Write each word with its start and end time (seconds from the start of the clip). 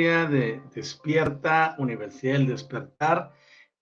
De 0.00 0.62
Despierta, 0.74 1.74
Universidad 1.78 2.34
del 2.34 2.46
Despertar 2.46 3.32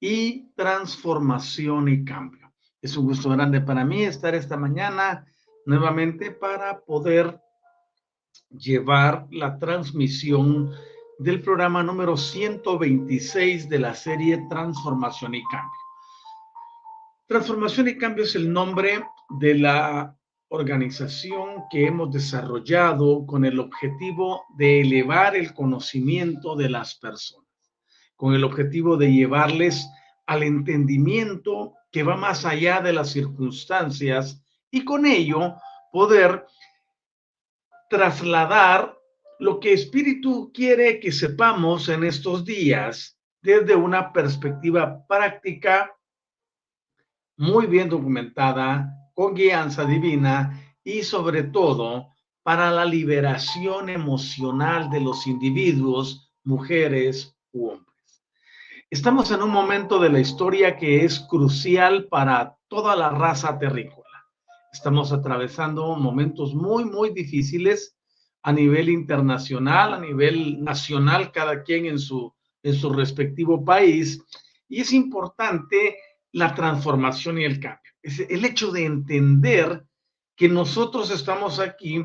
y 0.00 0.50
Transformación 0.56 1.88
y 1.88 2.04
Cambio. 2.04 2.52
Es 2.82 2.96
un 2.96 3.06
gusto 3.06 3.30
grande 3.30 3.60
para 3.60 3.84
mí 3.84 4.02
estar 4.02 4.34
esta 4.34 4.56
mañana 4.56 5.24
nuevamente 5.64 6.32
para 6.32 6.80
poder 6.80 7.40
llevar 8.50 9.28
la 9.30 9.58
transmisión 9.58 10.72
del 11.20 11.40
programa 11.40 11.84
número 11.84 12.16
126 12.16 13.68
de 13.68 13.78
la 13.78 13.94
serie 13.94 14.44
Transformación 14.50 15.36
y 15.36 15.44
Cambio. 15.44 15.80
Transformación 17.28 17.88
y 17.88 17.96
Cambio 17.96 18.24
es 18.24 18.34
el 18.34 18.52
nombre 18.52 19.04
de 19.38 19.54
la 19.54 20.17
organización 20.48 21.64
que 21.70 21.86
hemos 21.86 22.10
desarrollado 22.10 23.26
con 23.26 23.44
el 23.44 23.60
objetivo 23.60 24.44
de 24.56 24.80
elevar 24.80 25.36
el 25.36 25.52
conocimiento 25.52 26.56
de 26.56 26.70
las 26.70 26.94
personas, 26.94 27.46
con 28.16 28.34
el 28.34 28.44
objetivo 28.44 28.96
de 28.96 29.12
llevarles 29.12 29.88
al 30.26 30.42
entendimiento 30.42 31.74
que 31.90 32.02
va 32.02 32.16
más 32.16 32.44
allá 32.44 32.80
de 32.80 32.92
las 32.92 33.10
circunstancias 33.10 34.42
y 34.70 34.84
con 34.84 35.06
ello 35.06 35.56
poder 35.92 36.44
trasladar 37.88 38.98
lo 39.38 39.60
que 39.60 39.72
Espíritu 39.72 40.50
quiere 40.52 41.00
que 41.00 41.12
sepamos 41.12 41.88
en 41.88 42.04
estos 42.04 42.44
días 42.44 43.18
desde 43.40 43.74
una 43.76 44.12
perspectiva 44.12 45.06
práctica 45.06 45.94
muy 47.36 47.66
bien 47.66 47.88
documentada, 47.88 48.92
con 49.18 49.34
guianza 49.34 49.84
divina 49.84 50.76
y 50.84 51.02
sobre 51.02 51.42
todo 51.42 52.14
para 52.44 52.70
la 52.70 52.84
liberación 52.84 53.88
emocional 53.88 54.90
de 54.90 55.00
los 55.00 55.26
individuos, 55.26 56.30
mujeres 56.44 57.36
u 57.50 57.70
hombres. 57.70 58.22
Estamos 58.88 59.32
en 59.32 59.42
un 59.42 59.50
momento 59.50 59.98
de 59.98 60.10
la 60.10 60.20
historia 60.20 60.76
que 60.76 61.04
es 61.04 61.18
crucial 61.18 62.06
para 62.06 62.56
toda 62.68 62.94
la 62.94 63.10
raza 63.10 63.58
terrícola. 63.58 64.06
Estamos 64.72 65.10
atravesando 65.12 65.96
momentos 65.96 66.54
muy, 66.54 66.84
muy 66.84 67.10
difíciles 67.10 67.98
a 68.44 68.52
nivel 68.52 68.88
internacional, 68.88 69.94
a 69.94 69.98
nivel 69.98 70.62
nacional, 70.62 71.32
cada 71.32 71.64
quien 71.64 71.86
en 71.86 71.98
su, 71.98 72.32
en 72.62 72.74
su 72.74 72.92
respectivo 72.92 73.64
país. 73.64 74.24
Y 74.68 74.82
es 74.82 74.92
importante 74.92 75.96
la 76.30 76.54
transformación 76.54 77.38
y 77.38 77.44
el 77.44 77.58
cambio 77.58 77.88
es 78.08 78.20
el 78.30 78.44
hecho 78.44 78.70
de 78.72 78.84
entender 78.84 79.84
que 80.34 80.48
nosotros 80.48 81.10
estamos 81.10 81.58
aquí 81.58 82.04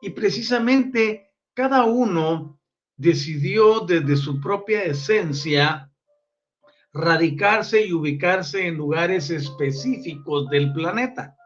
y 0.00 0.10
precisamente 0.10 1.32
cada 1.54 1.84
uno 1.84 2.58
decidió 2.96 3.80
desde 3.80 4.16
su 4.16 4.40
propia 4.40 4.84
esencia 4.84 5.90
radicarse 6.92 7.84
y 7.86 7.92
ubicarse 7.92 8.66
en 8.66 8.76
lugares 8.76 9.30
específicos 9.30 10.48
del 10.50 10.72
planeta. 10.72 11.36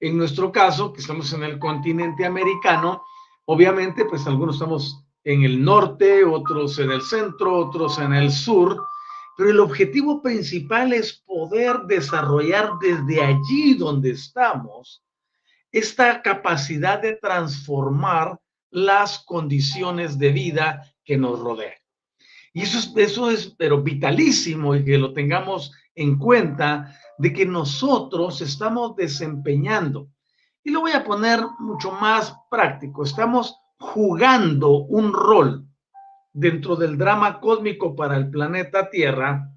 En 0.00 0.16
nuestro 0.18 0.52
caso, 0.52 0.92
que 0.92 1.00
estamos 1.00 1.32
en 1.32 1.44
el 1.44 1.58
continente 1.58 2.26
americano, 2.26 3.02
obviamente, 3.46 4.04
pues 4.04 4.26
algunos 4.26 4.56
estamos 4.56 5.04
en 5.24 5.44
el 5.44 5.64
norte, 5.64 6.24
otros 6.24 6.78
en 6.78 6.90
el 6.90 7.02
centro, 7.02 7.56
otros 7.56 7.98
en 7.98 8.12
el 8.12 8.30
sur, 8.30 8.84
pero 9.36 9.50
el 9.50 9.60
objetivo 9.60 10.22
principal 10.22 10.92
es 10.92 11.12
poder 11.12 11.80
desarrollar 11.86 12.72
desde 12.80 13.22
allí 13.22 13.74
donde 13.74 14.10
estamos 14.10 15.02
esta 15.72 16.22
capacidad 16.22 17.02
de 17.02 17.14
transformar 17.16 18.38
las 18.70 19.18
condiciones 19.20 20.18
de 20.18 20.30
vida 20.30 20.82
que 21.04 21.16
nos 21.16 21.38
rodean. 21.40 21.74
Y 22.52 22.62
eso 22.62 22.78
es, 22.78 22.92
eso 22.96 23.30
es, 23.30 23.54
pero 23.58 23.82
vitalísimo 23.82 24.76
y 24.76 24.84
que 24.84 24.96
lo 24.96 25.12
tengamos 25.12 25.72
en 25.96 26.16
cuenta 26.18 26.96
de 27.18 27.32
que 27.32 27.44
nosotros 27.44 28.40
estamos 28.40 28.94
desempeñando. 28.94 30.08
Y 30.62 30.70
lo 30.70 30.80
voy 30.80 30.92
a 30.92 31.04
poner 31.04 31.40
mucho 31.58 31.90
más 31.90 32.34
práctico. 32.48 33.02
Estamos 33.02 33.56
jugando 33.78 34.78
un 34.78 35.12
rol 35.12 35.63
dentro 36.34 36.74
del 36.74 36.98
drama 36.98 37.40
cósmico 37.40 37.94
para 37.94 38.16
el 38.16 38.28
planeta 38.28 38.90
Tierra, 38.90 39.48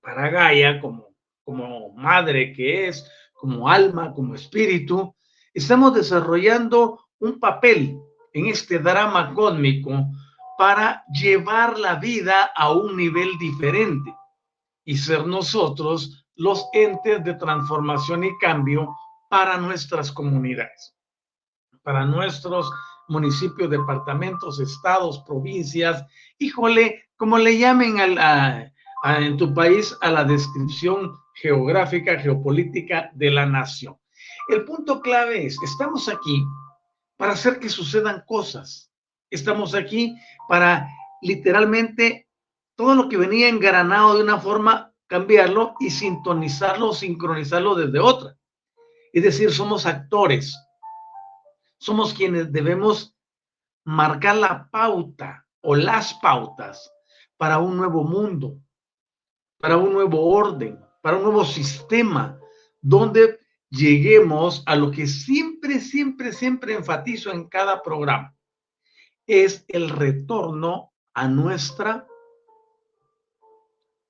para 0.00 0.28
Gaia, 0.28 0.80
como, 0.80 1.14
como 1.44 1.94
madre 1.94 2.52
que 2.52 2.88
es, 2.88 3.08
como 3.32 3.68
alma, 3.68 4.12
como 4.12 4.34
espíritu, 4.34 5.14
estamos 5.54 5.94
desarrollando 5.94 7.06
un 7.20 7.38
papel 7.38 7.96
en 8.32 8.46
este 8.46 8.80
drama 8.80 9.32
cósmico 9.34 9.92
para 10.58 11.04
llevar 11.12 11.78
la 11.78 11.94
vida 11.94 12.50
a 12.54 12.72
un 12.72 12.96
nivel 12.96 13.38
diferente 13.38 14.14
y 14.84 14.96
ser 14.96 15.26
nosotros 15.26 16.26
los 16.34 16.66
entes 16.72 17.22
de 17.24 17.34
transformación 17.34 18.24
y 18.24 18.36
cambio 18.38 18.96
para 19.30 19.58
nuestras 19.58 20.10
comunidades, 20.10 20.96
para 21.82 22.04
nuestros 22.04 22.68
municipios, 23.08 23.70
departamentos, 23.70 24.60
estados, 24.60 25.22
provincias, 25.26 26.04
híjole, 26.38 27.04
como 27.16 27.38
le 27.38 27.58
llamen 27.58 27.96
en 29.04 29.36
tu 29.36 29.52
país 29.54 29.96
a 30.00 30.10
la 30.10 30.24
descripción 30.24 31.16
geográfica, 31.34 32.18
geopolítica 32.18 33.10
de 33.14 33.30
la 33.30 33.46
nación. 33.46 33.96
El 34.48 34.64
punto 34.64 35.00
clave 35.00 35.46
es, 35.46 35.58
estamos 35.62 36.08
aquí 36.08 36.44
para 37.16 37.32
hacer 37.32 37.58
que 37.58 37.68
sucedan 37.68 38.22
cosas. 38.26 38.90
Estamos 39.30 39.74
aquí 39.74 40.14
para 40.48 40.88
literalmente 41.22 42.28
todo 42.76 42.94
lo 42.94 43.08
que 43.08 43.16
venía 43.16 43.48
engranado 43.48 44.16
de 44.16 44.22
una 44.22 44.38
forma 44.38 44.92
cambiarlo 45.06 45.74
y 45.80 45.90
sintonizarlo 45.90 46.92
sincronizarlo 46.92 47.74
desde 47.74 48.00
otra. 48.00 48.36
Es 49.12 49.22
decir, 49.22 49.52
somos 49.52 49.86
actores. 49.86 50.58
Somos 51.84 52.14
quienes 52.14 52.50
debemos 52.50 53.14
marcar 53.84 54.36
la 54.36 54.70
pauta 54.70 55.46
o 55.60 55.76
las 55.76 56.14
pautas 56.14 56.90
para 57.36 57.58
un 57.58 57.76
nuevo 57.76 58.04
mundo, 58.04 58.58
para 59.58 59.76
un 59.76 59.92
nuevo 59.92 60.30
orden, 60.30 60.82
para 61.02 61.18
un 61.18 61.24
nuevo 61.24 61.44
sistema, 61.44 62.40
donde 62.80 63.38
lleguemos 63.68 64.62
a 64.64 64.76
lo 64.76 64.90
que 64.90 65.06
siempre, 65.06 65.78
siempre, 65.78 66.32
siempre 66.32 66.72
enfatizo 66.72 67.30
en 67.30 67.50
cada 67.50 67.82
programa. 67.82 68.34
Es 69.26 69.66
el 69.68 69.90
retorno 69.90 70.94
a 71.12 71.28
nuestra 71.28 72.08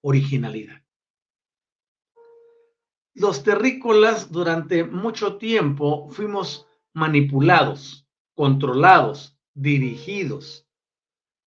originalidad. 0.01 0.81
Los 3.15 3.43
terrícolas 3.43 4.31
durante 4.31 4.85
mucho 4.85 5.39
tiempo 5.39 6.09
fuimos 6.11 6.69
manipulados, 6.95 8.07
controlados, 8.35 9.37
dirigidos. 9.53 10.67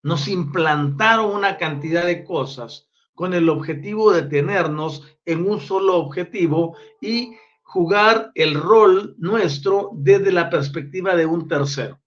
Nos 0.03 0.29
implantaron 0.29 1.35
una 1.35 1.57
cantidad 1.57 2.05
de 2.05 2.25
cosas 2.25 2.89
con 3.15 3.33
el 3.33 3.49
objetivo 3.49 4.13
de 4.13 4.23
tenernos 4.23 5.03
en 5.25 5.49
un 5.49 5.61
solo 5.61 5.97
objetivo 5.97 6.77
y 7.01 7.35
jugar 7.63 8.31
el 8.35 8.55
rol 8.55 9.17
nuestro 9.19 9.91
desde 9.95 10.31
la 10.31 10.51
perspectiva 10.51 11.17
de 11.17 11.27
un 11.27 11.49
tercero. 11.49 11.99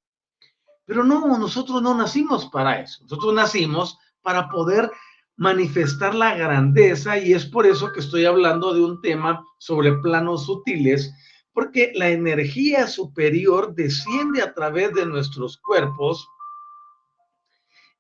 Pero 0.86 1.04
no, 1.04 1.38
nosotros 1.38 1.82
no 1.82 1.96
nacimos 1.96 2.46
para 2.48 2.80
eso. 2.80 3.04
Nosotros 3.04 3.34
nacimos 3.34 3.98
para 4.22 4.50
poder 4.50 4.90
manifestar 5.36 6.14
la 6.14 6.36
grandeza 6.36 7.18
y 7.18 7.34
es 7.34 7.46
por 7.46 7.66
eso 7.66 7.92
que 7.92 8.02
estoy 8.02 8.26
hablando 8.26 8.74
de 8.74 8.82
un 8.82 9.02
tema 9.02 9.44
sobre 9.58 9.94
planos 9.94 10.46
sutiles, 10.46 11.14
porque 11.54 11.92
la 11.96 12.10
energía 12.10 12.88
superior 12.88 13.74
desciende 13.76 14.42
a 14.42 14.54
través 14.54 14.94
de 14.94 15.06
nuestros 15.06 15.58
cuerpos 15.58 16.28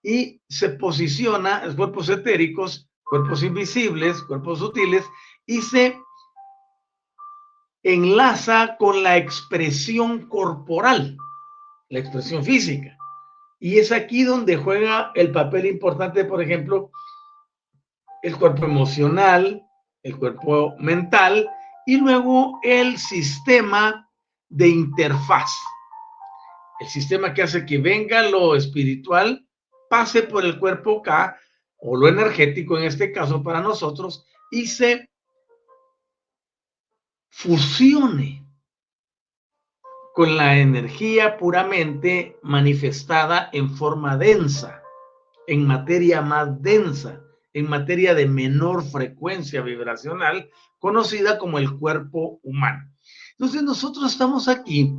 y 0.01 0.41
se 0.47 0.69
posiciona, 0.69 1.63
cuerpos 1.75 2.09
etéricos, 2.09 2.89
cuerpos 3.03 3.43
invisibles, 3.43 4.21
cuerpos 4.23 4.59
sutiles, 4.59 5.05
y 5.45 5.61
se 5.61 5.99
enlaza 7.83 8.77
con 8.77 9.03
la 9.03 9.17
expresión 9.17 10.27
corporal, 10.29 11.17
la 11.89 11.99
expresión 11.99 12.43
física. 12.43 12.97
Y 13.59 13.77
es 13.79 13.91
aquí 13.91 14.23
donde 14.23 14.55
juega 14.55 15.11
el 15.15 15.31
papel 15.31 15.65
importante, 15.65 16.23
por 16.23 16.41
ejemplo, 16.41 16.91
el 18.21 18.37
cuerpo 18.37 18.65
emocional, 18.65 19.65
el 20.03 20.17
cuerpo 20.17 20.75
mental 20.77 21.49
y 21.89 21.97
luego 21.97 22.59
el 22.61 22.99
sistema 22.99 24.07
de 24.47 24.67
interfaz. 24.67 25.49
El 26.79 26.87
sistema 26.87 27.33
que 27.33 27.41
hace 27.41 27.65
que 27.65 27.79
venga 27.79 28.29
lo 28.29 28.55
espiritual, 28.55 29.43
pase 29.89 30.21
por 30.21 30.45
el 30.45 30.59
cuerpo 30.59 31.01
K 31.01 31.35
o 31.77 31.97
lo 31.97 32.07
energético 32.07 32.77
en 32.77 32.83
este 32.83 33.11
caso 33.11 33.41
para 33.41 33.61
nosotros 33.61 34.23
y 34.51 34.67
se 34.67 35.09
fusione 37.31 38.45
con 40.13 40.37
la 40.37 40.59
energía 40.59 41.37
puramente 41.37 42.37
manifestada 42.43 43.49
en 43.51 43.67
forma 43.67 44.15
densa, 44.15 44.83
en 45.47 45.65
materia 45.65 46.21
más 46.21 46.61
densa, 46.61 47.23
en 47.59 47.69
materia 47.69 48.13
de 48.13 48.25
menor 48.25 48.83
frecuencia 48.83 49.61
vibracional, 49.61 50.49
conocida 50.79 51.37
como 51.37 51.57
el 51.57 51.77
cuerpo 51.77 52.39
humano. 52.43 52.91
Entonces 53.31 53.63
nosotros 53.63 54.11
estamos 54.11 54.47
aquí 54.47 54.93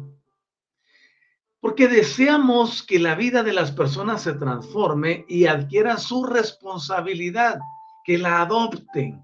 porque 1.61 1.89
deseamos 1.89 2.83
que 2.83 2.99
la 2.99 3.15
vida 3.15 3.43
de 3.43 3.53
las 3.53 3.71
personas 3.71 4.23
se 4.23 4.33
transforme 4.33 5.27
y 5.29 5.47
adquiera 5.47 5.99
su 5.99 6.25
responsabilidad, 6.25 7.61
que 8.05 8.17
la 8.17 8.41
adopten, 8.41 9.23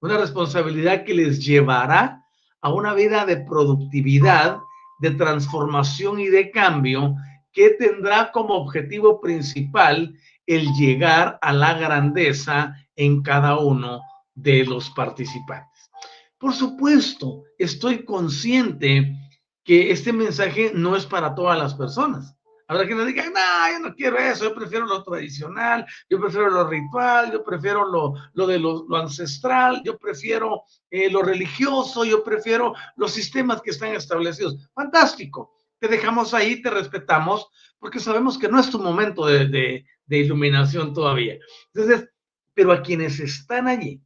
una 0.00 0.18
responsabilidad 0.18 1.04
que 1.04 1.14
les 1.14 1.44
llevará 1.44 2.24
a 2.60 2.72
una 2.72 2.92
vida 2.92 3.24
de 3.24 3.36
productividad, 3.36 4.58
de 4.98 5.12
transformación 5.12 6.18
y 6.18 6.26
de 6.26 6.50
cambio 6.50 7.14
que 7.52 7.70
tendrá 7.70 8.32
como 8.32 8.54
objetivo 8.54 9.20
principal 9.20 10.14
el 10.46 10.72
llegar 10.74 11.38
a 11.42 11.52
la 11.52 11.74
grandeza 11.74 12.74
en 12.94 13.22
cada 13.22 13.58
uno 13.58 14.00
de 14.34 14.64
los 14.64 14.90
participantes. 14.90 15.90
Por 16.38 16.54
supuesto, 16.54 17.44
estoy 17.58 18.04
consciente 18.04 19.16
que 19.64 19.90
este 19.90 20.12
mensaje 20.12 20.70
no 20.74 20.94
es 20.94 21.06
para 21.06 21.34
todas 21.34 21.58
las 21.58 21.74
personas. 21.74 22.36
Habrá 22.68 22.84
quienes 22.84 23.06
digan, 23.06 23.32
no, 23.32 23.72
yo 23.72 23.78
no 23.88 23.94
quiero 23.94 24.18
eso, 24.18 24.44
yo 24.44 24.54
prefiero 24.54 24.86
lo 24.86 25.02
tradicional, 25.04 25.86
yo 26.10 26.20
prefiero 26.20 26.50
lo 26.50 26.66
ritual, 26.66 27.32
yo 27.32 27.44
prefiero 27.44 27.84
lo, 27.88 28.14
lo 28.32 28.46
de 28.46 28.58
lo, 28.58 28.84
ancestral, 28.96 29.82
yo 29.84 29.96
prefiero 29.98 30.62
eh, 30.90 31.08
lo 31.08 31.22
religioso, 31.22 32.04
yo 32.04 32.24
prefiero 32.24 32.74
los 32.96 33.12
sistemas 33.12 33.62
que 33.62 33.70
están 33.70 33.94
establecidos. 33.94 34.68
Fantástico, 34.74 35.56
te 35.78 35.86
dejamos 35.86 36.34
ahí, 36.34 36.60
te 36.60 36.70
respetamos, 36.70 37.46
porque 37.78 38.00
sabemos 38.00 38.36
que 38.36 38.48
no 38.48 38.58
es 38.58 38.68
tu 38.68 38.80
momento 38.80 39.26
de, 39.26 39.46
de, 39.46 39.86
de 40.06 40.18
iluminación 40.18 40.94
todavía. 40.94 41.36
Entonces, 41.74 42.08
pero 42.54 42.72
a 42.72 42.82
quienes 42.82 43.20
están 43.20 43.68
allí 43.68 44.00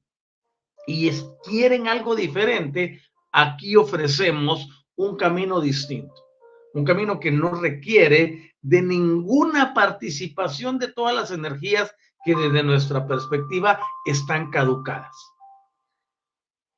y 0.87 1.11
quieren 1.45 1.87
algo 1.89 2.17
diferente, 2.17 3.01
aquí 3.33 3.77
ofrecemos 3.77 4.69
un 4.97 5.17
camino 5.17 5.61
distinto, 5.61 6.15
un 6.75 6.85
camino 6.85 7.21
que 7.21 7.31
no 7.31 7.55
requiere 7.55 8.55
de 8.61 8.83
ninguna 8.83 9.73
participación 9.73 10.79
de 10.79 10.93
todas 10.93 11.15
las 11.15 11.31
energías 11.31 11.95
que 12.25 12.35
desde 12.35 12.63
nuestra 12.63 13.07
perspectiva 13.07 13.81
están 14.05 14.51
caducadas. 14.51 15.17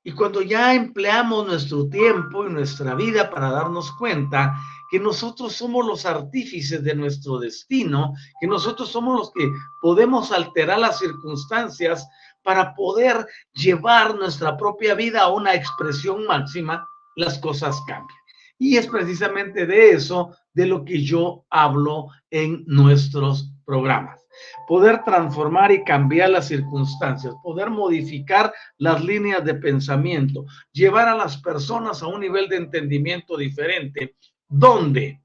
Y 0.04 0.12
cuando 0.12 0.42
ya 0.42 0.74
empleamos 0.74 1.46
nuestro 1.46 1.88
tiempo 1.88 2.44
y 2.44 2.50
nuestra 2.50 2.94
vida 2.94 3.30
para 3.30 3.50
darnos 3.50 3.92
cuenta 3.92 4.56
que 4.90 4.98
nosotros 4.98 5.52
somos 5.52 5.86
los 5.86 6.04
artífices 6.04 6.82
de 6.82 6.94
nuestro 6.94 7.38
destino, 7.38 8.12
que 8.40 8.46
nosotros 8.46 8.90
somos 8.90 9.18
los 9.18 9.32
que 9.32 9.48
podemos 9.80 10.32
alterar 10.32 10.80
las 10.80 10.98
circunstancias 10.98 12.06
para 12.42 12.74
poder 12.74 13.24
llevar 13.54 14.16
nuestra 14.16 14.56
propia 14.56 14.94
vida 14.94 15.22
a 15.22 15.32
una 15.32 15.54
expresión 15.54 16.26
máxima, 16.26 16.84
las 17.16 17.38
cosas 17.38 17.80
cambian. 17.86 18.18
Y 18.58 18.76
es 18.76 18.86
precisamente 18.86 19.66
de 19.66 19.92
eso 19.92 20.36
de 20.52 20.66
lo 20.66 20.84
que 20.84 21.02
yo 21.02 21.44
hablo 21.50 22.08
en 22.30 22.64
nuestros 22.66 23.52
programas. 23.64 24.21
Poder 24.66 25.04
transformar 25.04 25.72
y 25.72 25.84
cambiar 25.84 26.30
las 26.30 26.48
circunstancias, 26.48 27.34
poder 27.42 27.70
modificar 27.70 28.52
las 28.78 29.04
líneas 29.04 29.44
de 29.44 29.54
pensamiento, 29.54 30.44
llevar 30.72 31.08
a 31.08 31.16
las 31.16 31.36
personas 31.36 32.02
a 32.02 32.06
un 32.06 32.20
nivel 32.20 32.48
de 32.48 32.56
entendimiento 32.56 33.36
diferente, 33.36 34.16
donde 34.48 35.22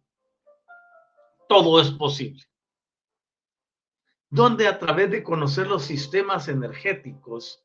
todo 1.47 1.81
es 1.81 1.91
posible. 1.91 2.43
Donde 4.29 4.67
a 4.67 4.77
través 4.77 5.09
de 5.09 5.23
conocer 5.23 5.67
los 5.67 5.83
sistemas 5.83 6.47
energéticos, 6.47 7.63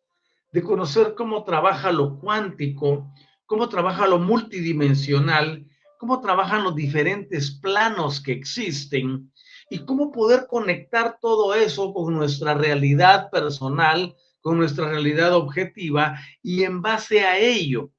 de 0.53 0.63
conocer 0.63 1.15
cómo 1.15 1.45
trabaja 1.45 1.91
lo 1.91 2.19
cuántico, 2.19 3.11
cómo 3.47 3.69
trabaja 3.69 4.07
lo 4.07 4.19
multidimensional, 4.19 5.67
cómo 5.99 6.21
trabajan 6.21 6.65
los 6.65 6.75
diferentes 6.75 7.51
planos 7.51 8.21
que 8.21 8.33
existen 8.33 9.33
y 9.73 9.87
cómo 9.87 10.13
poder 10.13 10.49
conectar 10.49 11.17
todo 11.19 11.55
eso 11.55 11.95
con 11.95 12.13
nuestra 12.13 12.53
realidad 12.53 13.31
personal, 13.31 14.15
con 14.43 14.59
nuestra 14.59 14.91
realidad 14.91 15.35
objetiva 15.35 16.19
y 16.43 16.65
en 16.65 16.83
base 16.83 17.25
a 17.25 17.39
ello 17.39 17.91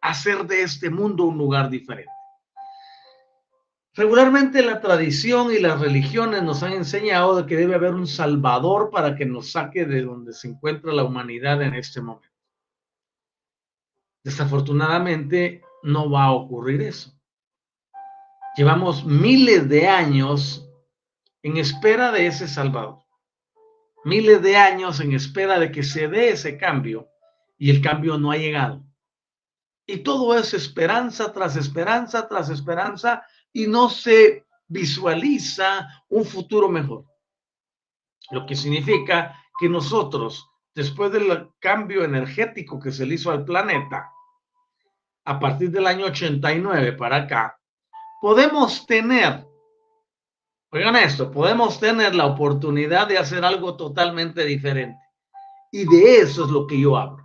hacer 0.00 0.46
de 0.46 0.62
este 0.62 0.88
mundo 0.88 1.24
un 1.24 1.36
lugar 1.36 1.68
diferente. 1.68 2.12
Regularmente 3.94 4.62
la 4.62 4.80
tradición 4.80 5.52
y 5.52 5.58
las 5.58 5.80
religiones 5.80 6.44
nos 6.44 6.62
han 6.62 6.74
enseñado 6.74 7.44
que 7.44 7.56
debe 7.56 7.74
haber 7.74 7.94
un 7.94 8.06
salvador 8.06 8.90
para 8.90 9.16
que 9.16 9.26
nos 9.26 9.50
saque 9.50 9.84
de 9.84 10.02
donde 10.02 10.32
se 10.32 10.46
encuentra 10.46 10.92
la 10.92 11.02
humanidad 11.02 11.60
en 11.60 11.74
este 11.74 12.00
momento. 12.00 12.28
Desafortunadamente 14.22 15.60
no 15.82 16.08
va 16.08 16.26
a 16.26 16.32
ocurrir 16.34 16.82
eso. 16.82 17.12
Llevamos 18.56 19.04
miles 19.04 19.68
de 19.68 19.88
años 19.88 20.67
en 21.42 21.56
espera 21.56 22.12
de 22.12 22.26
ese 22.26 22.48
Salvador. 22.48 22.98
Miles 24.04 24.42
de 24.42 24.56
años 24.56 25.00
en 25.00 25.12
espera 25.12 25.58
de 25.58 25.70
que 25.70 25.82
se 25.82 26.08
dé 26.08 26.30
ese 26.30 26.56
cambio 26.56 27.08
y 27.56 27.70
el 27.70 27.82
cambio 27.82 28.18
no 28.18 28.30
ha 28.30 28.36
llegado. 28.36 28.84
Y 29.86 29.98
todo 29.98 30.36
es 30.38 30.54
esperanza 30.54 31.32
tras 31.32 31.56
esperanza 31.56 32.28
tras 32.28 32.50
esperanza 32.50 33.22
y 33.52 33.66
no 33.66 33.88
se 33.88 34.46
visualiza 34.66 35.88
un 36.08 36.24
futuro 36.24 36.68
mejor. 36.68 37.04
Lo 38.30 38.46
que 38.46 38.54
significa 38.54 39.42
que 39.58 39.68
nosotros 39.68 40.48
después 40.78 41.10
del 41.10 41.50
cambio 41.58 42.04
energético 42.04 42.78
que 42.78 42.92
se 42.92 43.04
le 43.04 43.16
hizo 43.16 43.32
al 43.32 43.44
planeta, 43.44 44.12
a 45.24 45.40
partir 45.40 45.72
del 45.72 45.88
año 45.88 46.06
89 46.06 46.92
para 46.92 47.16
acá, 47.16 47.58
podemos 48.20 48.86
tener, 48.86 49.44
oigan 50.70 50.96
esto, 50.96 51.30
podemos 51.30 51.80
tener 51.80 52.14
la 52.14 52.26
oportunidad 52.26 53.08
de 53.08 53.18
hacer 53.18 53.44
algo 53.44 53.76
totalmente 53.76 54.44
diferente. 54.44 55.00
Y 55.72 55.84
de 55.84 56.20
eso 56.20 56.44
es 56.44 56.50
lo 56.50 56.66
que 56.66 56.80
yo 56.80 56.96
hablo. 56.96 57.24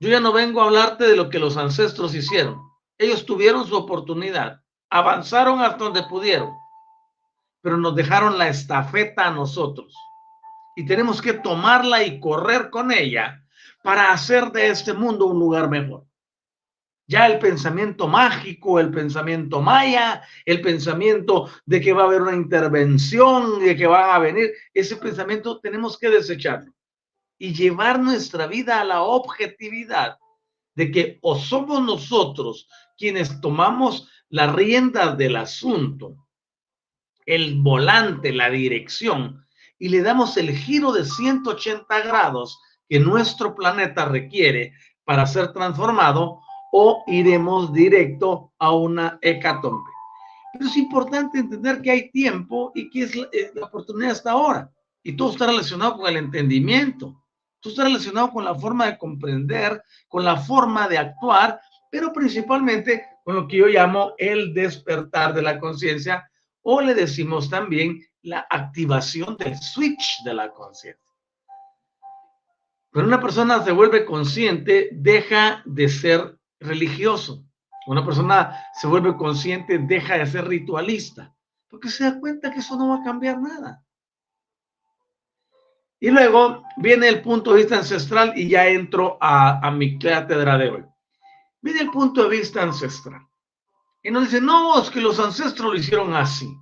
Yo 0.00 0.08
ya 0.08 0.20
no 0.20 0.32
vengo 0.32 0.60
a 0.60 0.64
hablarte 0.64 1.04
de 1.04 1.16
lo 1.16 1.30
que 1.30 1.38
los 1.38 1.56
ancestros 1.56 2.14
hicieron. 2.14 2.60
Ellos 2.98 3.24
tuvieron 3.24 3.66
su 3.66 3.76
oportunidad, 3.76 4.60
avanzaron 4.90 5.60
hasta 5.60 5.84
donde 5.84 6.02
pudieron, 6.04 6.52
pero 7.60 7.76
nos 7.76 7.94
dejaron 7.94 8.38
la 8.38 8.48
estafeta 8.48 9.28
a 9.28 9.30
nosotros. 9.30 9.94
Y 10.76 10.86
tenemos 10.86 11.22
que 11.22 11.34
tomarla 11.34 12.02
y 12.02 12.18
correr 12.18 12.70
con 12.70 12.90
ella 12.92 13.44
para 13.82 14.12
hacer 14.12 14.50
de 14.52 14.68
este 14.68 14.92
mundo 14.92 15.26
un 15.26 15.38
lugar 15.38 15.68
mejor. 15.68 16.04
Ya 17.12 17.26
el 17.26 17.38
pensamiento 17.38 18.08
mágico, 18.08 18.80
el 18.80 18.90
pensamiento 18.90 19.60
maya, 19.60 20.22
el 20.46 20.62
pensamiento 20.62 21.50
de 21.66 21.78
que 21.78 21.92
va 21.92 22.04
a 22.04 22.06
haber 22.06 22.22
una 22.22 22.34
intervención, 22.34 23.60
de 23.60 23.76
que 23.76 23.86
van 23.86 24.14
a 24.14 24.18
venir, 24.18 24.50
ese 24.72 24.96
pensamiento 24.96 25.60
tenemos 25.60 25.98
que 25.98 26.08
desecharlo 26.08 26.72
y 27.36 27.52
llevar 27.52 28.00
nuestra 28.00 28.46
vida 28.46 28.80
a 28.80 28.84
la 28.84 29.02
objetividad 29.02 30.16
de 30.74 30.90
que 30.90 31.18
o 31.20 31.36
somos 31.36 31.82
nosotros 31.82 32.66
quienes 32.96 33.42
tomamos 33.42 34.08
la 34.30 34.50
rienda 34.50 35.14
del 35.14 35.36
asunto, 35.36 36.16
el 37.26 37.60
volante, 37.60 38.32
la 38.32 38.48
dirección, 38.48 39.46
y 39.78 39.90
le 39.90 40.00
damos 40.00 40.38
el 40.38 40.56
giro 40.56 40.92
de 40.92 41.04
180 41.04 42.00
grados 42.04 42.58
que 42.88 43.00
nuestro 43.00 43.54
planeta 43.54 44.06
requiere 44.06 44.72
para 45.04 45.26
ser 45.26 45.52
transformado, 45.52 46.40
o 46.72 47.04
iremos 47.06 47.72
directo 47.72 48.52
a 48.58 48.74
una 48.74 49.18
hecatombe. 49.20 49.90
Pero 50.52 50.66
es 50.66 50.76
importante 50.76 51.38
entender 51.38 51.82
que 51.82 51.90
hay 51.90 52.10
tiempo 52.10 52.72
y 52.74 52.88
que 52.90 53.02
es 53.02 53.14
la, 53.14 53.28
eh, 53.30 53.52
oportunidad 53.60 54.12
hasta 54.12 54.32
ahora. 54.32 54.70
Y 55.02 55.14
todo 55.14 55.32
está 55.32 55.46
relacionado 55.46 55.98
con 55.98 56.08
el 56.08 56.16
entendimiento. 56.16 57.22
Todo 57.60 57.72
está 57.72 57.84
relacionado 57.84 58.30
con 58.30 58.44
la 58.44 58.54
forma 58.54 58.86
de 58.86 58.98
comprender, 58.98 59.82
con 60.08 60.24
la 60.24 60.36
forma 60.36 60.88
de 60.88 60.98
actuar, 60.98 61.60
pero 61.90 62.12
principalmente 62.12 63.04
con 63.22 63.36
lo 63.36 63.46
que 63.46 63.58
yo 63.58 63.66
llamo 63.66 64.14
el 64.16 64.54
despertar 64.54 65.34
de 65.34 65.42
la 65.42 65.58
conciencia 65.58 66.26
o 66.62 66.80
le 66.80 66.94
decimos 66.94 67.50
también 67.50 68.00
la 68.22 68.46
activación 68.48 69.36
del 69.36 69.58
switch 69.58 70.22
de 70.24 70.34
la 70.34 70.50
conciencia. 70.50 71.02
Cuando 72.90 73.08
una 73.08 73.20
persona 73.20 73.62
se 73.62 73.72
vuelve 73.72 74.04
consciente, 74.04 74.88
deja 74.92 75.62
de 75.66 75.88
ser 75.88 76.38
religioso. 76.62 77.44
Una 77.86 78.04
persona 78.04 78.64
se 78.74 78.86
vuelve 78.86 79.16
consciente, 79.16 79.78
deja 79.78 80.18
de 80.18 80.26
ser 80.26 80.46
ritualista, 80.46 81.34
porque 81.68 81.88
se 81.88 82.04
da 82.04 82.20
cuenta 82.20 82.50
que 82.52 82.60
eso 82.60 82.76
no 82.76 82.88
va 82.88 82.96
a 82.96 83.04
cambiar 83.04 83.40
nada. 83.40 83.84
Y 86.02 86.10
luego 86.10 86.64
viene 86.78 87.08
el 87.08 87.22
punto 87.22 87.52
de 87.52 87.58
vista 87.58 87.76
ancestral 87.76 88.32
y 88.36 88.48
ya 88.48 88.66
entro 88.66 89.18
a, 89.20 89.70
mi 89.70 89.98
cátedra 90.00 90.58
de 90.58 90.68
hoy. 90.68 90.84
Viene 91.60 91.80
el 91.80 91.90
punto 91.90 92.24
de 92.24 92.38
vista 92.38 92.60
ancestral. 92.60 93.24
Y 94.02 94.10
nos 94.10 94.24
dice, 94.24 94.40
no, 94.40 94.80
es 94.82 94.90
que 94.90 95.00
los 95.00 95.20
ancestros 95.20 95.72
lo 95.72 95.78
hicieron 95.78 96.12
así. 96.14 96.52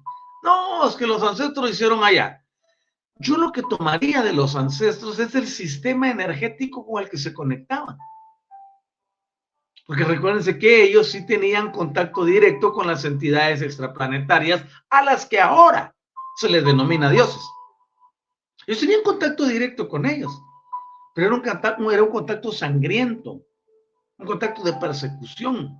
No, 0.42 0.86
es 0.86 0.94
que 0.94 1.06
los 1.06 1.22
ancestros 1.22 1.64
lo 1.64 1.68
hicieron 1.70 2.04
allá. 2.04 2.44
Yo 3.16 3.38
lo 3.38 3.50
que 3.50 3.62
tomaría 3.62 4.22
de 4.22 4.34
los 4.34 4.56
ancestros 4.56 5.18
es 5.18 5.34
el 5.34 5.46
sistema 5.46 6.10
energético 6.10 6.86
con 6.86 7.02
el 7.02 7.08
que 7.08 7.16
se 7.16 7.32
conectaban. 7.32 7.96
Porque 9.90 10.04
recuérdense 10.04 10.56
que 10.56 10.84
ellos 10.84 11.10
sí 11.10 11.26
tenían 11.26 11.72
contacto 11.72 12.24
directo 12.24 12.72
con 12.72 12.86
las 12.86 13.04
entidades 13.04 13.60
extraplanetarias 13.60 14.64
a 14.88 15.02
las 15.02 15.26
que 15.26 15.40
ahora 15.40 15.96
se 16.36 16.48
les 16.48 16.64
denomina 16.64 17.10
dioses. 17.10 17.42
Ellos 18.68 18.78
tenían 18.78 19.02
contacto 19.02 19.46
directo 19.46 19.88
con 19.88 20.06
ellos, 20.06 20.30
pero 21.12 21.26
era 21.26 21.34
un 21.34 21.42
contacto, 21.42 21.90
era 21.90 22.04
un 22.04 22.10
contacto 22.10 22.52
sangriento, 22.52 23.42
un 24.16 24.26
contacto 24.26 24.62
de 24.62 24.74
persecución, 24.74 25.76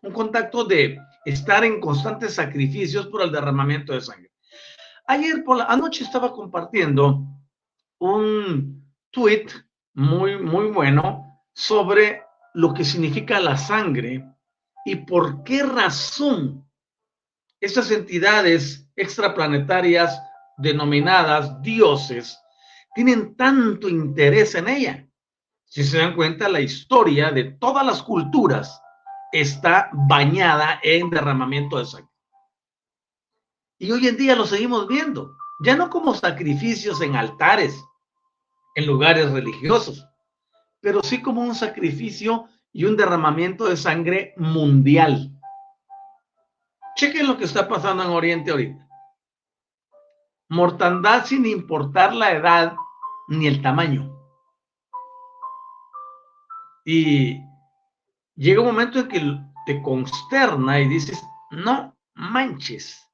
un 0.00 0.12
contacto 0.14 0.64
de 0.64 0.98
estar 1.26 1.64
en 1.64 1.80
constantes 1.80 2.32
sacrificios 2.36 3.08
por 3.08 3.20
el 3.20 3.30
derramamiento 3.30 3.92
de 3.92 4.00
sangre. 4.00 4.32
Ayer 5.06 5.44
por 5.44 5.58
la 5.58 5.64
anoche 5.64 6.04
estaba 6.04 6.32
compartiendo 6.32 7.26
un 7.98 8.90
tweet 9.10 9.48
muy, 9.92 10.38
muy 10.38 10.68
bueno 10.68 11.42
sobre 11.52 12.21
lo 12.54 12.74
que 12.74 12.84
significa 12.84 13.40
la 13.40 13.56
sangre 13.56 14.24
y 14.84 14.96
por 14.96 15.42
qué 15.44 15.62
razón 15.62 16.68
estas 17.60 17.90
entidades 17.90 18.88
extraplanetarias 18.96 20.20
denominadas 20.58 21.62
dioses 21.62 22.38
tienen 22.94 23.36
tanto 23.36 23.88
interés 23.88 24.54
en 24.54 24.68
ella. 24.68 25.08
Si 25.64 25.84
se 25.84 25.98
dan 25.98 26.14
cuenta, 26.14 26.48
la 26.48 26.60
historia 26.60 27.30
de 27.30 27.44
todas 27.44 27.86
las 27.86 28.02
culturas 28.02 28.80
está 29.32 29.88
bañada 29.92 30.78
en 30.82 31.08
derramamiento 31.08 31.78
de 31.78 31.86
sangre. 31.86 32.10
Y 33.78 33.90
hoy 33.90 34.06
en 34.06 34.16
día 34.16 34.36
lo 34.36 34.44
seguimos 34.44 34.86
viendo, 34.86 35.34
ya 35.64 35.74
no 35.74 35.88
como 35.88 36.14
sacrificios 36.14 37.00
en 37.00 37.16
altares, 37.16 37.82
en 38.74 38.86
lugares 38.86 39.30
religiosos, 39.30 40.06
pero 40.82 41.02
sí 41.02 41.22
como 41.22 41.40
un 41.40 41.54
sacrificio 41.54 42.48
y 42.72 42.84
un 42.84 42.96
derramamiento 42.96 43.66
de 43.66 43.76
sangre 43.76 44.34
mundial. 44.36 45.30
Chequen 46.96 47.26
lo 47.26 47.38
que 47.38 47.44
está 47.44 47.68
pasando 47.68 48.02
en 48.02 48.10
Oriente 48.10 48.50
ahorita. 48.50 48.86
Mortandad 50.48 51.24
sin 51.24 51.46
importar 51.46 52.14
la 52.14 52.32
edad 52.32 52.74
ni 53.28 53.46
el 53.46 53.62
tamaño. 53.62 54.10
Y 56.84 57.40
llega 58.34 58.60
un 58.60 58.66
momento 58.66 58.98
en 58.98 59.08
que 59.08 59.40
te 59.66 59.80
consterna 59.82 60.80
y 60.80 60.88
dices, 60.88 61.22
no 61.52 61.96
manches, 62.14 63.08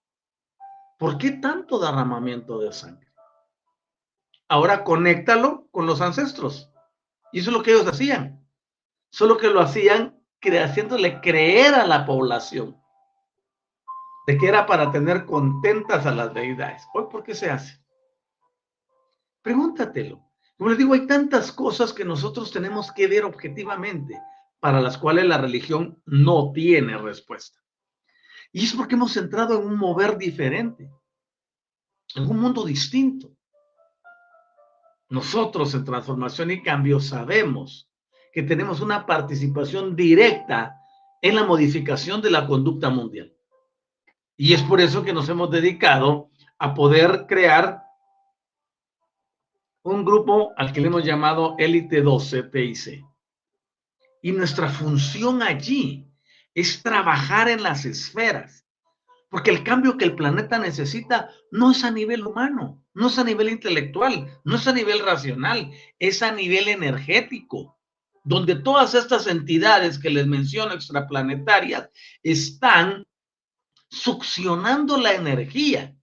¿por 0.98 1.18
qué 1.18 1.32
tanto 1.32 1.78
derramamiento 1.78 2.58
de 2.60 2.72
sangre? 2.72 3.12
Ahora 4.48 4.82
conéctalo 4.82 5.68
con 5.70 5.86
los 5.86 6.00
ancestros. 6.00 6.72
Y 7.32 7.40
eso 7.40 7.50
es 7.50 7.56
lo 7.56 7.62
que 7.62 7.72
ellos 7.72 7.86
hacían. 7.86 8.46
Solo 9.10 9.36
que 9.36 9.48
lo 9.48 9.60
hacían 9.60 10.18
haciéndole 10.40 11.20
creer 11.20 11.74
a 11.74 11.86
la 11.86 12.06
población 12.06 12.80
de 14.26 14.36
que 14.36 14.46
era 14.46 14.66
para 14.66 14.92
tener 14.92 15.24
contentas 15.24 16.06
a 16.06 16.14
las 16.14 16.32
deidades. 16.34 16.86
Hoy, 16.94 17.04
¿por 17.10 17.22
qué 17.22 17.34
se 17.34 17.50
hace? 17.50 17.82
Pregúntatelo. 19.42 20.22
Como 20.56 20.70
les 20.70 20.78
digo, 20.78 20.92
hay 20.94 21.06
tantas 21.06 21.52
cosas 21.52 21.92
que 21.92 22.04
nosotros 22.04 22.50
tenemos 22.50 22.92
que 22.92 23.06
ver 23.06 23.24
objetivamente, 23.24 24.20
para 24.60 24.80
las 24.80 24.98
cuales 24.98 25.24
la 25.24 25.38
religión 25.38 26.02
no 26.04 26.52
tiene 26.52 26.98
respuesta. 26.98 27.58
Y 28.52 28.64
es 28.64 28.74
porque 28.74 28.96
hemos 28.96 29.16
entrado 29.16 29.58
en 29.58 29.66
un 29.66 29.78
mover 29.78 30.18
diferente, 30.18 30.90
en 32.14 32.30
un 32.30 32.40
mundo 32.40 32.64
distinto. 32.64 33.37
Nosotros 35.08 35.74
en 35.74 35.84
transformación 35.84 36.50
y 36.50 36.62
cambio 36.62 37.00
sabemos 37.00 37.88
que 38.32 38.42
tenemos 38.42 38.80
una 38.80 39.06
participación 39.06 39.96
directa 39.96 40.76
en 41.22 41.34
la 41.34 41.44
modificación 41.44 42.20
de 42.20 42.30
la 42.30 42.46
conducta 42.46 42.90
mundial. 42.90 43.34
Y 44.36 44.52
es 44.52 44.62
por 44.62 44.80
eso 44.80 45.02
que 45.02 45.12
nos 45.12 45.28
hemos 45.28 45.50
dedicado 45.50 46.30
a 46.58 46.74
poder 46.74 47.26
crear 47.26 47.82
un 49.82 50.04
grupo 50.04 50.52
al 50.56 50.72
que 50.72 50.80
le 50.80 50.88
hemos 50.88 51.04
llamado 51.04 51.56
Élite 51.58 52.02
12 52.02 52.44
PIC. 52.44 53.04
Y 54.22 54.32
nuestra 54.32 54.68
función 54.68 55.42
allí 55.42 56.06
es 56.54 56.82
trabajar 56.82 57.48
en 57.48 57.62
las 57.62 57.84
esferas, 57.84 58.66
porque 59.30 59.50
el 59.50 59.62
cambio 59.62 59.96
que 59.96 60.04
el 60.04 60.14
planeta 60.14 60.58
necesita 60.58 61.30
no 61.50 61.70
es 61.70 61.84
a 61.84 61.90
nivel 61.90 62.26
humano, 62.26 62.82
no 62.94 63.08
es 63.08 63.18
a 63.18 63.24
nivel 63.24 63.50
intelectual, 63.50 64.40
no 64.44 64.56
es 64.56 64.66
a 64.66 64.72
nivel 64.72 65.00
racional, 65.00 65.70
es 65.98 66.22
a 66.22 66.32
nivel 66.32 66.68
energético, 66.68 67.78
donde 68.24 68.56
todas 68.56 68.94
estas 68.94 69.26
entidades 69.26 69.98
que 69.98 70.10
les 70.10 70.26
menciono 70.26 70.72
extraplanetarias 70.72 71.90
están 72.22 73.06
succionando 73.90 74.96
la 74.96 75.14
energía 75.14 75.94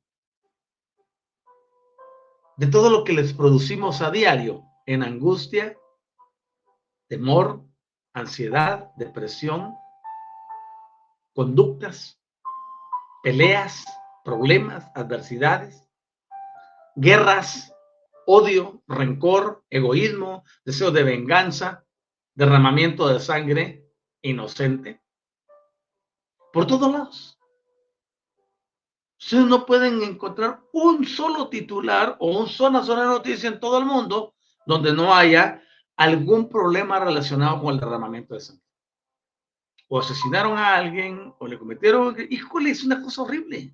de 2.58 2.68
todo 2.68 2.90
lo 2.90 3.04
que 3.04 3.14
les 3.14 3.34
producimos 3.34 4.02
a 4.02 4.12
diario 4.12 4.64
en 4.86 5.04
angustia, 5.04 5.78
temor, 7.08 7.64
ansiedad, 8.14 8.92
depresión, 8.98 9.74
conductas, 11.34 12.15
peleas, 13.26 13.84
problemas, 14.24 14.86
adversidades 14.94 15.86
guerras, 16.96 17.74
odio, 18.26 18.84
rencor, 18.88 19.64
egoísmo, 19.70 20.44
deseo 20.64 20.92
de 20.92 21.04
venganza, 21.04 21.86
derramamiento 22.36 23.08
de 23.08 23.20
sangre 23.20 23.90
inocente. 24.22 25.02
Por 26.54 26.66
todos 26.66 26.92
lados. 26.92 27.40
Ustedes 29.20 29.46
no 29.46 29.66
pueden 29.66 30.04
encontrar 30.04 30.62
un 30.72 31.04
solo 31.06 31.50
titular 31.50 32.16
o 32.20 32.40
una 32.40 32.48
sola, 32.48 32.84
sola 32.84 33.06
noticia 33.06 33.50
en 33.50 33.60
todo 33.60 33.80
el 33.80 33.86
mundo 33.86 34.36
donde 34.68 34.94
no 34.94 35.14
haya 35.14 35.64
algún 35.98 36.48
problema 36.48 37.00
relacionado 37.00 37.60
con 37.60 37.74
el 37.74 37.80
derramamiento 37.80 38.36
de 38.36 38.40
sangre. 38.40 38.65
O 39.88 40.00
asesinaron 40.00 40.58
a 40.58 40.76
alguien, 40.76 41.34
o 41.40 41.48
le 41.48 41.60
cometieron, 41.60 42.16
híjole, 42.30 42.72
es 42.72 42.84
una 42.84 43.02
cosa 43.02 43.22
horrible. 43.22 43.74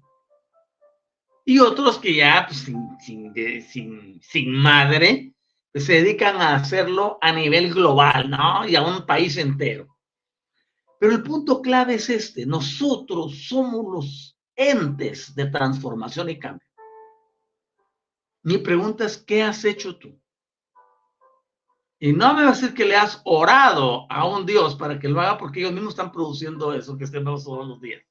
Y 1.45 1.59
otros 1.59 1.97
que 1.97 2.13
ya 2.15 2.45
pues, 2.47 2.59
sin, 2.99 4.21
sin, 4.21 4.51
madre 4.51 5.33
pues, 5.71 5.85
se 5.85 5.93
dedican 5.93 6.37
a 6.37 6.55
hacerlo 6.55 7.17
a 7.21 7.31
nivel 7.31 7.73
global, 7.73 8.29
¿no? 8.29 8.67
Y 8.67 8.75
a 8.75 8.83
un 8.83 9.05
país 9.05 9.37
entero. 9.37 9.87
Pero 10.99 11.13
el 11.13 11.23
punto 11.23 11.61
clave 11.61 11.95
es 11.95 12.09
este, 12.09 12.45
nosotros 12.45 13.47
somos 13.47 13.91
los 13.91 14.37
entes 14.55 15.33
de 15.33 15.47
transformación 15.47 16.29
y 16.29 16.37
cambio. 16.37 16.67
Mi 18.43 18.59
pregunta 18.59 19.05
es, 19.05 19.17
¿qué 19.17 19.41
has 19.41 19.65
hecho 19.65 19.97
tú? 19.97 20.20
Y 22.03 22.13
no 22.13 22.33
me 22.33 22.41
va 22.41 22.47
a 22.47 22.53
decir 22.53 22.73
que 22.73 22.83
le 22.83 22.95
has 22.95 23.21
orado 23.25 24.11
a 24.11 24.25
un 24.25 24.47
Dios 24.47 24.73
para 24.73 24.97
que 24.97 25.07
lo 25.07 25.21
haga, 25.21 25.37
porque 25.37 25.59
ellos 25.59 25.71
mismos 25.71 25.93
están 25.93 26.11
produciendo 26.11 26.73
eso 26.73 26.97
que 26.97 27.03
estemos 27.03 27.43
todos 27.43 27.67
los 27.67 27.79
días. 27.79 28.01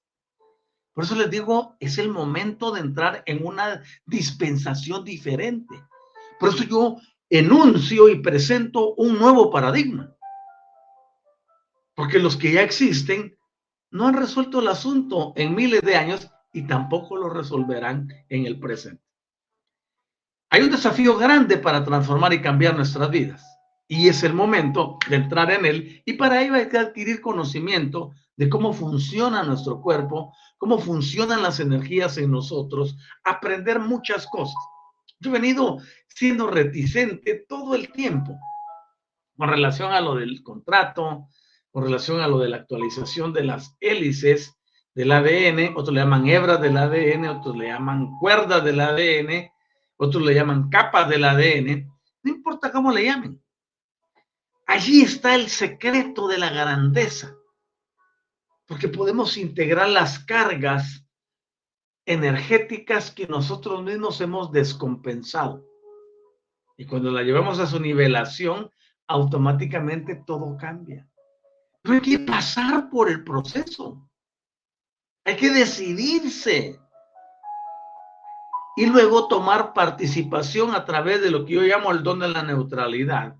Por 0.94 1.02
eso 1.02 1.16
les 1.16 1.28
digo, 1.28 1.76
es 1.80 1.98
el 1.98 2.08
momento 2.08 2.70
de 2.70 2.82
entrar 2.82 3.24
en 3.26 3.44
una 3.44 3.82
dispensación 4.06 5.02
diferente. 5.02 5.74
Por 6.38 6.50
eso 6.50 6.62
yo 6.62 6.98
enuncio 7.28 8.08
y 8.08 8.20
presento 8.20 8.94
un 8.94 9.18
nuevo 9.18 9.50
paradigma. 9.50 10.14
Porque 11.96 12.20
los 12.20 12.36
que 12.36 12.52
ya 12.52 12.62
existen 12.62 13.36
no 13.90 14.06
han 14.06 14.14
resuelto 14.14 14.60
el 14.60 14.68
asunto 14.68 15.32
en 15.34 15.52
miles 15.56 15.82
de 15.82 15.96
años 15.96 16.30
y 16.52 16.62
tampoco 16.62 17.16
lo 17.16 17.28
resolverán 17.28 18.08
en 18.28 18.46
el 18.46 18.60
presente. 18.60 19.02
Hay 20.48 20.62
un 20.62 20.70
desafío 20.70 21.16
grande 21.16 21.56
para 21.56 21.84
transformar 21.84 22.32
y 22.32 22.40
cambiar 22.40 22.76
nuestras 22.76 23.10
vidas 23.10 23.50
y 23.92 24.06
es 24.06 24.22
el 24.22 24.34
momento 24.34 24.98
de 25.08 25.16
entrar 25.16 25.50
en 25.50 25.66
él 25.66 26.00
y 26.06 26.12
para 26.12 26.40
ello 26.40 26.54
hay 26.54 26.68
que 26.68 26.78
adquirir 26.78 27.20
conocimiento 27.20 28.12
de 28.36 28.48
cómo 28.48 28.72
funciona 28.72 29.42
nuestro 29.42 29.80
cuerpo, 29.80 30.32
cómo 30.58 30.78
funcionan 30.78 31.42
las 31.42 31.58
energías 31.58 32.16
en 32.16 32.30
nosotros, 32.30 32.96
aprender 33.24 33.80
muchas 33.80 34.28
cosas. 34.28 34.54
Yo 35.18 35.30
he 35.30 35.40
venido 35.40 35.78
siendo 36.06 36.46
reticente 36.46 37.44
todo 37.48 37.74
el 37.74 37.90
tiempo 37.90 38.38
con 39.36 39.48
relación 39.48 39.92
a 39.92 40.00
lo 40.00 40.14
del 40.14 40.40
contrato, 40.44 41.26
con 41.72 41.82
relación 41.82 42.20
a 42.20 42.28
lo 42.28 42.38
de 42.38 42.48
la 42.48 42.58
actualización 42.58 43.32
de 43.32 43.42
las 43.42 43.76
hélices 43.80 44.56
del 44.94 45.10
ADN, 45.10 45.74
otros 45.74 45.92
le 45.92 46.00
llaman 46.00 46.28
hebras 46.28 46.60
del 46.60 46.76
ADN, 46.76 47.26
otros 47.26 47.56
le 47.56 47.66
llaman 47.66 48.16
cuerdas 48.20 48.62
del 48.62 48.78
ADN, 48.78 49.50
otros 49.96 50.22
le 50.22 50.32
llaman 50.32 50.68
capas 50.68 51.08
del 51.08 51.24
ADN, 51.24 51.90
no 52.22 52.30
importa 52.30 52.70
cómo 52.70 52.92
le 52.92 53.06
llamen. 53.06 53.42
Allí 54.70 55.02
está 55.02 55.34
el 55.34 55.48
secreto 55.48 56.28
de 56.28 56.38
la 56.38 56.48
grandeza, 56.48 57.36
porque 58.68 58.86
podemos 58.86 59.36
integrar 59.36 59.88
las 59.88 60.20
cargas 60.20 61.04
energéticas 62.06 63.10
que 63.10 63.26
nosotros 63.26 63.82
mismos 63.82 64.20
hemos 64.20 64.52
descompensado. 64.52 65.66
Y 66.76 66.86
cuando 66.86 67.10
la 67.10 67.22
llevamos 67.22 67.58
a 67.58 67.66
su 67.66 67.80
nivelación, 67.80 68.70
automáticamente 69.08 70.22
todo 70.24 70.56
cambia. 70.56 71.04
Pero 71.82 71.96
hay 71.96 72.00
que 72.00 72.20
pasar 72.20 72.88
por 72.90 73.10
el 73.10 73.24
proceso. 73.24 74.08
Hay 75.24 75.34
que 75.34 75.50
decidirse. 75.50 76.78
Y 78.76 78.86
luego 78.86 79.26
tomar 79.26 79.72
participación 79.72 80.76
a 80.76 80.84
través 80.84 81.20
de 81.22 81.32
lo 81.32 81.44
que 81.44 81.54
yo 81.54 81.62
llamo 81.62 81.90
el 81.90 82.04
don 82.04 82.20
de 82.20 82.28
la 82.28 82.44
neutralidad 82.44 83.36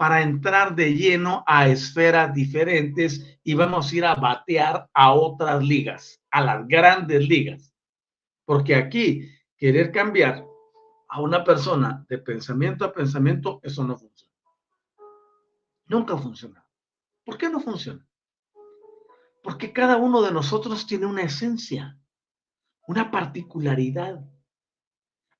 para 0.00 0.22
entrar 0.22 0.74
de 0.74 0.94
lleno 0.94 1.44
a 1.46 1.68
esferas 1.68 2.32
diferentes 2.32 3.38
y 3.44 3.52
vamos 3.52 3.92
a 3.92 3.96
ir 3.96 4.04
a 4.06 4.14
batear 4.14 4.88
a 4.94 5.12
otras 5.12 5.62
ligas, 5.62 6.22
a 6.30 6.40
las 6.40 6.66
grandes 6.66 7.28
ligas. 7.28 7.74
Porque 8.46 8.74
aquí, 8.74 9.28
querer 9.58 9.92
cambiar 9.92 10.42
a 11.06 11.20
una 11.20 11.44
persona 11.44 12.06
de 12.08 12.16
pensamiento 12.16 12.86
a 12.86 12.94
pensamiento, 12.94 13.60
eso 13.62 13.84
no 13.84 13.98
funciona. 13.98 14.32
Nunca 15.84 16.16
funciona. 16.16 16.66
¿Por 17.22 17.36
qué 17.36 17.50
no 17.50 17.60
funciona? 17.60 18.08
Porque 19.42 19.70
cada 19.70 19.98
uno 19.98 20.22
de 20.22 20.32
nosotros 20.32 20.86
tiene 20.86 21.04
una 21.04 21.24
esencia, 21.24 21.98
una 22.86 23.10
particularidad, 23.10 24.24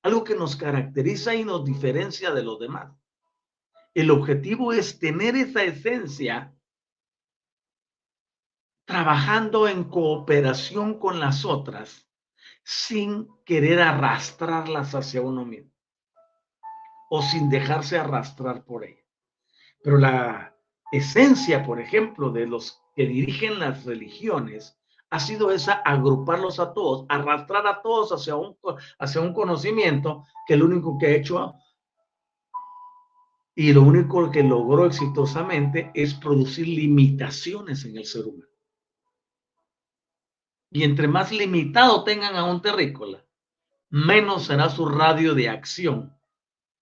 algo 0.03 0.23
que 0.23 0.35
nos 0.35 0.55
caracteriza 0.55 1.33
y 1.33 1.43
nos 1.43 1.65
diferencia 1.65 2.29
de 2.29 2.43
los 2.43 2.59
demás. 2.59 3.00
El 3.93 4.09
objetivo 4.09 4.71
es 4.71 4.99
tener 4.99 5.35
esa 5.35 5.63
esencia 5.63 6.55
trabajando 8.85 9.67
en 9.67 9.85
cooperación 9.85 10.99
con 10.99 11.19
las 11.19 11.45
otras 11.45 12.07
sin 12.63 13.27
querer 13.45 13.81
arrastrarlas 13.81 14.95
hacia 14.95 15.21
uno 15.21 15.45
mismo 15.45 15.71
o 17.09 17.21
sin 17.21 17.49
dejarse 17.49 17.97
arrastrar 17.97 18.63
por 18.63 18.85
ella. 18.85 19.03
Pero 19.83 19.97
la 19.97 20.55
esencia, 20.91 21.65
por 21.65 21.81
ejemplo, 21.81 22.31
de 22.31 22.47
los 22.47 22.81
que 22.95 23.05
dirigen 23.05 23.59
las 23.59 23.83
religiones 23.83 24.77
ha 25.09 25.19
sido 25.19 25.51
esa, 25.51 25.73
agruparlos 25.73 26.59
a 26.59 26.73
todos, 26.73 27.05
arrastrar 27.09 27.67
a 27.67 27.81
todos 27.81 28.11
hacia 28.13 28.35
un, 28.35 28.57
hacia 28.99 29.19
un 29.19 29.33
conocimiento 29.33 30.25
que 30.47 30.53
el 30.53 30.63
único 30.63 30.97
que 30.97 31.07
ha 31.07 31.15
hecho 31.15 31.53
y 33.55 33.73
lo 33.73 33.81
único 33.81 34.31
que 34.31 34.43
logró 34.43 34.85
exitosamente 34.85 35.91
es 35.93 36.13
producir 36.13 36.67
limitaciones 36.67 37.83
en 37.85 37.97
el 37.97 38.05
ser 38.05 38.25
humano. 38.25 38.49
Y 40.71 40.83
entre 40.83 41.07
más 41.07 41.31
limitado 41.31 42.03
tengan 42.03 42.35
a 42.35 42.45
un 42.45 42.61
terrícola, 42.61 43.25
menos 43.89 44.45
será 44.45 44.69
su 44.69 44.87
radio 44.87 45.35
de 45.35 45.49
acción 45.49 46.17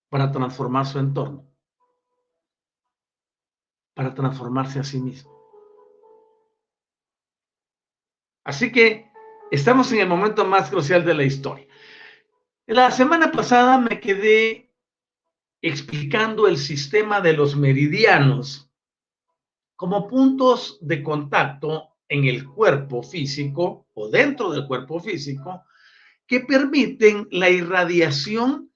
para 0.10 0.32
transformar 0.32 0.86
su 0.86 1.00
entorno, 1.00 1.52
para 3.96 4.14
transformarse 4.14 4.80
a 4.80 4.84
sí 4.84 5.00
mismo. 5.00 5.40
Así 8.44 8.72
que 8.72 9.12
estamos 9.52 9.92
en 9.92 10.00
el 10.00 10.08
momento 10.08 10.46
más 10.46 10.70
crucial 10.70 11.04
de 11.04 11.14
la 11.16 11.24
historia. 11.24 11.68
La 12.68 12.92
semana 12.92 13.32
pasada 13.32 13.80
me 13.80 14.00
quedé 14.00 14.69
explicando 15.62 16.48
el 16.48 16.58
sistema 16.58 17.22
de 17.22 17.34
los 17.34 17.56
meridianos 17.56 18.70
como 19.76 20.08
puntos 20.08 20.78
de 20.82 21.04
contacto 21.04 21.96
en 22.08 22.26
el 22.26 22.46
cuerpo 22.46 23.04
físico 23.04 23.88
o 23.94 24.10
dentro 24.10 24.52
del 24.52 24.68
cuerpo 24.68 25.00
físico 25.00 25.64
que 26.26 26.42
permiten 26.42 27.28
la 27.32 27.50
irradiación 27.50 28.72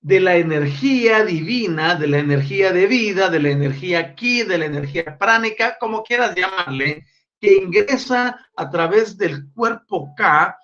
de 0.00 0.20
la 0.20 0.36
energía 0.36 1.24
divina, 1.24 1.94
de 1.94 2.08
la 2.08 2.18
energía 2.18 2.72
de 2.72 2.86
vida, 2.86 3.30
de 3.30 3.40
la 3.40 3.50
energía 3.50 4.14
ki, 4.14 4.42
de 4.42 4.58
la 4.58 4.66
energía 4.66 5.16
pránica, 5.16 5.78
como 5.80 6.02
quieras 6.02 6.34
llamarle, 6.34 7.06
que 7.40 7.54
ingresa 7.54 8.38
a 8.54 8.70
través 8.70 9.16
del 9.16 9.50
cuerpo 9.52 10.14
K 10.14 10.58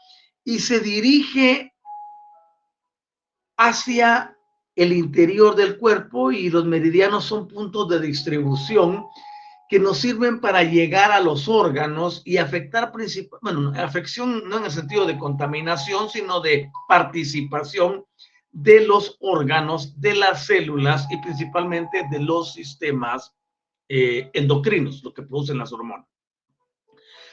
y 0.45 0.59
se 0.59 0.81
dirige 0.81 1.73
hacia 3.57 4.37
el 4.76 4.92
interior 4.92 5.56
del 5.56 5.78
cuerpo 5.78 6.33
y 6.33 6.48
los 6.50 6.64
meridianos 6.64 7.24
son 7.24 7.48
puntos 7.48 7.88
de 7.88 8.00
distribución 8.00 9.04
que 9.68 9.78
nos 9.78 9.98
sirven 9.98 10.40
para 10.40 10.64
llegar 10.64 11.12
a 11.12 11.20
los 11.20 11.48
órganos 11.48 12.22
y 12.24 12.38
afectar 12.38 12.90
principalmente, 12.90 13.54
bueno, 13.54 13.72
afección 13.80 14.48
no 14.48 14.59
en 14.59 14.64
el 14.64 14.70
sentido 14.70 15.06
de 15.06 15.16
contaminación, 15.16 16.11
sino 16.11 16.40
de 16.40 16.70
participación 16.88 18.04
de 18.50 18.85
los 18.85 19.16
órganos, 19.20 20.00
de 20.00 20.16
las 20.16 20.46
células 20.46 21.06
y 21.11 21.18
principalmente 21.18 22.04
de 22.11 22.18
los 22.18 22.54
sistemas 22.54 23.33
eh, 23.88 24.28
endocrinos, 24.33 25.04
lo 25.04 25.14
que 25.14 25.22
producen 25.22 25.59
las 25.59 25.72
hormonas. 25.72 26.06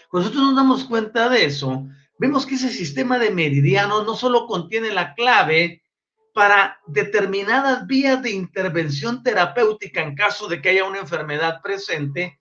Cuando 0.10 0.30
nosotros 0.30 0.43
nos 0.43 0.56
damos 0.56 0.84
cuenta 0.86 1.30
de 1.30 1.45
eso, 1.45 1.88
vemos 2.19 2.45
que 2.45 2.56
ese 2.56 2.69
sistema 2.69 3.17
de 3.17 3.32
meridianos 3.32 4.06
no 4.06 4.15
solo 4.15 4.45
contiene 4.45 4.91
la 4.91 5.15
clave 5.15 5.82
para 6.38 6.80
determinadas 6.86 7.88
vías 7.88 8.21
de 8.21 8.30
intervención 8.30 9.23
terapéutica 9.23 10.04
en 10.04 10.13
caso 10.13 10.47
de 10.47 10.62
que 10.62 10.69
haya 10.69 10.84
una 10.84 11.00
enfermedad 11.00 11.63
presente, 11.63 12.39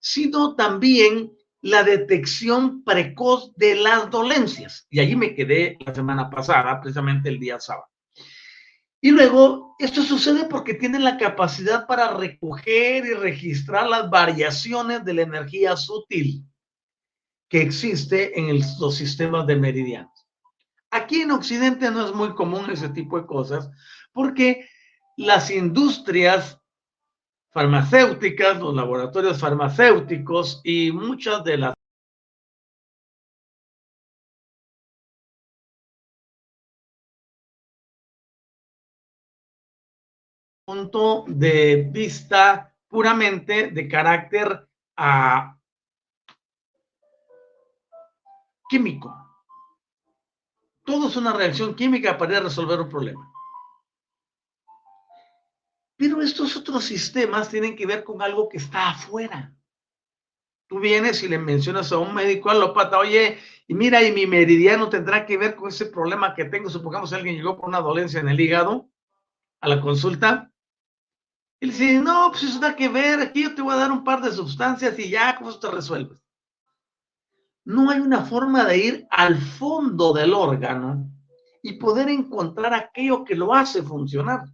sino 0.00 0.56
también 0.56 1.30
la 1.60 1.84
detección 1.84 2.82
precoz 2.82 3.54
de 3.54 3.76
las 3.76 4.10
dolencias. 4.10 4.88
Y 4.90 4.98
allí 4.98 5.14
me 5.14 5.36
quedé 5.36 5.76
la 5.86 5.94
semana 5.94 6.28
pasada, 6.28 6.80
precisamente 6.80 7.28
el 7.28 7.38
día 7.38 7.60
sábado. 7.60 7.86
Y 9.00 9.12
luego, 9.12 9.76
esto 9.78 10.02
sucede 10.02 10.46
porque 10.46 10.74
tienen 10.74 11.04
la 11.04 11.16
capacidad 11.16 11.86
para 11.86 12.16
recoger 12.16 13.06
y 13.06 13.14
registrar 13.14 13.88
las 13.88 14.10
variaciones 14.10 15.04
de 15.04 15.14
la 15.14 15.22
energía 15.22 15.76
sutil 15.76 16.44
que 17.48 17.62
existe 17.62 18.36
en 18.36 18.58
los 18.80 18.96
sistemas 18.96 19.46
de 19.46 19.54
meridianos. 19.54 20.17
Aquí 20.90 21.22
en 21.22 21.30
Occidente 21.32 21.90
no 21.90 22.06
es 22.06 22.14
muy 22.14 22.34
común 22.34 22.70
ese 22.70 22.88
tipo 22.88 23.20
de 23.20 23.26
cosas 23.26 23.70
porque 24.12 24.68
las 25.16 25.50
industrias 25.50 26.58
farmacéuticas, 27.50 28.58
los 28.58 28.74
laboratorios 28.74 29.38
farmacéuticos 29.38 30.60
y 30.64 30.92
muchas 30.92 31.44
de 31.44 31.58
las 31.58 31.74
punto 40.64 41.24
de 41.26 41.88
vista 41.90 42.74
puramente 42.88 43.70
de 43.70 43.88
carácter 43.88 44.68
uh, 44.98 45.56
químico. 48.68 49.27
Todo 50.88 51.08
es 51.08 51.16
una 51.16 51.34
reacción 51.34 51.74
química 51.74 52.16
para 52.16 52.40
resolver 52.40 52.80
un 52.80 52.88
problema. 52.88 53.30
Pero 55.98 56.22
estos 56.22 56.56
otros 56.56 56.82
sistemas 56.82 57.50
tienen 57.50 57.76
que 57.76 57.84
ver 57.84 58.02
con 58.02 58.22
algo 58.22 58.48
que 58.48 58.56
está 58.56 58.88
afuera. 58.88 59.54
Tú 60.66 60.80
vienes 60.80 61.22
y 61.22 61.28
le 61.28 61.38
mencionas 61.38 61.92
a 61.92 61.98
un 61.98 62.14
médico 62.14 62.48
alópata, 62.48 62.98
oye, 62.98 63.36
y 63.66 63.74
mira, 63.74 64.02
y 64.02 64.12
mi 64.12 64.26
meridiano 64.26 64.88
tendrá 64.88 65.26
que 65.26 65.36
ver 65.36 65.56
con 65.56 65.68
ese 65.68 65.84
problema 65.84 66.34
que 66.34 66.46
tengo. 66.46 66.70
Supongamos 66.70 67.10
que 67.10 67.16
alguien 67.16 67.36
llegó 67.36 67.58
por 67.58 67.68
una 67.68 67.82
dolencia 67.82 68.20
en 68.20 68.30
el 68.30 68.40
hígado 68.40 68.88
a 69.60 69.68
la 69.68 69.82
consulta. 69.82 70.50
Y 71.60 71.66
le 71.66 71.72
dice, 71.72 72.00
no, 72.00 72.30
pues 72.30 72.44
eso 72.44 72.60
da 72.60 72.74
que 72.74 72.88
ver, 72.88 73.20
aquí 73.20 73.42
yo 73.42 73.54
te 73.54 73.60
voy 73.60 73.74
a 73.74 73.80
dar 73.80 73.92
un 73.92 74.04
par 74.04 74.22
de 74.22 74.32
sustancias 74.32 74.98
y 74.98 75.10
ya, 75.10 75.36
¿cómo 75.36 75.54
te 75.58 75.70
resuelves? 75.70 76.27
No 77.68 77.90
hay 77.90 78.00
una 78.00 78.24
forma 78.24 78.64
de 78.64 78.78
ir 78.78 79.06
al 79.10 79.36
fondo 79.36 80.12
del 80.12 80.32
órgano 80.32 81.10
y 81.62 81.74
poder 81.74 82.08
encontrar 82.08 82.72
aquello 82.74 83.24
que 83.24 83.34
lo 83.34 83.54
hace 83.54 83.82
funcionar 83.82 84.44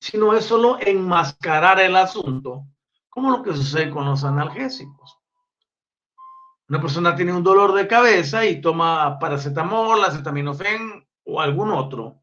sino 0.00 0.34
es 0.34 0.44
solo 0.44 0.78
enmascarar 0.80 1.80
el 1.80 1.96
asunto, 1.96 2.66
como 3.08 3.30
lo 3.30 3.42
que 3.42 3.52
sucede 3.52 3.90
con 3.90 4.04
los 4.04 4.24
analgésicos. 4.24 5.18
Una 6.68 6.80
persona 6.80 7.16
tiene 7.16 7.32
un 7.32 7.42
dolor 7.42 7.72
de 7.72 7.88
cabeza 7.88 8.44
y 8.44 8.60
toma 8.60 9.18
paracetamol, 9.18 10.04
acetaminofén 10.04 11.06
o 11.24 11.40
algún 11.40 11.70
otro. 11.70 12.22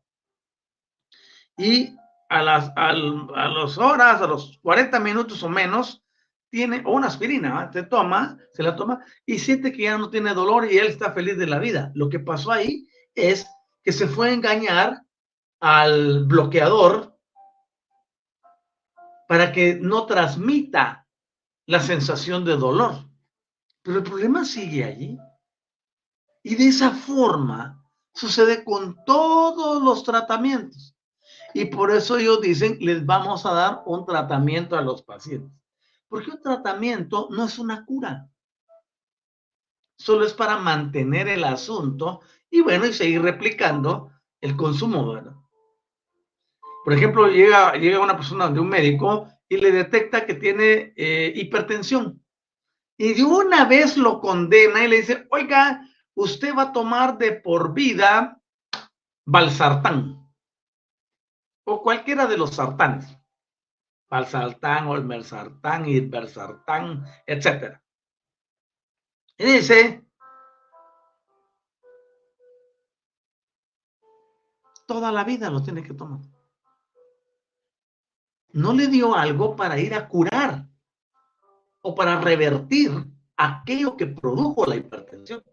Y 1.57 1.95
a 2.29 2.41
las, 2.43 2.71
a, 2.75 2.93
las 2.93 3.77
horas, 3.77 4.21
a 4.21 4.27
los 4.27 4.59
40 4.61 4.99
minutos 4.99 5.41
o 5.41 5.49
menos, 5.49 6.04
tiene, 6.49 6.83
una 6.85 7.07
aspirina, 7.07 7.69
te 7.71 7.83
toma, 7.83 8.37
se 8.53 8.63
la 8.63 8.75
toma 8.75 9.03
y 9.25 9.39
siente 9.39 9.71
que 9.71 9.83
ya 9.83 9.97
no 9.97 10.09
tiene 10.09 10.33
dolor 10.33 10.71
y 10.71 10.77
él 10.77 10.87
está 10.87 11.11
feliz 11.11 11.37
de 11.37 11.47
la 11.47 11.59
vida. 11.59 11.91
Lo 11.95 12.09
que 12.09 12.19
pasó 12.19 12.51
ahí 12.51 12.87
es 13.13 13.45
que 13.83 13.91
se 13.91 14.07
fue 14.07 14.29
a 14.29 14.33
engañar 14.33 15.01
al 15.59 16.25
bloqueador 16.25 17.17
para 19.27 19.51
que 19.51 19.75
no 19.75 20.05
transmita 20.05 21.07
la 21.65 21.79
sensación 21.79 22.45
de 22.45 22.55
dolor. 22.55 23.09
Pero 23.81 23.97
el 23.97 24.03
problema 24.03 24.45
sigue 24.45 24.83
allí. 24.83 25.17
Y 26.43 26.55
de 26.55 26.67
esa 26.67 26.91
forma 26.91 27.83
sucede 28.13 28.63
con 28.63 29.03
todos 29.05 29.81
los 29.81 30.03
tratamientos. 30.03 30.95
Y 31.53 31.65
por 31.65 31.91
eso 31.91 32.17
ellos 32.17 32.41
dicen, 32.41 32.77
les 32.81 33.05
vamos 33.05 33.45
a 33.45 33.53
dar 33.53 33.83
un 33.85 34.05
tratamiento 34.05 34.77
a 34.77 34.81
los 34.81 35.03
pacientes. 35.03 35.51
Porque 36.07 36.31
un 36.31 36.41
tratamiento 36.41 37.27
no 37.31 37.45
es 37.45 37.57
una 37.57 37.85
cura. 37.85 38.29
Solo 39.97 40.25
es 40.25 40.33
para 40.33 40.57
mantener 40.57 41.27
el 41.27 41.43
asunto 41.43 42.21
y 42.49 42.61
bueno, 42.61 42.85
y 42.85 42.93
seguir 42.93 43.21
replicando 43.21 44.11
el 44.41 44.55
consumo, 44.55 45.13
¿verdad? 45.13 45.35
Por 46.83 46.93
ejemplo, 46.93 47.27
llega, 47.27 47.73
llega 47.73 47.99
una 47.99 48.15
persona 48.15 48.49
de 48.49 48.59
un 48.59 48.69
médico 48.69 49.27
y 49.49 49.57
le 49.57 49.71
detecta 49.71 50.25
que 50.25 50.35
tiene 50.35 50.93
eh, 50.95 51.33
hipertensión. 51.35 52.23
Y 52.97 53.13
de 53.13 53.23
una 53.23 53.65
vez 53.65 53.97
lo 53.97 54.21
condena 54.21 54.83
y 54.83 54.87
le 54.87 54.97
dice, 54.97 55.27
oiga, 55.31 55.81
usted 56.13 56.55
va 56.55 56.63
a 56.63 56.73
tomar 56.73 57.17
de 57.17 57.33
por 57.33 57.73
vida 57.73 58.41
balsartán 59.25 60.25
o 61.65 61.81
cualquiera 61.81 62.27
de 62.27 62.37
los 62.37 62.55
sartanes. 62.55 63.17
Balsartán, 64.09 64.87
olmersartán, 64.87 65.87
hipersartán, 65.87 67.05
etc. 67.25 67.79
Y 69.37 69.45
dice, 69.45 70.05
toda 74.85 75.11
la 75.11 75.23
vida 75.23 75.49
lo 75.49 75.61
tiene 75.63 75.83
que 75.83 75.93
tomar 75.93 76.19
no 78.55 78.71
le 78.71 78.87
dio 78.87 79.15
algo 79.15 79.55
para 79.55 79.77
ir 79.77 79.93
a 79.93 80.07
curar 80.07 80.65
o 81.81 81.93
para 81.93 82.21
revertir 82.21 82.91
aquello 83.35 83.97
que 83.97 84.07
produjo 84.07 84.65
la 84.65 84.77
hipertensión. 84.77 85.43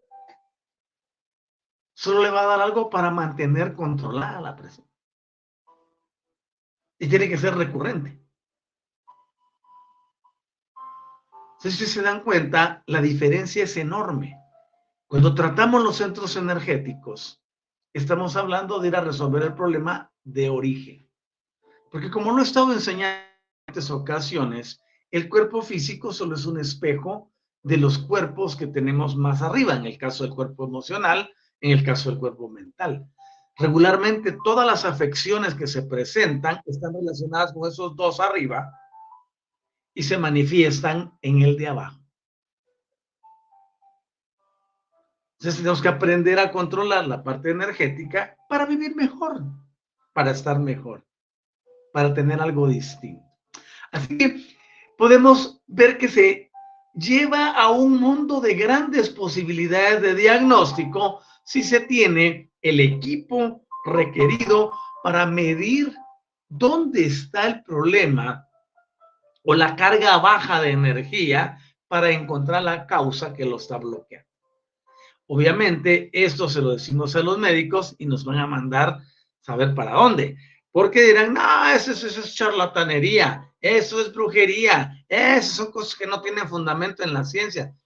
Solo 1.94 2.22
le 2.22 2.30
va 2.30 2.42
a 2.42 2.46
dar 2.46 2.60
algo 2.60 2.88
para 2.88 3.10
mantener 3.10 3.74
controlada 3.74 4.40
la 4.40 4.54
presión. 4.54 4.88
Y 6.96 7.08
tiene 7.08 7.28
que 7.28 7.36
ser 7.36 7.56
recurrente. 7.56 8.21
Entonces, 11.62 11.78
si 11.88 11.94
se 11.94 12.02
dan 12.02 12.24
cuenta, 12.24 12.82
la 12.86 13.00
diferencia 13.00 13.62
es 13.62 13.76
enorme. 13.76 14.36
Cuando 15.06 15.32
tratamos 15.32 15.80
los 15.80 15.94
centros 15.94 16.34
energéticos, 16.34 17.40
estamos 17.92 18.34
hablando 18.34 18.80
de 18.80 18.88
ir 18.88 18.96
a 18.96 19.00
resolver 19.00 19.44
el 19.44 19.54
problema 19.54 20.10
de 20.24 20.50
origen. 20.50 21.08
Porque 21.92 22.10
como 22.10 22.32
lo 22.32 22.40
he 22.40 22.42
estado 22.42 22.72
enseñando 22.72 23.22
en 23.68 23.70
otras 23.70 23.92
ocasiones, 23.92 24.80
el 25.12 25.28
cuerpo 25.28 25.62
físico 25.62 26.12
solo 26.12 26.34
es 26.34 26.46
un 26.46 26.58
espejo 26.58 27.30
de 27.62 27.76
los 27.76 27.96
cuerpos 27.96 28.56
que 28.56 28.66
tenemos 28.66 29.14
más 29.14 29.40
arriba, 29.40 29.76
en 29.76 29.86
el 29.86 29.98
caso 29.98 30.24
del 30.24 30.34
cuerpo 30.34 30.64
emocional, 30.64 31.30
en 31.60 31.70
el 31.70 31.84
caso 31.84 32.10
del 32.10 32.18
cuerpo 32.18 32.48
mental. 32.48 33.06
Regularmente 33.56 34.36
todas 34.42 34.66
las 34.66 34.84
afecciones 34.84 35.54
que 35.54 35.68
se 35.68 35.84
presentan 35.84 36.60
están 36.66 36.92
relacionadas 36.92 37.52
con 37.52 37.70
esos 37.70 37.94
dos 37.94 38.18
arriba 38.18 38.68
y 39.94 40.02
se 40.02 40.18
manifiestan 40.18 41.16
en 41.22 41.42
el 41.42 41.56
de 41.56 41.68
abajo. 41.68 42.00
Entonces 45.38 45.58
tenemos 45.58 45.82
que 45.82 45.88
aprender 45.88 46.38
a 46.38 46.52
controlar 46.52 47.06
la 47.06 47.22
parte 47.22 47.50
energética 47.50 48.36
para 48.48 48.64
vivir 48.64 48.94
mejor, 48.94 49.42
para 50.12 50.30
estar 50.30 50.58
mejor 50.58 51.04
para 51.92 52.14
tener 52.14 52.40
algo 52.40 52.66
distinto. 52.66 53.22
Así 53.92 54.16
que 54.16 54.42
podemos 54.96 55.62
ver 55.66 55.98
que 55.98 56.08
se 56.08 56.50
lleva 56.94 57.50
a 57.50 57.70
un 57.70 58.00
mundo 58.00 58.40
de 58.40 58.54
grandes 58.54 59.10
posibilidades 59.10 60.02
de 60.02 60.14
diagnóstico 60.14 61.20
si 61.44 61.62
se 61.62 61.80
tiene 61.80 62.50
el 62.62 62.80
equipo 62.80 63.64
requerido 63.84 64.72
para 65.02 65.26
medir 65.26 65.94
dónde 66.48 67.06
está 67.06 67.46
el 67.46 67.62
problema 67.62 68.46
o 69.42 69.54
la 69.54 69.76
carga 69.76 70.18
baja 70.18 70.60
de 70.60 70.70
energía 70.70 71.58
para 71.88 72.10
encontrar 72.10 72.62
la 72.62 72.86
causa 72.86 73.34
que 73.34 73.44
lo 73.44 73.56
está 73.56 73.76
bloqueando. 73.78 74.28
Obviamente, 75.26 76.10
esto 76.12 76.48
se 76.48 76.60
lo 76.60 76.72
decimos 76.72 77.14
a 77.16 77.22
los 77.22 77.38
médicos 77.38 77.94
y 77.98 78.06
nos 78.06 78.24
van 78.24 78.38
a 78.38 78.46
mandar 78.46 79.00
saber 79.40 79.74
para 79.74 79.92
dónde. 79.92 80.36
Porque 80.70 81.02
dirán, 81.02 81.34
no, 81.34 81.66
eso, 81.68 81.92
es 81.92 82.34
charlatanería, 82.34 83.52
eso 83.60 84.00
es 84.00 84.12
brujería, 84.12 85.04
eso 85.08 85.64
son 85.64 85.72
cosas 85.72 85.94
que 85.96 86.06
no 86.06 86.22
tienen 86.22 86.48
fundamento 86.48 87.02
en 87.02 87.12
la 87.12 87.24
ciencia. 87.24 87.76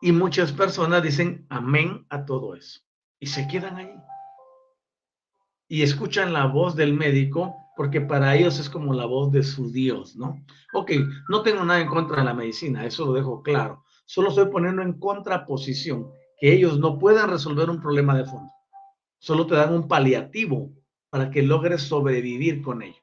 Y 0.00 0.10
muchas 0.10 0.50
personas 0.50 1.02
dicen 1.02 1.46
amén 1.48 2.04
a 2.10 2.24
todo 2.24 2.56
eso 2.56 2.80
y 3.20 3.28
se 3.28 3.46
quedan 3.46 3.76
ahí. 3.76 3.94
Y 5.68 5.82
escuchan 5.82 6.32
la 6.32 6.46
voz 6.46 6.74
del 6.74 6.92
médico 6.92 7.61
porque 7.76 8.00
para 8.00 8.34
ellos 8.36 8.58
es 8.58 8.68
como 8.68 8.92
la 8.94 9.06
voz 9.06 9.32
de 9.32 9.42
su 9.42 9.70
Dios, 9.70 10.16
¿no? 10.16 10.44
Ok, 10.74 10.92
no 11.28 11.42
tengo 11.42 11.64
nada 11.64 11.80
en 11.80 11.88
contra 11.88 12.18
de 12.18 12.24
la 12.24 12.34
medicina, 12.34 12.84
eso 12.84 13.06
lo 13.06 13.12
dejo 13.12 13.42
claro. 13.42 13.84
Solo 14.04 14.28
estoy 14.28 14.46
poniendo 14.46 14.82
en 14.82 14.98
contraposición 14.98 16.10
que 16.38 16.52
ellos 16.52 16.78
no 16.78 16.98
puedan 16.98 17.30
resolver 17.30 17.70
un 17.70 17.80
problema 17.80 18.16
de 18.16 18.24
fondo 18.24 18.52
solo 19.22 19.46
te 19.46 19.54
dan 19.54 19.72
un 19.72 19.86
paliativo 19.86 20.72
para 21.08 21.30
que 21.30 21.42
logres 21.42 21.82
sobrevivir 21.82 22.60
con 22.60 22.82
ello. 22.82 23.00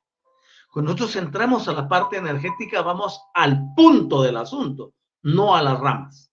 Cuando 0.70 0.92
nosotros 0.92 1.16
entramos 1.16 1.68
a 1.70 1.74
la 1.74 1.88
parte 1.88 2.18
energética, 2.18 2.82
vamos 2.82 3.22
al 3.34 3.74
punto 3.74 4.22
del 4.22 4.36
asunto, 4.36 4.94
no 5.24 5.56
a 5.56 5.64
las 5.64 5.80
ramas. 5.80 6.30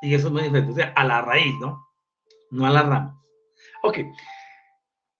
Y 0.00 0.14
eso 0.14 0.28
es 0.28 0.32
muy 0.32 0.44
diferente, 0.44 0.72
o 0.72 0.74
sea, 0.74 0.94
a 0.96 1.04
la 1.04 1.20
raíz, 1.20 1.54
¿no? 1.60 1.86
No 2.50 2.66
a 2.66 2.70
las 2.70 2.86
ramas. 2.86 3.14
Ok. 3.82 3.98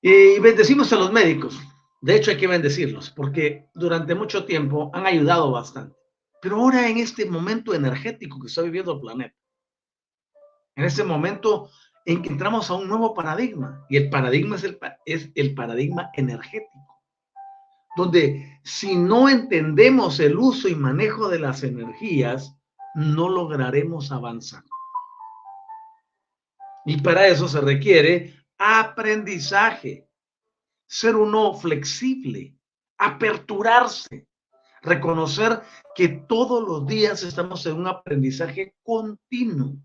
Y 0.01 0.39
bendecimos 0.39 0.91
a 0.95 0.97
los 0.97 1.13
médicos. 1.13 1.61
De 2.01 2.15
hecho, 2.15 2.31
hay 2.31 2.37
que 2.37 2.47
bendecirlos 2.47 3.11
porque 3.11 3.69
durante 3.75 4.15
mucho 4.15 4.45
tiempo 4.45 4.91
han 4.95 5.07
ayudado 5.07 5.51
bastante. 5.51 5.97
Pero 6.41 6.57
ahora 6.57 6.89
en 6.89 6.99
este 6.99 7.27
momento 7.27 7.75
energético 7.75 8.41
que 8.41 8.47
está 8.47 8.63
viviendo 8.63 8.93
el 8.93 9.01
planeta, 9.01 9.35
en 10.77 10.85
este 10.85 11.03
momento 11.03 11.71
en 12.07 12.23
que 12.23 12.29
entramos 12.29 12.71
a 12.71 12.75
un 12.75 12.89
nuevo 12.89 13.13
paradigma, 13.13 13.85
y 13.91 13.97
el 13.97 14.09
paradigma 14.09 14.57
es 14.57 14.65
el, 14.65 14.79
es 15.05 15.31
el 15.35 15.55
paradigma 15.55 16.11
energético, 16.15 17.03
donde 17.97 18.61
si 18.63 18.97
no 18.97 19.29
entendemos 19.29 20.21
el 20.21 20.39
uso 20.39 20.69
y 20.69 20.77
manejo 20.77 21.29
de 21.29 21.41
las 21.41 21.65
energías, 21.65 22.57
no 22.95 23.29
lograremos 23.29 24.13
avanzar. 24.13 24.63
Y 26.87 27.01
para 27.03 27.27
eso 27.27 27.49
se 27.49 27.61
requiere 27.61 28.35
aprendizaje, 28.57 30.08
ser 30.89 31.17
uno 31.17 31.55
flexible, 31.55 32.57
aperturarse, 32.97 34.27
reconocer 34.83 35.61
que 35.95 36.09
todos 36.09 36.67
los 36.67 36.87
días 36.87 37.23
estamos 37.23 37.65
en 37.67 37.77
un 37.77 37.87
aprendizaje 37.87 38.75
continuo 38.83 39.77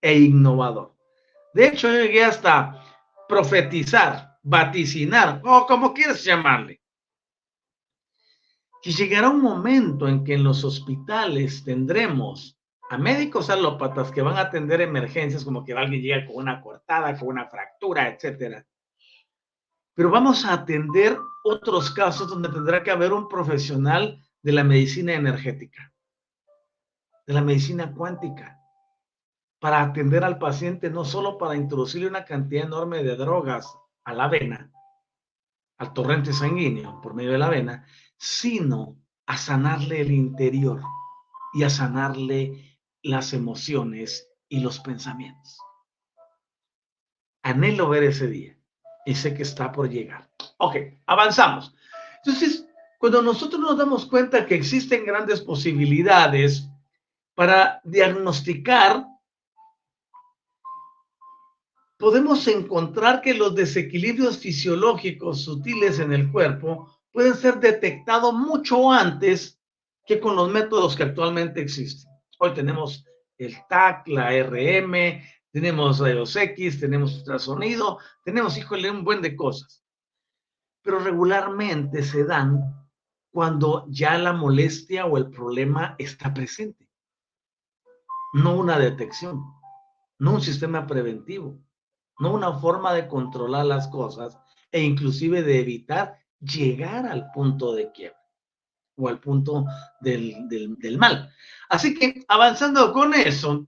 e 0.00 0.18
innovador. 0.18 0.96
De 1.52 1.66
hecho, 1.66 1.88
yo 1.88 2.00
llegué 2.00 2.24
hasta 2.24 2.82
profetizar, 3.28 4.38
vaticinar, 4.42 5.42
o 5.44 5.66
como 5.66 5.92
quieras 5.92 6.24
llamarle. 6.24 6.80
Que 8.82 8.92
llegará 8.92 9.28
un 9.28 9.40
momento 9.40 10.08
en 10.08 10.24
que 10.24 10.34
en 10.34 10.44
los 10.44 10.64
hospitales 10.64 11.64
tendremos 11.64 12.58
a 12.88 12.96
médicos 12.96 13.50
alópatas 13.50 14.12
que 14.12 14.22
van 14.22 14.36
a 14.36 14.42
atender 14.42 14.80
emergencias, 14.80 15.44
como 15.44 15.64
que 15.64 15.72
alguien 15.72 16.00
llega 16.00 16.26
con 16.26 16.36
una 16.36 16.62
cortada, 16.62 17.18
con 17.18 17.28
una 17.28 17.46
fractura, 17.46 18.08
etcétera. 18.08 18.64
Pero 19.96 20.10
vamos 20.10 20.44
a 20.44 20.52
atender 20.52 21.18
otros 21.42 21.90
casos 21.90 22.28
donde 22.28 22.50
tendrá 22.50 22.82
que 22.82 22.90
haber 22.90 23.14
un 23.14 23.28
profesional 23.28 24.22
de 24.42 24.52
la 24.52 24.62
medicina 24.62 25.14
energética, 25.14 25.90
de 27.26 27.32
la 27.32 27.40
medicina 27.40 27.94
cuántica, 27.94 28.60
para 29.58 29.80
atender 29.80 30.22
al 30.22 30.38
paciente, 30.38 30.90
no 30.90 31.06
solo 31.06 31.38
para 31.38 31.56
introducirle 31.56 32.08
una 32.08 32.26
cantidad 32.26 32.66
enorme 32.66 33.02
de 33.02 33.16
drogas 33.16 33.74
a 34.04 34.12
la 34.12 34.28
vena, 34.28 34.70
al 35.78 35.94
torrente 35.94 36.34
sanguíneo 36.34 37.00
por 37.00 37.14
medio 37.14 37.32
de 37.32 37.38
la 37.38 37.48
vena, 37.48 37.86
sino 38.18 38.98
a 39.24 39.38
sanarle 39.38 40.02
el 40.02 40.12
interior 40.12 40.82
y 41.54 41.62
a 41.62 41.70
sanarle 41.70 42.82
las 43.02 43.32
emociones 43.32 44.30
y 44.46 44.60
los 44.60 44.78
pensamientos. 44.78 45.58
Anhelo 47.42 47.88
ver 47.88 48.04
ese 48.04 48.26
día 48.26 48.55
sé 49.14 49.34
que 49.34 49.42
está 49.42 49.70
por 49.72 49.88
llegar. 49.88 50.28
Ok, 50.58 50.76
avanzamos. 51.06 51.74
Entonces, 52.24 52.66
cuando 52.98 53.22
nosotros 53.22 53.60
nos 53.60 53.76
damos 53.76 54.06
cuenta 54.06 54.46
que 54.46 54.54
existen 54.54 55.04
grandes 55.04 55.40
posibilidades 55.40 56.68
para 57.34 57.80
diagnosticar, 57.84 59.06
podemos 61.98 62.46
encontrar 62.48 63.20
que 63.20 63.34
los 63.34 63.54
desequilibrios 63.54 64.38
fisiológicos 64.38 65.42
sutiles 65.42 65.98
en 65.98 66.12
el 66.12 66.30
cuerpo 66.30 66.90
pueden 67.12 67.34
ser 67.34 67.60
detectados 67.60 68.34
mucho 68.34 68.90
antes 68.90 69.60
que 70.04 70.20
con 70.20 70.36
los 70.36 70.50
métodos 70.50 70.96
que 70.96 71.02
actualmente 71.02 71.60
existen. 71.60 72.10
Hoy 72.38 72.52
tenemos 72.54 73.04
el 73.38 73.56
TAC, 73.68 74.08
la 74.08 74.30
RM, 74.30 75.22
tenemos 75.56 76.00
rayos 76.00 76.36
X, 76.36 76.80
tenemos 76.80 77.16
ultrasonido, 77.16 77.98
tenemos, 78.22 78.58
híjole, 78.58 78.90
un 78.90 79.04
buen 79.04 79.22
de 79.22 79.34
cosas. 79.34 79.82
Pero 80.82 80.98
regularmente 80.98 82.02
se 82.02 82.24
dan 82.24 82.86
cuando 83.30 83.86
ya 83.88 84.18
la 84.18 84.34
molestia 84.34 85.06
o 85.06 85.16
el 85.16 85.30
problema 85.30 85.94
está 85.96 86.34
presente. 86.34 86.90
No 88.34 88.54
una 88.54 88.78
detección, 88.78 89.44
no 90.18 90.34
un 90.34 90.42
sistema 90.42 90.86
preventivo, 90.86 91.58
no 92.18 92.34
una 92.34 92.52
forma 92.58 92.92
de 92.92 93.08
controlar 93.08 93.64
las 93.64 93.88
cosas 93.88 94.38
e 94.70 94.82
inclusive 94.82 95.42
de 95.42 95.60
evitar 95.60 96.18
llegar 96.38 97.06
al 97.06 97.30
punto 97.30 97.74
de 97.74 97.90
quiebra 97.92 98.20
o 98.98 99.08
al 99.08 99.20
punto 99.20 99.64
del, 100.02 100.34
del 100.50 100.98
mal. 100.98 101.32
Así 101.70 101.94
que 101.94 102.26
avanzando 102.28 102.92
con 102.92 103.14
eso, 103.14 103.66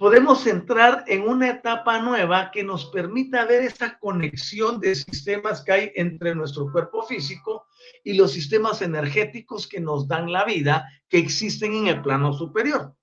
podemos 0.00 0.46
entrar 0.46 1.04
en 1.08 1.28
una 1.28 1.50
etapa 1.50 2.00
nueva 2.00 2.50
que 2.50 2.64
nos 2.64 2.86
permita 2.86 3.44
ver 3.44 3.64
esa 3.64 3.98
conexión 3.98 4.80
de 4.80 4.94
sistemas 4.94 5.62
que 5.62 5.72
hay 5.72 5.92
entre 5.94 6.34
nuestro 6.34 6.72
cuerpo 6.72 7.02
físico 7.02 7.66
y 8.02 8.14
los 8.14 8.32
sistemas 8.32 8.80
energéticos 8.80 9.68
que 9.68 9.78
nos 9.78 10.08
dan 10.08 10.32
la 10.32 10.46
vida, 10.46 10.88
que 11.06 11.18
existen 11.18 11.74
en 11.74 11.88
el 11.88 12.00
plano 12.00 12.32
superior. 12.32 12.96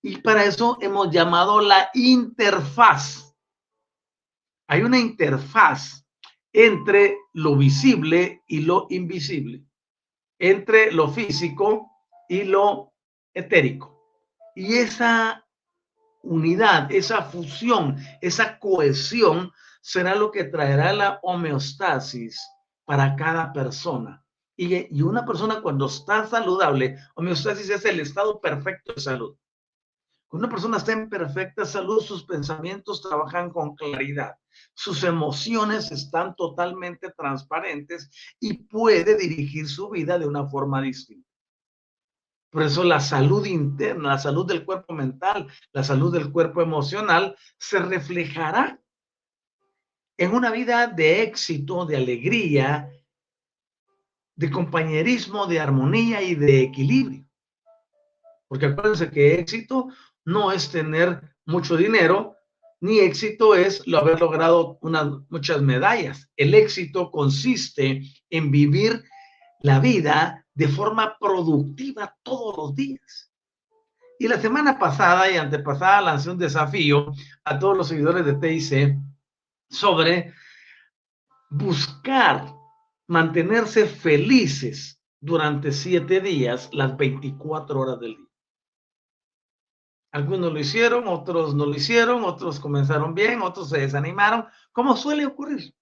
Y 0.00 0.16
para 0.16 0.46
eso 0.46 0.78
hemos 0.80 1.10
llamado 1.10 1.60
la 1.60 1.90
interfaz. 1.92 3.36
Hay 4.66 4.80
una 4.80 4.98
interfaz 4.98 6.06
entre 6.54 7.18
lo 7.34 7.54
visible 7.54 8.44
y 8.46 8.60
lo 8.60 8.86
invisible, 8.88 9.62
entre 10.38 10.90
lo 10.90 11.10
físico 11.10 11.90
y 12.30 12.44
lo 12.44 12.94
etérico. 13.34 14.24
Y 14.56 14.76
esa 14.76 15.44
unidad, 16.22 16.90
esa 16.90 17.22
fusión, 17.22 17.96
esa 18.20 18.58
cohesión 18.58 19.52
será 19.80 20.14
lo 20.14 20.30
que 20.30 20.44
traerá 20.44 20.92
la 20.92 21.20
homeostasis 21.22 22.40
para 22.84 23.16
cada 23.16 23.52
persona. 23.52 24.24
Y, 24.56 25.02
una 25.02 25.24
persona 25.24 25.62
cuando 25.62 25.86
está 25.86 26.26
saludable, 26.26 26.98
homeostasis 27.14 27.70
es 27.70 27.84
el 27.84 28.00
estado 28.00 28.40
perfecto 28.40 28.92
de 28.92 29.00
salud. 29.00 29.36
Cuando 30.28 30.46
una 30.46 30.54
persona 30.54 30.76
está 30.76 30.92
en 30.92 31.08
perfecta 31.08 31.64
salud, 31.64 32.00
sus 32.02 32.24
pensamientos 32.24 33.00
trabajan 33.00 33.50
con 33.50 33.74
claridad, 33.74 34.36
sus 34.74 35.02
emociones 35.02 35.90
están 35.90 36.36
totalmente 36.36 37.10
transparentes 37.16 38.10
y 38.38 38.64
puede 38.64 39.16
dirigir 39.16 39.66
su 39.66 39.88
vida 39.88 40.18
de 40.18 40.26
una 40.26 40.46
forma 40.46 40.82
distinta. 40.82 41.29
Por 42.50 42.64
eso 42.64 42.82
la 42.82 42.98
salud 42.98 43.46
interna, 43.46 44.10
la 44.10 44.18
salud 44.18 44.46
del 44.46 44.64
cuerpo 44.64 44.92
mental, 44.92 45.46
la 45.72 45.84
salud 45.84 46.12
del 46.12 46.32
cuerpo 46.32 46.60
emocional 46.60 47.36
se 47.58 47.78
reflejará 47.78 48.80
en 50.18 50.34
una 50.34 50.50
vida 50.50 50.88
de 50.88 51.22
éxito, 51.22 51.86
de 51.86 51.96
alegría, 51.96 52.90
de 54.34 54.50
compañerismo, 54.50 55.46
de 55.46 55.60
armonía 55.60 56.22
y 56.22 56.34
de 56.34 56.62
equilibrio. 56.62 57.24
Porque 58.48 58.66
acuérdense 58.66 59.10
que 59.10 59.34
éxito 59.34 59.88
no 60.24 60.50
es 60.50 60.70
tener 60.70 61.22
mucho 61.46 61.76
dinero, 61.76 62.36
ni 62.80 62.98
éxito 62.98 63.54
es 63.54 63.86
lo 63.86 63.98
haber 63.98 64.18
logrado 64.18 64.78
unas 64.80 65.06
muchas 65.28 65.62
medallas. 65.62 66.28
El 66.36 66.54
éxito 66.54 67.10
consiste 67.10 68.02
en 68.28 68.50
vivir 68.50 69.04
la 69.60 69.78
vida 69.78 70.39
de 70.54 70.68
forma 70.68 71.16
productiva 71.18 72.16
todos 72.22 72.56
los 72.56 72.74
días. 72.74 73.32
Y 74.18 74.28
la 74.28 74.40
semana 74.40 74.78
pasada 74.78 75.30
y 75.30 75.36
antepasada 75.36 76.02
lancé 76.02 76.30
un 76.30 76.38
desafío 76.38 77.12
a 77.44 77.58
todos 77.58 77.76
los 77.76 77.88
seguidores 77.88 78.24
de 78.26 78.34
TIC 78.34 78.98
sobre 79.70 80.34
buscar 81.48 82.54
mantenerse 83.06 83.86
felices 83.86 85.00
durante 85.20 85.72
siete 85.72 86.20
días, 86.20 86.68
las 86.72 86.96
24 86.96 87.80
horas 87.80 88.00
del 88.00 88.16
día. 88.16 88.26
Algunos 90.12 90.52
lo 90.52 90.58
hicieron, 90.58 91.06
otros 91.06 91.54
no 91.54 91.66
lo 91.66 91.74
hicieron, 91.74 92.24
otros 92.24 92.58
comenzaron 92.58 93.14
bien, 93.14 93.42
otros 93.42 93.68
se 93.68 93.78
desanimaron, 93.78 94.46
como 94.72 94.96
suele 94.96 95.24
ocurrir. 95.24 95.74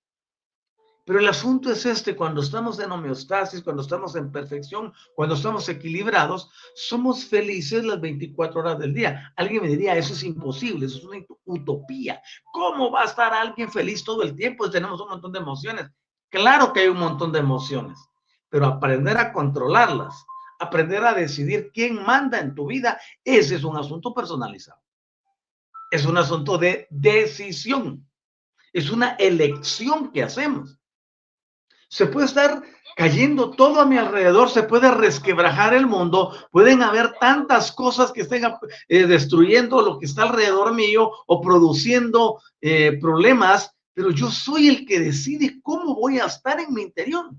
Pero 1.09 1.21
el 1.21 1.29
asunto 1.29 1.73
es 1.73 1.87
este, 1.87 2.15
cuando 2.15 2.43
estamos 2.43 2.79
en 2.81 2.93
homeostasis, 2.93 3.63
cuando 3.63 3.81
estamos 3.81 4.15
en 4.15 4.31
perfección, 4.31 4.93
cuando 5.15 5.37
estamos 5.37 5.67
equilibrados, 5.71 6.51
somos 6.75 7.25
felices 7.25 7.83
las 7.83 7.99
24 7.99 8.61
horas 8.61 8.79
del 8.79 8.93
día. 8.93 9.33
Alguien 9.35 9.63
me 9.63 9.69
diría, 9.69 9.97
eso 9.97 10.13
es 10.13 10.23
imposible, 10.23 10.85
eso 10.85 10.99
es 10.99 11.05
una 11.05 11.25
utopía. 11.47 12.21
¿Cómo 12.53 12.91
va 12.91 13.01
a 13.01 13.05
estar 13.07 13.33
alguien 13.33 13.73
feliz 13.73 14.05
todo 14.05 14.23
el 14.23 14.37
tiempo? 14.37 14.71
Tenemos 14.71 15.01
un 15.01 15.09
montón 15.09 15.33
de 15.33 15.39
emociones. 15.39 15.91
Claro 16.29 16.75
que 16.75 16.81
hay 16.81 16.89
un 16.89 16.99
montón 16.99 17.33
de 17.33 17.39
emociones, 17.39 17.99
pero 18.51 18.67
aprender 18.67 19.17
a 19.17 19.33
controlarlas, 19.33 20.27
aprender 20.59 21.03
a 21.07 21.15
decidir 21.15 21.71
quién 21.73 22.05
manda 22.05 22.39
en 22.39 22.55
tu 22.55 22.67
vida, 22.67 23.01
ese 23.25 23.55
es 23.55 23.65
un 23.65 23.79
asunto 23.79 24.13
personalizado. 24.13 24.83
Es 25.91 26.05
un 26.05 26.19
asunto 26.19 26.59
de 26.59 26.87
decisión. 26.91 28.07
Es 28.75 28.91
una 28.91 29.13
elección 29.13 30.13
que 30.13 30.23
hacemos 30.23 30.78
se 31.89 32.07
puede 32.07 32.27
estar 32.27 32.63
cayendo 32.97 33.51
todo 33.51 33.81
a 33.81 33.87
mi 33.87 33.97
alrededor, 33.97 34.51
se 34.51 34.65
puede 34.65 34.91
resquebrajar 34.91 35.73
el 35.73 35.87
mundo, 35.87 36.35
pueden 36.51 36.83
haber 36.83 37.13
tantas 37.21 37.71
cosas 37.71 38.11
que 38.11 38.23
estén 38.23 38.43
eh, 38.89 39.07
destruyendo 39.07 39.83
lo 39.83 39.99
que 39.99 40.07
está 40.07 40.25
alrededor 40.25 40.75
mío 40.75 41.13
o 41.27 41.41
produciendo 41.41 42.43
eh, 42.61 42.99
problemas, 43.01 43.73
pero 43.95 44.11
yo 44.11 44.31
soy 44.31 44.69
el 44.69 44.85
que 44.85 44.99
decide 44.99 45.61
cómo 45.63 45.95
voy 45.95 46.19
a 46.19 46.27
estar 46.27 46.59
en 46.59 46.75
mi 46.75 46.83
interior. 46.83 47.31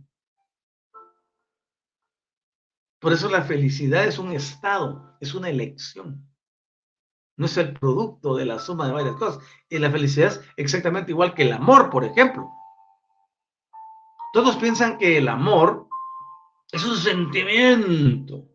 Por 2.99 3.13
eso 3.13 3.29
la 3.29 3.43
felicidad 3.43 4.05
es 4.05 4.17
un 4.17 4.31
estado, 4.31 5.17
es 5.19 5.33
una 5.33 5.49
elección. 5.49 6.25
No 7.37 7.45
es 7.45 7.55
el 7.57 7.73
producto 7.73 8.35
de 8.35 8.45
la 8.45 8.59
suma 8.59 8.87
de 8.87 8.93
varias 8.93 9.15
cosas. 9.15 9.41
Y 9.69 9.79
la 9.79 9.89
felicidad 9.89 10.27
es 10.27 10.41
exactamente 10.57 11.11
igual 11.11 11.33
que 11.33 11.43
el 11.43 11.53
amor, 11.53 11.89
por 11.89 12.03
ejemplo. 12.03 12.49
Todos 14.31 14.57
piensan 14.57 14.97
que 14.97 15.17
el 15.17 15.27
amor 15.27 15.87
es 16.71 16.85
un 16.85 16.97
sentimiento. 16.97 18.45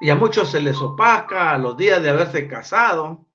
Y 0.00 0.10
a 0.10 0.16
muchos 0.16 0.50
se 0.50 0.60
les 0.60 0.76
opaca 0.78 1.52
a 1.52 1.58
los 1.58 1.76
días 1.76 2.02
de 2.02 2.10
haberse 2.10 2.48
casado 2.48 3.28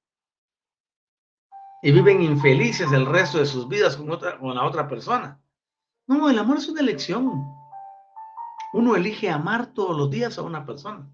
y 1.82 1.92
viven 1.92 2.22
infelices 2.22 2.92
el 2.92 3.06
resto 3.06 3.38
de 3.38 3.46
sus 3.46 3.68
vidas 3.68 3.96
con, 3.96 4.12
otra, 4.12 4.38
con 4.38 4.54
la 4.54 4.66
otra 4.66 4.88
persona. 4.88 5.42
No, 6.08 6.30
el 6.30 6.38
amor 6.38 6.58
es 6.58 6.68
una 6.68 6.82
elección. 6.82 7.46
Uno 8.74 8.96
elige 8.96 9.30
amar 9.30 9.74
todos 9.74 9.98
los 9.98 10.10
días 10.10 10.38
a 10.38 10.42
una 10.42 10.66
persona. 10.66 11.10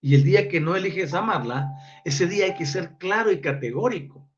Y 0.00 0.14
el 0.14 0.24
día 0.24 0.48
que 0.48 0.60
no 0.60 0.76
eliges 0.76 1.12
amarla, 1.14 1.74
ese 2.04 2.26
día 2.26 2.46
hay 2.46 2.54
que 2.54 2.66
ser 2.66 2.96
claro 2.98 3.30
y 3.30 3.40
categórico. 3.40 4.28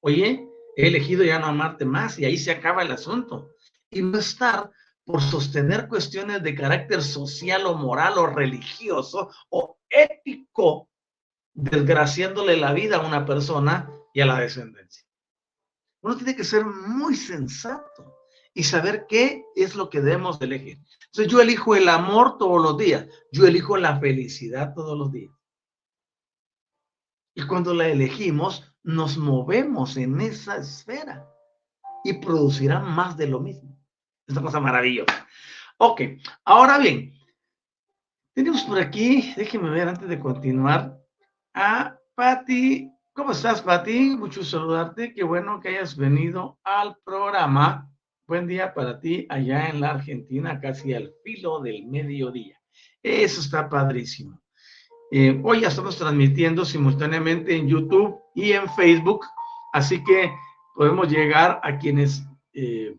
Oye, 0.00 0.48
he 0.76 0.88
elegido 0.88 1.24
ya 1.24 1.38
no 1.38 1.46
amarte 1.46 1.84
más 1.84 2.18
y 2.18 2.24
ahí 2.24 2.36
se 2.36 2.50
acaba 2.50 2.82
el 2.82 2.92
asunto. 2.92 3.50
Y 3.90 4.02
no 4.02 4.18
estar 4.18 4.70
por 5.04 5.20
sostener 5.20 5.88
cuestiones 5.88 6.42
de 6.42 6.54
carácter 6.54 7.02
social 7.02 7.66
o 7.66 7.74
moral 7.74 8.14
o 8.18 8.26
religioso 8.26 9.30
o 9.50 9.78
ético, 9.88 10.88
desgraciándole 11.52 12.56
la 12.56 12.72
vida 12.72 12.96
a 12.96 13.06
una 13.06 13.24
persona 13.24 13.90
y 14.12 14.20
a 14.20 14.26
la 14.26 14.40
descendencia. 14.40 15.04
Uno 16.00 16.16
tiene 16.16 16.34
que 16.34 16.44
ser 16.44 16.64
muy 16.64 17.14
sensato 17.16 18.16
y 18.52 18.64
saber 18.64 19.06
qué 19.08 19.44
es 19.56 19.74
lo 19.74 19.90
que 19.90 20.00
debemos 20.00 20.40
elegir. 20.40 20.78
Entonces 21.06 21.32
yo 21.32 21.40
elijo 21.40 21.74
el 21.74 21.88
amor 21.88 22.38
todos 22.38 22.62
los 22.62 22.78
días, 22.78 23.06
yo 23.30 23.46
elijo 23.46 23.76
la 23.76 23.98
felicidad 24.00 24.74
todos 24.74 24.96
los 24.98 25.12
días. 25.12 25.32
Y 27.34 27.46
cuando 27.46 27.74
la 27.74 27.88
elegimos, 27.88 28.73
nos 28.84 29.16
movemos 29.16 29.96
en 29.96 30.20
esa 30.20 30.58
esfera 30.58 31.26
y 32.04 32.12
producirá 32.12 32.80
más 32.80 33.16
de 33.16 33.26
lo 33.26 33.40
mismo. 33.40 33.76
Es 34.26 34.34
una 34.34 34.42
cosa 34.42 34.60
maravillosa. 34.60 35.26
Ok, 35.78 36.02
ahora 36.44 36.78
bien, 36.78 37.12
tenemos 38.34 38.62
por 38.62 38.78
aquí, 38.78 39.32
déjenme 39.36 39.70
ver 39.70 39.88
antes 39.88 40.08
de 40.08 40.20
continuar, 40.20 41.00
a 41.54 41.98
Patti. 42.14 42.90
¿Cómo 43.12 43.32
estás, 43.32 43.62
Patti? 43.62 44.16
Mucho 44.16 44.44
saludarte. 44.44 45.14
Qué 45.14 45.24
bueno 45.24 45.60
que 45.60 45.68
hayas 45.68 45.96
venido 45.96 46.58
al 46.64 46.96
programa. 47.04 47.90
Buen 48.26 48.46
día 48.46 48.74
para 48.74 48.98
ti 49.00 49.26
allá 49.28 49.68
en 49.68 49.80
la 49.80 49.90
Argentina, 49.90 50.60
casi 50.60 50.94
al 50.94 51.12
filo 51.22 51.60
del 51.60 51.86
mediodía. 51.86 52.60
Eso 53.02 53.40
está 53.40 53.68
padrísimo. 53.68 54.43
Eh, 55.16 55.40
hoy 55.44 55.60
ya 55.60 55.68
estamos 55.68 55.96
transmitiendo 55.96 56.64
simultáneamente 56.64 57.54
en 57.54 57.68
YouTube 57.68 58.18
y 58.34 58.50
en 58.50 58.68
Facebook, 58.70 59.24
así 59.72 60.02
que 60.02 60.32
podemos 60.74 61.08
llegar 61.08 61.60
a 61.62 61.78
quienes 61.78 62.24
eh, 62.52 62.98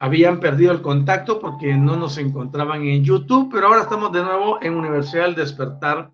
habían 0.00 0.40
perdido 0.40 0.72
el 0.72 0.82
contacto 0.82 1.38
porque 1.38 1.72
no 1.74 1.94
nos 1.94 2.18
encontraban 2.18 2.82
en 2.82 3.04
YouTube, 3.04 3.48
pero 3.52 3.68
ahora 3.68 3.82
estamos 3.82 4.10
de 4.10 4.24
nuevo 4.24 4.60
en 4.60 4.74
Universidad 4.74 5.26
del 5.26 5.36
Despertar 5.36 6.10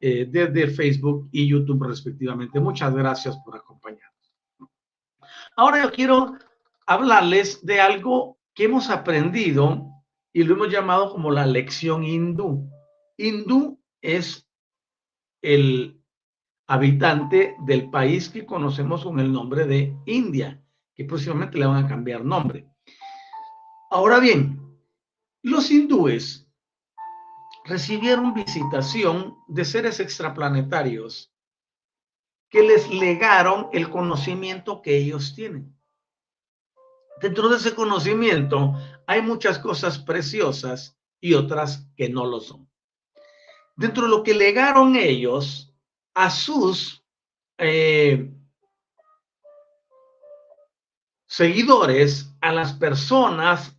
eh, 0.00 0.26
desde 0.28 0.66
Facebook 0.66 1.28
y 1.30 1.46
YouTube 1.46 1.84
respectivamente. 1.84 2.58
Muchas 2.58 2.92
gracias 2.92 3.38
por 3.44 3.54
acompañarnos. 3.54 4.34
Ahora 5.54 5.80
yo 5.80 5.92
quiero 5.92 6.34
hablarles 6.88 7.64
de 7.64 7.80
algo 7.80 8.36
que 8.52 8.64
hemos 8.64 8.90
aprendido 8.90 9.86
y 10.32 10.42
lo 10.42 10.54
hemos 10.54 10.70
llamado 10.70 11.12
como 11.12 11.30
la 11.30 11.46
lección 11.46 12.02
hindú. 12.02 12.68
Hindú 13.16 13.78
es 14.02 14.46
el 15.40 16.02
habitante 16.66 17.56
del 17.60 17.90
país 17.90 18.28
que 18.28 18.44
conocemos 18.44 19.04
con 19.04 19.20
el 19.20 19.32
nombre 19.32 19.64
de 19.64 19.96
India, 20.06 20.62
que 20.94 21.04
próximamente 21.04 21.58
le 21.58 21.66
van 21.66 21.84
a 21.84 21.88
cambiar 21.88 22.24
nombre. 22.24 22.68
Ahora 23.90 24.18
bien, 24.20 24.60
los 25.42 25.70
hindúes 25.70 26.48
recibieron 27.64 28.34
visitación 28.34 29.36
de 29.48 29.64
seres 29.64 30.00
extraplanetarios 30.00 31.32
que 32.48 32.62
les 32.62 32.92
legaron 32.92 33.68
el 33.72 33.88
conocimiento 33.88 34.82
que 34.82 34.96
ellos 34.98 35.34
tienen. 35.34 35.76
Dentro 37.20 37.48
de 37.48 37.56
ese 37.56 37.74
conocimiento 37.74 38.74
hay 39.06 39.22
muchas 39.22 39.58
cosas 39.58 39.98
preciosas 39.98 40.98
y 41.20 41.34
otras 41.34 41.88
que 41.96 42.08
no 42.08 42.26
lo 42.26 42.40
son. 42.40 42.71
Dentro 43.76 44.04
de 44.04 44.10
lo 44.10 44.22
que 44.22 44.34
legaron 44.34 44.96
ellos 44.96 45.74
a 46.14 46.30
sus 46.30 47.04
eh, 47.58 48.30
seguidores, 51.26 52.34
a 52.40 52.52
las 52.52 52.74
personas 52.74 53.76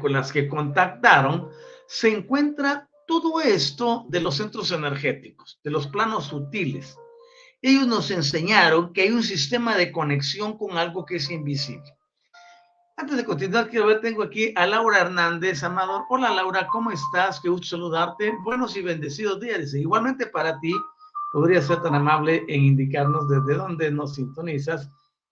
con 0.00 0.12
las 0.12 0.32
que 0.32 0.48
contactaron, 0.48 1.50
se 1.86 2.08
encuentra 2.08 2.88
todo 3.06 3.40
esto 3.40 4.06
de 4.08 4.20
los 4.20 4.36
centros 4.36 4.70
energéticos, 4.70 5.60
de 5.62 5.70
los 5.70 5.86
planos 5.86 6.26
sutiles. 6.26 6.96
Ellos 7.60 7.86
nos 7.86 8.10
enseñaron 8.10 8.92
que 8.92 9.02
hay 9.02 9.10
un 9.10 9.22
sistema 9.22 9.76
de 9.76 9.92
conexión 9.92 10.56
con 10.58 10.76
algo 10.78 11.04
que 11.04 11.16
es 11.16 11.30
invisible. 11.30 11.94
Antes 13.02 13.16
de 13.16 13.24
continuar, 13.24 13.68
quiero 13.68 13.88
ver, 13.88 14.00
tengo 14.00 14.22
aquí 14.22 14.52
a 14.54 14.64
Laura 14.64 15.00
Hernández, 15.00 15.64
Amador. 15.64 16.04
Hola 16.08 16.30
Laura, 16.30 16.68
¿cómo 16.68 16.92
estás? 16.92 17.40
Qué 17.40 17.48
gusto 17.48 17.66
saludarte. 17.66 18.32
Buenos 18.44 18.76
y 18.76 18.82
bendecidos 18.82 19.40
días. 19.40 19.74
Igualmente 19.74 20.28
para 20.28 20.60
ti, 20.60 20.72
podría 21.32 21.60
ser 21.60 21.82
tan 21.82 21.96
amable 21.96 22.44
en 22.46 22.62
indicarnos 22.62 23.28
desde 23.28 23.56
dónde 23.56 23.90
nos 23.90 24.14
sintonizas 24.14 24.88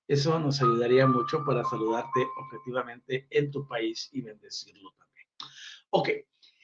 eso 0.08 0.36
nos 0.40 0.60
ayudaría 0.60 1.06
mucho 1.06 1.44
para 1.44 1.62
saludarte 1.62 2.26
objetivamente 2.38 3.28
en 3.30 3.52
tu 3.52 3.64
país 3.68 4.08
y 4.10 4.22
bendecirlo 4.22 4.92
también. 4.98 5.26
Ok, 5.90 6.08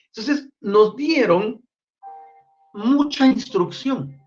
entonces 0.06 0.48
nos 0.58 0.96
dieron 0.96 1.64
mucha 2.74 3.26
instrucción, 3.26 4.20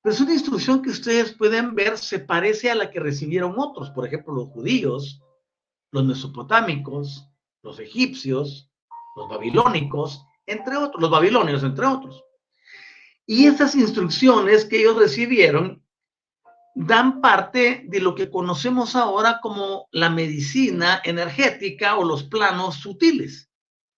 pero 0.00 0.14
es 0.14 0.20
una 0.20 0.34
instrucción 0.34 0.82
que 0.82 0.90
ustedes 0.90 1.32
pueden 1.32 1.74
ver 1.74 1.98
se 1.98 2.20
parece 2.20 2.70
a 2.70 2.76
la 2.76 2.92
que 2.92 3.00
recibieron 3.00 3.56
otros, 3.58 3.90
por 3.90 4.06
ejemplo, 4.06 4.32
los 4.32 4.50
judíos, 4.50 5.20
los 5.92 6.04
mesopotámicos, 6.04 7.28
los 7.62 7.78
egipcios, 7.78 8.70
los 9.14 9.28
babilónicos, 9.28 10.24
entre 10.46 10.76
otros, 10.76 11.00
los 11.00 11.10
babilonios, 11.10 11.62
entre 11.62 11.86
otros. 11.86 12.24
Y 13.26 13.46
esas 13.46 13.74
instrucciones 13.76 14.64
que 14.64 14.80
ellos 14.80 14.96
recibieron 14.96 15.82
dan 16.74 17.20
parte 17.20 17.84
de 17.86 18.00
lo 18.00 18.14
que 18.14 18.30
conocemos 18.30 18.96
ahora 18.96 19.38
como 19.42 19.88
la 19.92 20.08
medicina 20.08 21.00
energética 21.04 21.96
o 21.96 22.04
los 22.04 22.24
planos 22.24 22.76
sutiles. 22.76 23.50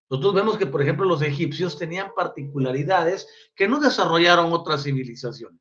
Nosotros 0.09 0.35
vemos 0.35 0.57
que, 0.57 0.67
por 0.67 0.81
ejemplo, 0.81 1.05
los 1.05 1.21
egipcios 1.21 1.79
tenían 1.79 2.11
particularidades 2.15 3.27
que 3.55 3.67
no 3.67 3.79
desarrollaron 3.79 4.51
otras 4.51 4.83
civilizaciones. 4.83 5.59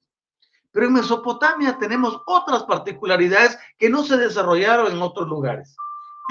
Pero 0.72 0.86
en 0.86 0.94
Mesopotamia 0.94 1.78
tenemos 1.78 2.20
otras 2.26 2.64
particularidades 2.64 3.56
que 3.78 3.88
no 3.88 4.02
se 4.02 4.16
desarrollaron 4.16 4.92
en 4.92 5.00
otros 5.00 5.28
lugares. 5.28 5.76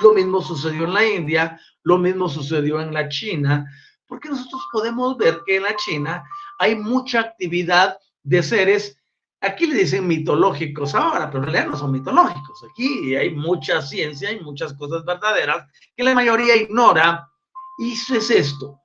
Lo 0.02 0.14
mismo 0.14 0.42
sucedió 0.42 0.86
en 0.86 0.94
la 0.94 1.06
India, 1.06 1.60
lo 1.84 1.98
mismo 1.98 2.28
sucedió 2.28 2.82
en 2.82 2.94
la 2.94 3.10
China, 3.10 3.66
porque 4.08 4.30
nosotros 4.30 4.62
podemos 4.72 5.18
ver 5.18 5.42
que 5.46 5.58
en 5.58 5.64
la 5.64 5.76
China 5.76 6.24
hay 6.60 6.76
mucha 6.76 7.20
actividad 7.20 7.98
de 8.24 8.42
seres 8.42 8.98
Aquí 9.44 9.68
le 9.68 9.76
dicen 9.76 10.08
mitológicos 10.08 10.96
ahora, 10.96 11.30
pero 11.30 11.44
en 11.44 11.52
realidad 11.52 11.70
no 11.70 11.78
son 11.78 11.92
mitológicos. 11.92 12.64
Aquí 12.64 13.14
hay 13.14 13.32
mucha 13.32 13.82
ciencia 13.82 14.32
y 14.32 14.40
muchas 14.40 14.74
cosas 14.74 15.04
verdaderas 15.04 15.68
que 15.98 16.04
la 16.04 16.16
mayoría 16.16 16.56
ignora. 16.56 17.30
Y 17.78 17.92
eso 17.92 18.16
es 18.16 18.32
esto. 18.32 18.80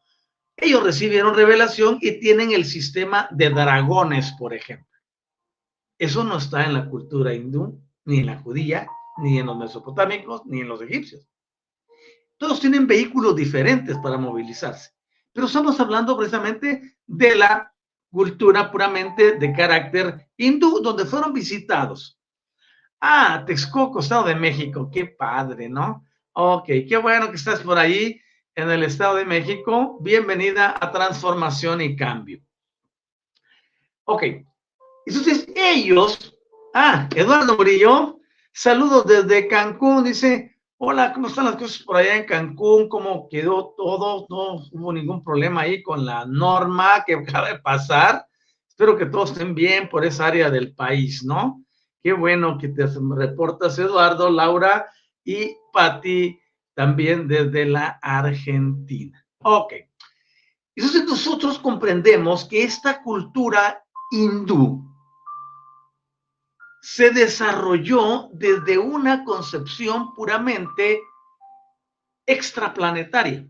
Ellos 0.57 0.82
recibieron 0.82 1.37
revelación 1.37 1.99
y 2.01 2.18
tienen 2.18 2.51
el 2.51 2.64
sistema 2.64 3.28
de 3.30 3.51
dragones, 3.51 4.32
por 4.37 4.53
ejemplo. 4.53 4.99
Eso 5.97 6.24
no 6.24 6.39
está 6.39 6.64
en 6.64 6.74
la 6.74 6.91
cultura 6.91 7.32
hindú, 7.32 7.80
ni 8.05 8.18
en 8.18 8.26
la 8.26 8.39
judía, 8.39 8.89
ni 9.19 9.39
en 9.39 9.47
los 9.47 9.57
mesopotámicos, 9.57 10.43
ni 10.47 10.61
en 10.61 10.69
los 10.69 10.81
egipcios. 10.83 11.29
Todos 12.37 12.61
tienen 12.61 12.87
vehículos 12.87 13.35
diferentes 13.35 13.97
para 13.99 14.16
movilizarse. 14.16 14.91
Pero 15.33 15.47
estamos 15.47 15.79
hablando 15.81 16.16
precisamente 16.16 16.97
de 17.07 17.35
la 17.35 17.73
cultura 18.11 18.71
puramente 18.71 19.33
de 19.33 19.53
carácter 19.53 20.29
hindú, 20.37 20.81
donde 20.81 21.05
fueron 21.05 21.33
visitados. 21.33 22.19
Ah, 23.01 23.45
Texcoco, 23.47 24.01
Estado 24.01 24.25
de 24.25 24.35
México, 24.35 24.91
qué 24.93 25.07
padre, 25.07 25.69
¿no? 25.69 26.05
Ok, 26.33 26.66
qué 26.89 26.97
bueno 26.97 27.31
que 27.31 27.37
estás 27.37 27.61
por 27.61 27.79
ahí 27.79 28.21
en 28.55 28.71
el 28.71 28.83
Estado 28.83 29.16
de 29.16 29.25
México. 29.25 29.99
Bienvenida 30.01 30.77
a 30.81 30.91
Transformación 30.91 31.81
y 31.81 31.97
Cambio. 31.97 32.41
Ok, 34.05 34.23
entonces 35.05 35.47
ellos 35.55 36.39
Ah, 36.75 37.09
Eduardo 37.14 37.57
Murillo, 37.57 38.18
saludos 38.59 39.06
desde 39.06 39.46
Cancún, 39.46 40.02
dice, 40.02 40.56
hola, 40.78 41.12
¿cómo 41.12 41.28
están 41.28 41.44
las 41.44 41.54
cosas 41.54 41.80
por 41.84 41.96
allá 41.96 42.16
en 42.16 42.24
Cancún? 42.24 42.88
¿Cómo 42.88 43.28
quedó 43.28 43.72
todo? 43.76 44.26
No 44.28 44.64
hubo 44.72 44.92
ningún 44.92 45.22
problema 45.22 45.61
ahí 45.61 45.80
con 45.80 46.04
la 46.04 46.26
norma 46.26 47.04
que 47.06 47.14
acaba 47.14 47.50
de 47.50 47.61
pasar. 47.61 48.26
Espero 48.68 48.96
que 48.96 49.06
todos 49.06 49.30
estén 49.30 49.54
bien 49.54 49.88
por 49.88 50.04
esa 50.04 50.26
área 50.26 50.50
del 50.50 50.74
país, 50.74 51.22
¿no? 51.24 51.64
Qué 52.02 52.12
bueno 52.12 52.59
que 52.59 52.68
te 52.68 52.84
reportas, 53.16 53.78
Eduardo, 53.78 54.28
Laura 54.28 54.86
y 55.24 55.56
Patti, 55.72 56.40
también 56.74 57.28
desde 57.28 57.64
la 57.64 58.00
Argentina. 58.02 59.24
Ok. 59.44 59.74
Entonces 60.74 61.04
nosotros 61.04 61.61
comprendemos 61.61 62.44
que 62.44 62.64
esta 62.64 63.02
cultura 63.02 63.84
hindú 64.11 64.88
se 66.91 67.11
desarrolló 67.11 68.30
desde 68.32 68.78
una 68.78 69.22
concepción 69.22 70.14
puramente 70.14 71.03
extraplanetaria. 72.26 73.47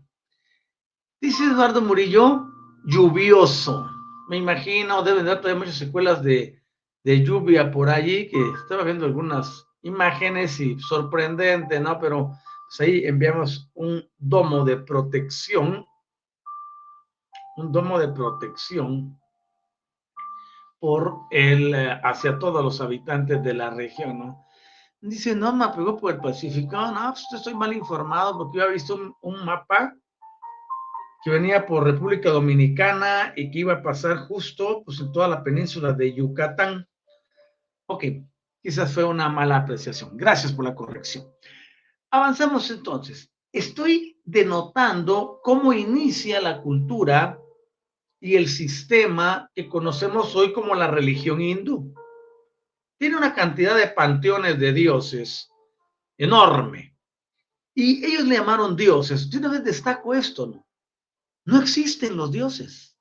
Dice 1.21 1.45
Eduardo 1.45 1.81
Murillo, 1.81 2.47
lluvioso. 2.83 3.89
Me 4.27 4.35
imagino, 4.35 5.01
deben 5.03 5.23
de 5.23 5.31
haber 5.31 5.55
muchas 5.55 5.77
secuelas 5.77 6.21
de, 6.21 6.61
de 7.05 7.23
lluvia 7.23 7.71
por 7.71 7.89
allí, 7.89 8.29
que 8.29 8.37
estaba 8.61 8.83
viendo 8.83 9.05
algunas 9.05 9.65
imágenes 9.83 10.59
y 10.59 10.77
sorprendente, 10.79 11.79
¿no? 11.79 11.97
Pero 11.97 12.33
pues 12.67 12.81
ahí 12.81 13.05
enviamos 13.05 13.71
un 13.73 14.05
domo 14.17 14.65
de 14.65 14.77
protección 14.77 15.85
un 17.59 17.71
domo 17.73 17.99
de 17.99 18.07
protección 18.07 19.18
por 20.79 21.27
el, 21.29 21.73
eh, 21.75 21.99
hacia 22.03 22.39
todos 22.39 22.63
los 22.63 22.81
habitantes 22.81 23.43
de 23.43 23.53
la 23.53 23.69
región, 23.69 24.19
¿no? 24.19 24.45
Dice, 25.01 25.33
no 25.33 25.55
me 25.55 25.67
pegó 25.69 25.97
por 25.97 26.13
el 26.13 26.19
Pacífico. 26.19 26.75
No, 26.75 27.11
pues 27.13 27.25
estoy 27.33 27.53
mal 27.53 27.73
informado 27.73 28.37
porque 28.37 28.57
yo 28.57 28.63
había 28.63 28.73
visto 28.73 29.15
un, 29.21 29.45
mapa 29.45 29.95
que 31.23 31.29
venía 31.29 31.65
por 31.65 31.85
República 31.85 32.29
Dominicana 32.29 33.33
y 33.35 33.49
que 33.49 33.59
iba 33.59 33.73
a 33.73 33.81
pasar 33.81 34.17
justo 34.27 34.83
pues, 34.83 34.99
en 34.99 35.11
toda 35.11 35.27
la 35.29 35.43
península 35.43 35.93
de 35.93 36.13
Yucatán. 36.13 36.87
Ok, 37.87 38.03
quizás 38.61 38.93
fue 38.93 39.05
una 39.05 39.29
mala 39.29 39.57
apreciación. 39.57 40.17
Gracias 40.17 40.51
por 40.51 40.65
la 40.65 40.75
corrección. 40.75 41.25
Avanzamos 42.11 42.69
entonces. 42.69 43.31
Estoy 43.51 44.21
denotando 44.25 45.39
cómo 45.43 45.71
inicia 45.73 46.41
la 46.41 46.61
cultura 46.61 47.38
y 48.19 48.35
el 48.35 48.47
sistema 48.49 49.49
que 49.55 49.69
conocemos 49.69 50.35
hoy 50.35 50.51
como 50.51 50.75
la 50.75 50.87
religión 50.87 51.41
hindú. 51.41 51.93
Tiene 52.97 53.15
una 53.15 53.33
cantidad 53.33 53.75
de 53.75 53.87
panteones 53.87 54.59
de 54.59 54.73
dioses 54.73 55.49
enorme. 56.17 56.97
Y 57.73 58.05
ellos 58.05 58.25
le 58.25 58.35
llamaron 58.35 58.75
dioses. 58.75 59.29
Yo 59.29 59.39
una 59.39 59.49
vez 59.49 59.63
destaco 59.63 60.13
esto, 60.13 60.47
¿no? 60.47 60.67
No 61.45 61.61
existen 61.61 62.17
los 62.17 62.31
dioses. 62.31 62.97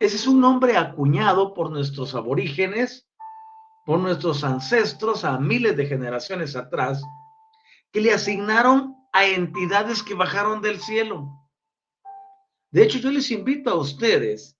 Ese 0.00 0.16
es 0.16 0.26
un 0.26 0.40
nombre 0.40 0.76
acuñado 0.76 1.52
por 1.54 1.70
nuestros 1.70 2.14
aborígenes, 2.14 3.06
por 3.84 4.00
nuestros 4.00 4.42
ancestros 4.42 5.24
a 5.24 5.38
miles 5.38 5.76
de 5.76 5.86
generaciones 5.86 6.56
atrás, 6.56 7.02
que 7.92 8.00
le 8.00 8.12
asignaron 8.12 8.96
a 9.12 9.26
entidades 9.26 10.02
que 10.02 10.14
bajaron 10.14 10.62
del 10.62 10.80
cielo. 10.80 11.41
De 12.72 12.82
hecho, 12.82 12.98
yo 12.98 13.10
les 13.10 13.30
invito 13.30 13.70
a 13.70 13.74
ustedes, 13.74 14.58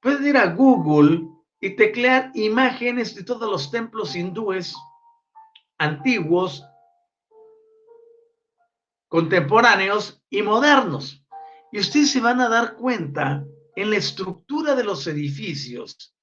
pueden 0.00 0.26
ir 0.26 0.36
a 0.36 0.52
Google 0.52 1.28
y 1.60 1.76
teclear 1.76 2.32
imágenes 2.34 3.14
de 3.14 3.22
todos 3.22 3.48
los 3.48 3.70
templos 3.70 4.16
hindúes 4.16 4.74
antiguos, 5.78 6.64
contemporáneos 9.08 10.20
y 10.28 10.42
modernos. 10.42 11.24
Y 11.70 11.78
ustedes 11.78 12.10
se 12.10 12.20
van 12.20 12.40
a 12.40 12.48
dar 12.48 12.74
cuenta 12.74 13.44
en 13.76 13.90
la 13.90 13.96
estructura 13.96 14.74
de 14.74 14.82
los 14.82 15.06
edificios. 15.06 16.16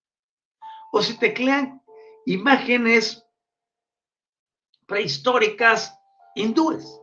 O 0.92 1.02
si 1.02 1.18
teclean 1.18 1.82
imágenes 2.26 3.26
prehistóricas 4.86 5.98
hindúes 6.36 7.00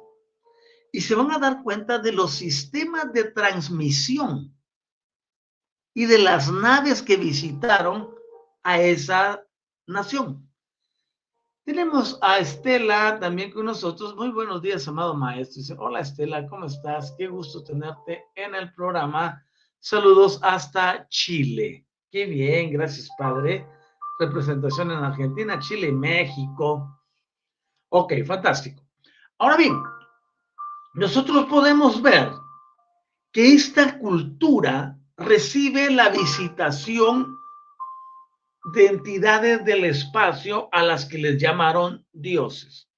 y 0.92 1.00
se 1.00 1.14
van 1.14 1.30
a 1.30 1.38
dar 1.38 1.62
cuenta 1.62 1.98
de 1.98 2.12
los 2.12 2.32
sistemas 2.32 3.12
de 3.12 3.24
transmisión 3.24 4.54
y 5.94 6.06
de 6.06 6.18
las 6.18 6.50
naves 6.50 7.02
que 7.02 7.16
visitaron 7.16 8.10
a 8.62 8.80
esa 8.80 9.44
nación. 9.86 10.46
Tenemos 11.64 12.18
a 12.22 12.38
Estela 12.38 13.18
también 13.20 13.52
con 13.52 13.66
nosotros. 13.66 14.16
Muy 14.16 14.30
buenos 14.30 14.62
días, 14.62 14.88
amado 14.88 15.14
maestro. 15.14 15.76
Hola 15.78 16.00
Estela, 16.00 16.46
¿cómo 16.46 16.66
estás? 16.66 17.14
Qué 17.16 17.28
gusto 17.28 17.62
tenerte 17.62 18.24
en 18.34 18.54
el 18.54 18.72
programa. 18.74 19.44
Saludos 19.78 20.40
hasta 20.42 21.06
Chile. 21.08 21.86
Qué 22.10 22.26
bien, 22.26 22.72
gracias, 22.72 23.08
padre. 23.16 23.66
Representación 24.18 24.90
en 24.90 24.98
Argentina, 24.98 25.58
Chile 25.60 25.88
y 25.88 25.92
México. 25.92 27.00
Ok, 27.90 28.14
fantástico. 28.26 28.82
Ahora 29.38 29.56
bien, 29.56 29.80
nosotros 30.94 31.46
podemos 31.46 32.02
ver 32.02 32.30
que 33.32 33.54
esta 33.54 33.98
cultura 33.98 34.98
recibe 35.16 35.90
la 35.90 36.08
visitación 36.08 37.36
de 38.74 38.86
entidades 38.86 39.64
del 39.64 39.84
espacio 39.84 40.68
a 40.72 40.82
las 40.82 41.06
que 41.06 41.18
les 41.18 41.40
llamaron 41.40 42.04
dioses. 42.12 42.88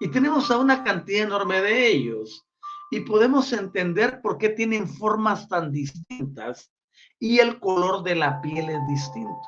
Y 0.00 0.08
tenemos 0.08 0.50
a 0.50 0.58
una 0.58 0.82
cantidad 0.84 1.24
enorme 1.24 1.60
de 1.60 1.86
ellos. 1.86 2.46
Y 2.90 3.00
podemos 3.00 3.52
entender 3.52 4.20
por 4.22 4.38
qué 4.38 4.50
tienen 4.50 4.88
formas 4.88 5.48
tan 5.48 5.72
distintas 5.72 6.72
y 7.18 7.38
el 7.38 7.58
color 7.58 8.02
de 8.02 8.14
la 8.14 8.40
piel 8.40 8.68
es 8.68 8.86
distinto. 8.86 9.42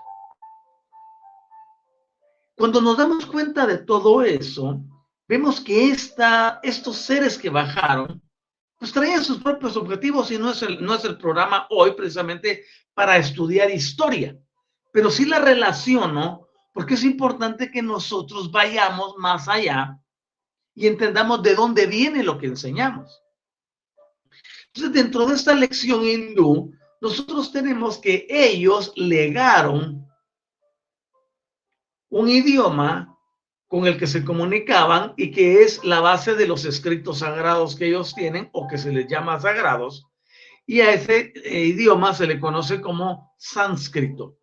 Cuando 2.56 2.80
nos 2.80 2.96
damos 2.96 3.26
cuenta 3.26 3.66
de 3.66 3.78
todo 3.78 4.22
eso, 4.22 4.80
vemos 5.28 5.60
que 5.60 5.90
esta, 5.90 6.58
estos 6.62 6.96
seres 6.96 7.38
que 7.38 7.50
bajaron, 7.50 8.22
pues 8.78 8.92
traían 8.92 9.24
sus 9.24 9.38
propios 9.38 9.76
objetivos 9.76 10.30
y 10.30 10.38
no 10.38 10.50
es, 10.50 10.62
el, 10.62 10.82
no 10.84 10.94
es 10.94 11.04
el 11.04 11.18
programa 11.18 11.66
hoy 11.70 11.92
precisamente 11.92 12.64
para 12.94 13.18
estudiar 13.18 13.70
historia, 13.70 14.36
pero 14.92 15.10
sí 15.10 15.26
la 15.26 15.38
relaciono 15.38 16.48
porque 16.72 16.94
es 16.94 17.04
importante 17.04 17.70
que 17.70 17.82
nosotros 17.82 18.50
vayamos 18.50 19.16
más 19.18 19.48
allá 19.48 19.98
y 20.74 20.86
entendamos 20.86 21.42
de 21.42 21.54
dónde 21.54 21.86
viene 21.86 22.22
lo 22.22 22.38
que 22.38 22.46
enseñamos. 22.46 23.20
Entonces, 24.68 24.92
dentro 24.92 25.26
de 25.26 25.34
esta 25.34 25.54
lección 25.54 26.04
hindú, 26.04 26.72
nosotros 27.00 27.50
tenemos 27.50 27.98
que 27.98 28.26
ellos 28.28 28.92
legaron 28.94 30.06
un 32.10 32.28
idioma 32.28 33.17
con 33.68 33.86
el 33.86 33.98
que 33.98 34.06
se 34.06 34.24
comunicaban 34.24 35.12
y 35.16 35.30
que 35.30 35.62
es 35.62 35.84
la 35.84 36.00
base 36.00 36.34
de 36.34 36.48
los 36.48 36.64
escritos 36.64 37.18
sagrados 37.18 37.76
que 37.76 37.86
ellos 37.86 38.14
tienen 38.14 38.48
o 38.52 38.66
que 38.66 38.78
se 38.78 38.90
les 38.90 39.06
llama 39.06 39.38
sagrados. 39.38 40.08
Y 40.66 40.80
a 40.80 40.92
ese 40.92 41.32
eh, 41.34 41.66
idioma 41.66 42.14
se 42.14 42.26
le 42.26 42.40
conoce 42.40 42.80
como 42.80 43.34
sánscrito. 43.38 44.36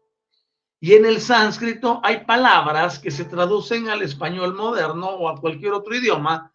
Y 0.79 0.93
en 0.93 1.05
el 1.05 1.19
sánscrito 1.19 1.99
hay 2.03 2.25
palabras 2.25 2.99
que 2.99 3.09
se 3.09 3.25
traducen 3.25 3.89
al 3.89 4.03
español 4.03 4.53
moderno 4.53 5.07
o 5.07 5.27
a 5.27 5.41
cualquier 5.41 5.73
otro 5.73 5.95
idioma 5.95 6.53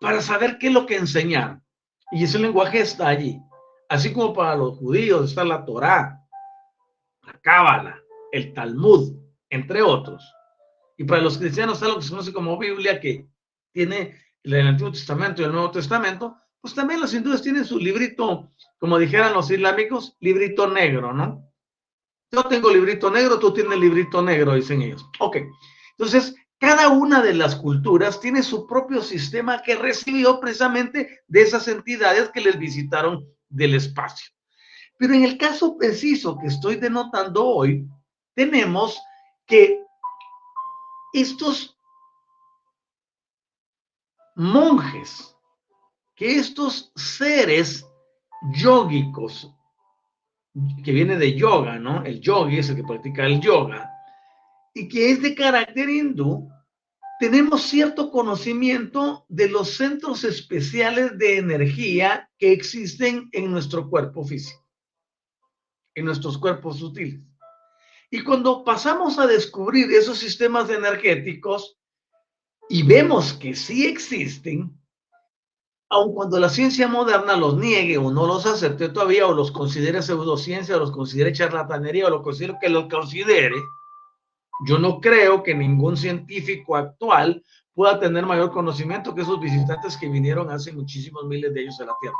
para 0.00 0.22
saber 0.22 0.58
qué 0.58 0.68
es 0.68 0.72
lo 0.72 0.86
que 0.86 0.96
enseñar. 0.96 1.60
Y 2.12 2.24
ese 2.24 2.38
lenguaje 2.38 2.80
está 2.80 3.08
allí. 3.08 3.40
Así 3.88 4.12
como 4.12 4.32
para 4.32 4.54
los 4.54 4.78
judíos 4.78 5.30
está 5.30 5.44
la 5.44 5.64
Torá, 5.64 6.20
la 7.22 7.32
Cábala, 7.40 7.98
el 8.30 8.52
Talmud, 8.54 9.12
entre 9.50 9.82
otros. 9.82 10.24
Y 10.96 11.04
para 11.04 11.22
los 11.22 11.38
cristianos 11.38 11.80
lo 11.80 11.96
que 11.96 12.02
se 12.02 12.10
conoce 12.10 12.32
como 12.32 12.58
Biblia, 12.58 13.00
que 13.00 13.26
tiene 13.72 14.20
el 14.42 14.66
Antiguo 14.66 14.92
Testamento 14.92 15.42
y 15.42 15.44
el 15.44 15.52
Nuevo 15.52 15.70
Testamento, 15.70 16.36
pues 16.60 16.74
también 16.74 17.00
los 17.00 17.12
hindúes 17.12 17.42
tienen 17.42 17.64
su 17.64 17.78
librito, 17.78 18.50
como 18.78 18.98
dijeran 18.98 19.34
los 19.34 19.50
islámicos, 19.50 20.16
librito 20.20 20.68
negro, 20.70 21.12
¿no? 21.12 21.50
Yo 22.30 22.42
tengo 22.44 22.70
librito 22.70 23.10
negro, 23.10 23.38
tú 23.38 23.52
tienes 23.52 23.78
librito 23.78 24.22
negro, 24.22 24.54
dicen 24.54 24.82
ellos. 24.82 25.04
Ok, 25.20 25.36
entonces 25.98 26.34
cada 26.58 26.88
una 26.88 27.22
de 27.22 27.34
las 27.34 27.56
culturas 27.56 28.20
tiene 28.20 28.42
su 28.42 28.66
propio 28.66 29.02
sistema 29.02 29.62
que 29.62 29.76
recibió 29.76 30.40
precisamente 30.40 31.22
de 31.28 31.42
esas 31.42 31.68
entidades 31.68 32.30
que 32.30 32.40
les 32.40 32.58
visitaron 32.58 33.28
del 33.48 33.74
espacio. 33.74 34.32
Pero 34.98 35.14
en 35.14 35.24
el 35.24 35.36
caso 35.36 35.76
preciso 35.76 36.38
que 36.38 36.46
estoy 36.46 36.76
denotando 36.76 37.44
hoy, 37.44 37.86
tenemos 38.34 38.98
que 39.46 39.83
estos 41.14 41.78
monjes, 44.34 45.34
que 46.16 46.36
estos 46.36 46.92
seres 46.96 47.86
yógicos, 48.56 49.50
que 50.84 50.92
viene 50.92 51.16
de 51.16 51.36
yoga, 51.36 51.78
¿no? 51.78 52.04
El 52.04 52.20
yogi 52.20 52.58
es 52.58 52.68
el 52.68 52.76
que 52.76 52.84
practica 52.84 53.26
el 53.26 53.40
yoga, 53.40 53.90
y 54.74 54.88
que 54.88 55.12
es 55.12 55.22
de 55.22 55.34
carácter 55.36 55.88
hindú, 55.88 56.50
tenemos 57.20 57.62
cierto 57.62 58.10
conocimiento 58.10 59.24
de 59.28 59.48
los 59.48 59.76
centros 59.76 60.24
especiales 60.24 61.16
de 61.16 61.38
energía 61.38 62.28
que 62.38 62.52
existen 62.52 63.28
en 63.30 63.52
nuestro 63.52 63.88
cuerpo 63.88 64.24
físico, 64.24 64.66
en 65.94 66.06
nuestros 66.06 66.36
cuerpos 66.38 66.78
sutiles. 66.78 67.20
Y 68.14 68.22
cuando 68.22 68.62
pasamos 68.62 69.18
a 69.18 69.26
descubrir 69.26 69.90
esos 69.90 70.18
sistemas 70.18 70.70
energéticos 70.70 71.76
y 72.68 72.84
vemos 72.84 73.32
que 73.32 73.56
sí 73.56 73.86
existen, 73.86 74.80
aun 75.88 76.14
cuando 76.14 76.38
la 76.38 76.48
ciencia 76.48 76.86
moderna 76.86 77.36
los 77.36 77.56
niegue 77.56 77.98
o 77.98 78.12
no 78.12 78.24
los 78.24 78.46
acepte 78.46 78.90
todavía, 78.90 79.26
o 79.26 79.34
los 79.34 79.50
considere 79.50 80.00
pseudociencia, 80.00 80.76
o 80.76 80.78
los 80.78 80.92
considere 80.92 81.32
charlatanería, 81.32 82.06
o 82.06 82.10
lo 82.10 82.22
considere 82.22 82.56
que 82.60 82.68
los 82.68 82.88
considere, 82.88 83.56
yo 84.64 84.78
no 84.78 85.00
creo 85.00 85.42
que 85.42 85.52
ningún 85.52 85.96
científico 85.96 86.76
actual 86.76 87.42
pueda 87.74 87.98
tener 87.98 88.24
mayor 88.24 88.52
conocimiento 88.52 89.12
que 89.12 89.22
esos 89.22 89.40
visitantes 89.40 89.96
que 89.96 90.08
vinieron 90.08 90.52
hace 90.52 90.70
muchísimos 90.70 91.24
miles 91.24 91.52
de 91.52 91.62
años 91.62 91.80
a 91.80 91.86
la 91.86 91.96
Tierra. 92.00 92.16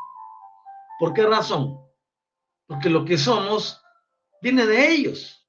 ¿Por 0.98 1.12
qué 1.12 1.24
razón? 1.24 1.78
Porque 2.66 2.90
lo 2.90 3.04
que 3.04 3.16
somos 3.16 3.80
viene 4.42 4.66
de 4.66 4.90
ellos. 4.90 5.43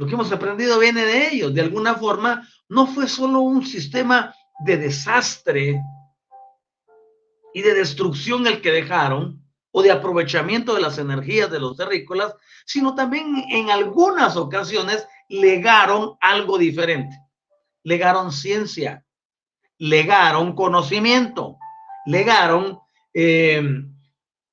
Lo 0.00 0.06
que 0.06 0.14
hemos 0.14 0.32
aprendido 0.32 0.78
viene 0.78 1.04
de 1.04 1.28
ellos. 1.28 1.52
De 1.52 1.60
alguna 1.60 1.94
forma, 1.94 2.48
no 2.70 2.86
fue 2.86 3.06
solo 3.06 3.40
un 3.40 3.66
sistema 3.66 4.34
de 4.64 4.78
desastre 4.78 5.78
y 7.52 7.60
de 7.60 7.74
destrucción 7.74 8.46
el 8.46 8.62
que 8.62 8.72
dejaron, 8.72 9.44
o 9.72 9.82
de 9.82 9.92
aprovechamiento 9.92 10.74
de 10.74 10.80
las 10.80 10.96
energías 10.96 11.50
de 11.50 11.60
los 11.60 11.76
terrícolas, 11.76 12.34
sino 12.64 12.94
también 12.94 13.44
en 13.50 13.70
algunas 13.70 14.38
ocasiones 14.38 15.06
legaron 15.28 16.16
algo 16.22 16.56
diferente. 16.56 17.14
Legaron 17.82 18.32
ciencia, 18.32 19.04
legaron 19.76 20.54
conocimiento, 20.54 21.58
legaron 22.06 22.78
eh, 23.12 23.62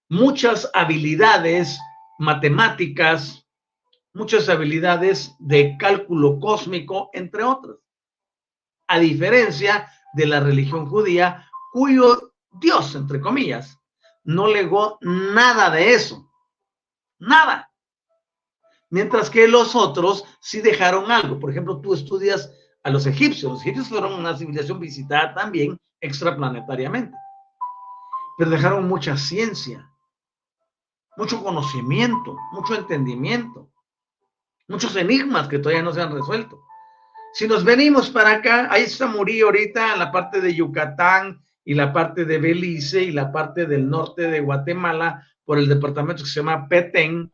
muchas 0.10 0.70
habilidades 0.74 1.80
matemáticas, 2.20 3.47
muchas 4.18 4.50
habilidades 4.50 5.36
de 5.40 5.78
cálculo 5.78 6.40
cósmico, 6.40 7.10
entre 7.14 7.44
otras. 7.44 7.78
A 8.88 9.00
diferencia 9.00 9.90
de 10.14 10.26
la 10.26 10.40
religión 10.40 10.88
judía, 10.88 11.48
cuyo 11.72 12.34
Dios, 12.52 12.96
entre 12.96 13.22
comillas, 13.22 13.80
no 14.24 14.48
legó 14.48 14.98
nada 15.02 15.70
de 15.70 15.94
eso. 15.94 16.30
Nada. 17.20 17.72
Mientras 18.90 19.30
que 19.30 19.48
los 19.48 19.76
otros 19.76 20.26
sí 20.42 20.62
dejaron 20.62 21.12
algo. 21.12 21.40
Por 21.40 21.52
ejemplo, 21.52 21.80
tú 21.80 21.94
estudias 21.94 22.52
a 22.84 22.90
los 22.90 23.06
egipcios. 23.06 23.52
Los 23.52 23.62
egipcios 23.62 23.90
fueron 23.90 24.14
una 24.14 24.36
civilización 24.36 24.80
visitada 24.80 25.34
también 25.34 25.78
extraplanetariamente. 26.02 27.16
Pero 28.38 28.50
dejaron 28.50 28.88
mucha 28.88 29.16
ciencia, 29.18 29.88
mucho 31.18 31.44
conocimiento, 31.44 32.36
mucho 32.52 32.76
entendimiento, 32.76 33.70
muchos 34.68 34.96
enigmas 34.96 35.48
que 35.48 35.60
todavía 35.60 35.84
no 35.84 35.94
se 35.94 36.02
han 36.02 36.14
resuelto. 36.14 36.62
Si 37.34 37.48
nos 37.48 37.64
venimos 37.64 38.10
para 38.10 38.34
acá, 38.34 38.68
ahí 38.72 38.84
está 38.84 39.08
Murillo 39.08 39.46
ahorita 39.48 39.94
en 39.94 40.00
la 40.00 40.12
parte 40.12 40.42
de 40.42 40.56
Yucatán 40.56 41.42
y 41.64 41.74
la 41.74 41.94
parte 41.94 42.26
de 42.26 42.40
Belice 42.40 43.04
y 43.04 43.12
la 43.12 43.32
parte 43.32 43.66
del 43.66 43.90
norte 43.90 44.24
de 44.24 44.40
Guatemala 44.40 45.28
por 45.46 45.58
el 45.58 45.70
departamento 45.70 46.24
que 46.24 46.30
se 46.30 46.40
llama 46.42 46.68
Petén, 46.68 47.32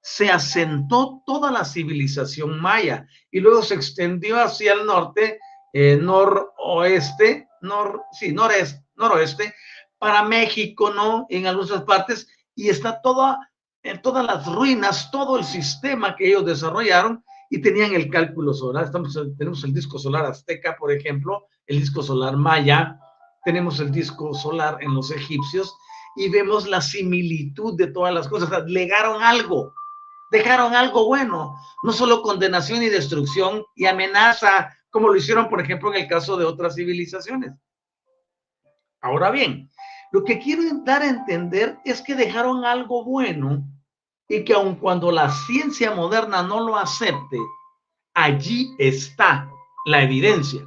se 0.00 0.30
asentó 0.30 1.22
toda 1.26 1.50
la 1.50 1.64
civilización 1.64 2.60
maya 2.60 3.08
y 3.28 3.40
luego 3.40 3.62
se 3.62 3.74
extendió 3.74 4.40
hacia 4.40 4.72
el 4.72 4.86
norte, 4.86 5.40
eh, 5.72 5.98
noroeste, 6.00 7.48
nor, 7.60 8.02
sí, 8.12 8.32
noreste, 8.32 8.84
noroeste, 8.94 9.52
para 9.98 10.22
México, 10.22 10.90
¿no? 10.90 11.26
En 11.28 11.48
algunas 11.48 11.82
partes, 11.82 12.28
y 12.54 12.68
está 12.68 13.00
toda, 13.02 13.50
en 13.86 14.02
todas 14.02 14.24
las 14.24 14.46
ruinas, 14.46 15.10
todo 15.10 15.38
el 15.38 15.44
sistema 15.44 16.16
que 16.16 16.28
ellos 16.28 16.44
desarrollaron 16.44 17.24
y 17.48 17.60
tenían 17.60 17.94
el 17.94 18.10
cálculo 18.10 18.52
solar. 18.52 18.84
Estamos, 18.84 19.18
tenemos 19.38 19.62
el 19.64 19.72
disco 19.72 19.98
solar 19.98 20.26
azteca, 20.26 20.76
por 20.76 20.90
ejemplo, 20.90 21.46
el 21.66 21.80
disco 21.80 22.02
solar 22.02 22.36
maya, 22.36 22.98
tenemos 23.44 23.78
el 23.78 23.92
disco 23.92 24.34
solar 24.34 24.78
en 24.80 24.92
los 24.92 25.12
egipcios 25.12 25.72
y 26.16 26.28
vemos 26.28 26.66
la 26.66 26.80
similitud 26.80 27.76
de 27.76 27.86
todas 27.86 28.12
las 28.12 28.28
cosas. 28.28 28.64
legaron 28.66 29.22
algo, 29.22 29.72
dejaron 30.32 30.74
algo 30.74 31.06
bueno, 31.06 31.54
no 31.84 31.92
solo 31.92 32.22
condenación 32.22 32.82
y 32.82 32.88
destrucción 32.88 33.64
y 33.76 33.86
amenaza, 33.86 34.74
como 34.90 35.08
lo 35.08 35.16
hicieron, 35.16 35.48
por 35.48 35.60
ejemplo, 35.60 35.94
en 35.94 36.02
el 36.02 36.08
caso 36.08 36.36
de 36.36 36.44
otras 36.44 36.74
civilizaciones. 36.74 37.52
Ahora 39.00 39.30
bien, 39.30 39.70
lo 40.10 40.24
que 40.24 40.40
quiero 40.40 40.62
dar 40.84 41.02
a 41.02 41.08
entender 41.08 41.78
es 41.84 42.02
que 42.02 42.16
dejaron 42.16 42.64
algo 42.64 43.04
bueno 43.04 43.64
y 44.28 44.44
que 44.44 44.54
aun 44.54 44.76
cuando 44.76 45.10
la 45.10 45.30
ciencia 45.30 45.94
moderna 45.94 46.42
no 46.42 46.60
lo 46.60 46.76
acepte, 46.76 47.38
allí 48.14 48.74
está 48.78 49.50
la 49.84 50.02
evidencia. 50.02 50.66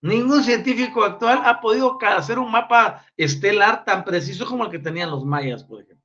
Ningún 0.00 0.44
científico 0.44 1.02
actual 1.02 1.42
ha 1.44 1.60
podido 1.60 1.98
hacer 2.00 2.38
un 2.38 2.52
mapa 2.52 3.04
estelar 3.16 3.84
tan 3.84 4.04
preciso 4.04 4.46
como 4.46 4.64
el 4.64 4.70
que 4.70 4.78
tenían 4.78 5.10
los 5.10 5.24
mayas, 5.24 5.64
por 5.64 5.82
ejemplo. 5.82 5.98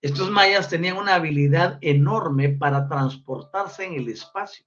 Estos 0.00 0.30
mayas 0.30 0.68
tenían 0.68 0.96
una 0.96 1.16
habilidad 1.16 1.78
enorme 1.82 2.50
para 2.50 2.88
transportarse 2.88 3.84
en 3.84 3.94
el 3.94 4.08
espacio. 4.08 4.64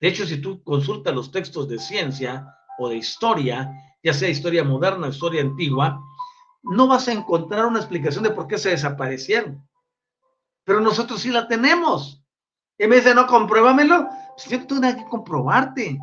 De 0.00 0.08
hecho, 0.08 0.26
si 0.26 0.38
tú 0.38 0.62
consultas 0.62 1.14
los 1.14 1.30
textos 1.30 1.68
de 1.68 1.78
ciencia 1.78 2.46
o 2.78 2.88
de 2.88 2.96
historia, 2.96 3.70
ya 4.02 4.12
sea 4.12 4.28
historia 4.28 4.64
moderna 4.64 5.06
o 5.06 5.10
historia 5.10 5.42
antigua, 5.42 6.02
no 6.62 6.86
vas 6.86 7.08
a 7.08 7.12
encontrar 7.12 7.66
una 7.66 7.78
explicación 7.78 8.24
de 8.24 8.30
por 8.30 8.46
qué 8.46 8.58
se 8.58 8.70
desaparecieron. 8.70 9.66
Pero 10.64 10.80
nosotros 10.80 11.20
sí 11.20 11.30
la 11.30 11.48
tenemos. 11.48 12.22
Y 12.78 12.86
me 12.86 12.96
dice, 12.96 13.14
no, 13.14 13.26
compruébamelo. 13.26 14.08
Pues 14.36 14.48
yo 14.48 14.66
tengo 14.66 14.80
que 14.80 15.04
comprobarte. 15.08 15.98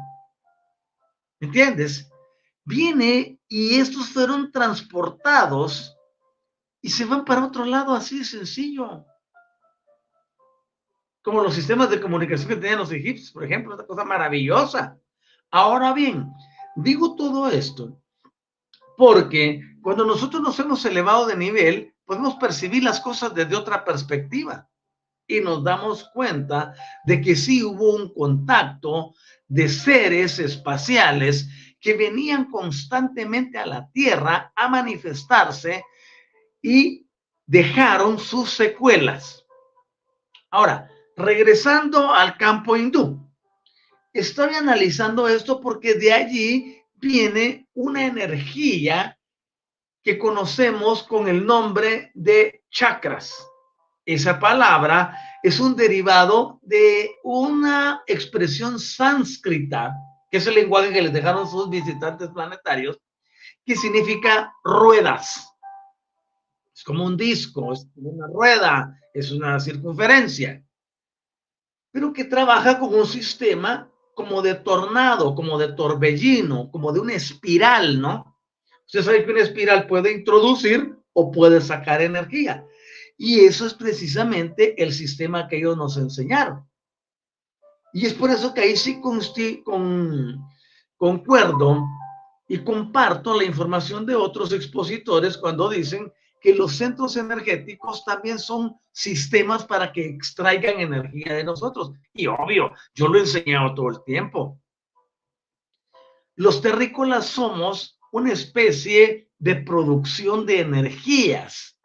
¿Me 1.40 1.48
entiendes? 1.48 2.10
Viene 2.66 3.40
y 3.48 3.80
estos 3.80 4.10
fueron 4.10 4.52
transportados 4.52 5.96
y 6.82 6.90
se 6.90 7.06
van 7.06 7.26
para 7.26 7.46
otro 7.46 7.66
lado 7.66 7.96
así 7.96 8.20
de 8.20 8.26
sencillo. 8.26 9.06
Como 11.22 11.42
los 11.42 11.54
sistemas 11.54 11.90
de 11.90 12.02
comunicación 12.02 12.50
que 12.50 12.56
tenían 12.56 12.80
los 12.80 12.92
egipcios, 12.92 13.32
por 13.32 13.44
ejemplo, 13.44 13.76
una 13.76 13.86
cosa 13.86 14.04
maravillosa. 14.04 14.98
Ahora 15.52 15.94
bien, 15.94 16.32
digo 16.76 17.16
todo 17.16 17.50
esto 17.50 18.00
porque 19.00 19.62
cuando 19.82 20.06
nosotros 20.06 20.42
nos 20.42 20.60
hemos 20.60 20.84
elevado 20.86 21.28
de 21.28 21.38
nivel, 21.38 21.94
podemos 22.06 22.36
percibir 22.36 22.84
las 22.84 23.00
cosas 23.00 23.34
desde 23.34 23.56
otra 23.56 23.86
perspectiva 23.86 24.70
y 25.28 25.42
nos 25.42 25.64
damos 25.64 26.10
cuenta 26.14 26.74
de 27.06 27.22
que 27.22 27.36
sí 27.36 27.64
hubo 27.64 27.96
un 27.96 28.14
contacto 28.14 29.14
de 29.48 29.70
seres 29.70 30.40
espaciales 30.40 31.48
que 31.80 31.94
venían 31.94 32.50
constantemente 32.50 33.58
a 33.58 33.66
la 33.66 33.90
Tierra 33.92 34.52
a 34.56 34.68
manifestarse 34.68 35.84
y 36.62 37.08
dejaron 37.46 38.20
sus 38.20 38.50
secuelas. 38.50 39.46
Ahora, 40.50 40.90
regresando 41.16 42.14
al 42.14 42.36
campo 42.38 42.76
hindú, 42.76 43.20
estoy 44.12 44.56
analizando 44.56 45.28
esto 45.28 45.62
porque 45.62 45.94
de 45.94 46.12
allí 46.12 46.82
viene 46.96 47.68
una 47.74 48.06
energía 48.06 49.19
que 50.04 50.18
conocemos 50.18 51.04
con 51.04 51.28
el 51.28 51.46
nombre 51.46 52.12
de 52.14 52.64
chakras. 52.70 53.46
Esa 54.06 54.40
palabra 54.40 55.18
es 55.44 55.60
un 55.60 55.76
derivado 55.76 56.60
de 56.64 57.12
una 57.24 58.02
expresión 58.08 58.80
sánscrita, 58.80 59.94
que 60.32 60.38
es 60.38 60.48
el 60.48 60.56
lenguaje 60.56 60.92
que 60.92 61.02
les 61.02 61.14
dejaron 61.14 61.50
sus 61.50 61.70
visitantes 61.70 62.30
planetarios, 62.30 63.00
que 63.66 63.76
significa 63.76 64.54
ruedas. 64.64 65.54
Es 66.74 66.84
como 66.84 67.06
un 67.06 67.18
disco, 67.18 67.74
es 67.74 67.88
una 67.96 68.28
rueda, 68.28 68.98
es 69.14 69.32
una 69.32 69.60
circunferencia, 69.60 70.64
pero 71.92 72.14
que 72.14 72.24
trabaja 72.24 72.80
como 72.80 72.98
un 72.98 73.08
sistema 73.08 73.92
como 74.16 74.42
de 74.42 74.56
tornado, 74.56 75.36
como 75.36 75.58
de 75.58 75.74
torbellino, 75.74 76.70
como 76.72 76.92
de 76.92 77.00
una 77.00 77.14
espiral, 77.14 78.02
¿no? 78.02 78.29
Usted 78.90 79.04
sabe 79.04 79.24
que 79.24 79.32
una 79.32 79.42
espiral 79.42 79.86
puede 79.86 80.12
introducir 80.12 80.98
o 81.14 81.30
puede 81.30 81.62
sacar 81.62 82.02
energía. 82.02 82.66
Y 83.18 83.42
eso 83.42 83.68
es 83.68 83.76
precisamente 83.76 84.82
el 84.82 84.92
sistema 84.92 85.48
que 85.48 85.58
ellos 85.58 85.78
nos 85.78 85.96
enseñaron. 85.98 86.68
Y 87.94 88.08
es 88.08 88.16
por 88.16 88.32
eso 88.32 88.52
que 88.52 88.62
ahí 88.62 88.76
sí 88.76 89.00
con, 89.00 89.22
con, 89.64 90.44
concuerdo 90.98 91.86
y 92.48 92.58
comparto 92.64 93.38
la 93.38 93.44
información 93.44 94.08
de 94.08 94.16
otros 94.16 94.52
expositores 94.54 95.38
cuando 95.38 95.70
dicen 95.70 96.12
que 96.42 96.56
los 96.56 96.76
centros 96.76 97.16
energéticos 97.16 98.04
también 98.04 98.40
son 98.40 98.76
sistemas 98.92 99.66
para 99.66 99.92
que 99.92 100.04
extraigan 100.04 100.80
energía 100.80 101.36
de 101.36 101.44
nosotros. 101.44 101.92
Y 102.12 102.26
obvio, 102.26 102.72
yo 102.96 103.08
lo 103.08 103.20
he 103.20 103.22
enseñado 103.22 103.76
todo 103.76 103.90
el 103.90 104.04
tiempo. 104.04 104.60
Los 106.36 106.60
terrícolas 106.60 107.28
somos 107.28 107.99
una 108.12 108.34
especie 108.34 109.30
de 109.38 109.56
producción 109.56 110.46
de 110.46 110.62
energías, 110.62 111.80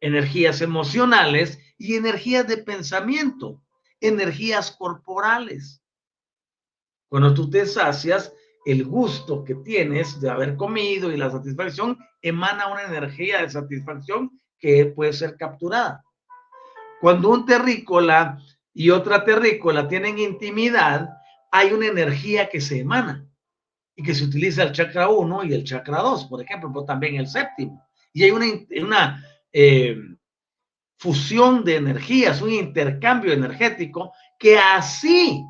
energías 0.00 0.60
emocionales 0.60 1.58
y 1.78 1.94
energías 1.94 2.46
de 2.48 2.58
pensamiento, 2.58 3.62
energías 4.00 4.70
corporales. 4.72 5.82
Cuando 7.08 7.34
tú 7.34 7.50
te 7.50 7.66
sacias, 7.66 8.32
el 8.64 8.84
gusto 8.84 9.44
que 9.44 9.56
tienes 9.56 10.20
de 10.20 10.30
haber 10.30 10.56
comido 10.56 11.10
y 11.10 11.16
la 11.16 11.30
satisfacción 11.30 11.98
emana 12.20 12.68
una 12.68 12.82
energía 12.82 13.42
de 13.42 13.50
satisfacción 13.50 14.30
que 14.58 14.86
puede 14.86 15.12
ser 15.12 15.36
capturada. 15.36 16.04
Cuando 17.00 17.30
un 17.30 17.44
terrícola 17.44 18.38
y 18.72 18.90
otra 18.90 19.24
terrícola 19.24 19.88
tienen 19.88 20.18
intimidad, 20.18 21.10
hay 21.50 21.72
una 21.72 21.88
energía 21.88 22.48
que 22.48 22.60
se 22.60 22.80
emana 22.80 23.28
y 23.94 24.02
que 24.02 24.14
se 24.14 24.24
utiliza 24.24 24.62
el 24.62 24.72
chakra 24.72 25.08
1 25.08 25.44
y 25.44 25.54
el 25.54 25.64
chakra 25.64 25.98
2, 26.00 26.26
por 26.26 26.42
ejemplo, 26.42 26.70
pero 26.72 26.84
también 26.84 27.16
el 27.16 27.26
séptimo. 27.26 27.86
Y 28.12 28.24
hay 28.24 28.30
una, 28.30 28.46
una 28.82 29.24
eh, 29.52 29.96
fusión 30.98 31.64
de 31.64 31.76
energías, 31.76 32.40
un 32.40 32.52
intercambio 32.52 33.32
energético 33.32 34.12
que 34.38 34.58
así, 34.58 35.44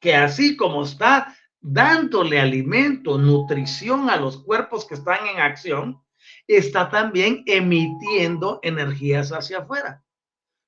que 0.00 0.14
así 0.14 0.56
como 0.56 0.84
está 0.84 1.36
dándole 1.60 2.40
alimento, 2.40 3.18
nutrición 3.18 4.08
a 4.08 4.16
los 4.16 4.42
cuerpos 4.42 4.86
que 4.86 4.94
están 4.94 5.26
en 5.26 5.40
acción, 5.40 6.00
está 6.46 6.88
también 6.88 7.42
emitiendo 7.46 8.60
energías 8.62 9.32
hacia 9.32 9.58
afuera. 9.58 10.02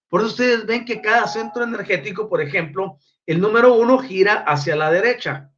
Por 0.08 0.20
eso 0.20 0.30
ustedes 0.30 0.66
ven 0.66 0.84
que 0.84 1.00
cada 1.00 1.26
centro 1.26 1.64
energético, 1.64 2.28
por 2.28 2.42
ejemplo, 2.42 2.98
el 3.24 3.40
número 3.40 3.74
uno 3.74 3.98
gira 3.98 4.44
hacia 4.46 4.76
la 4.76 4.90
derecha, 4.90 5.51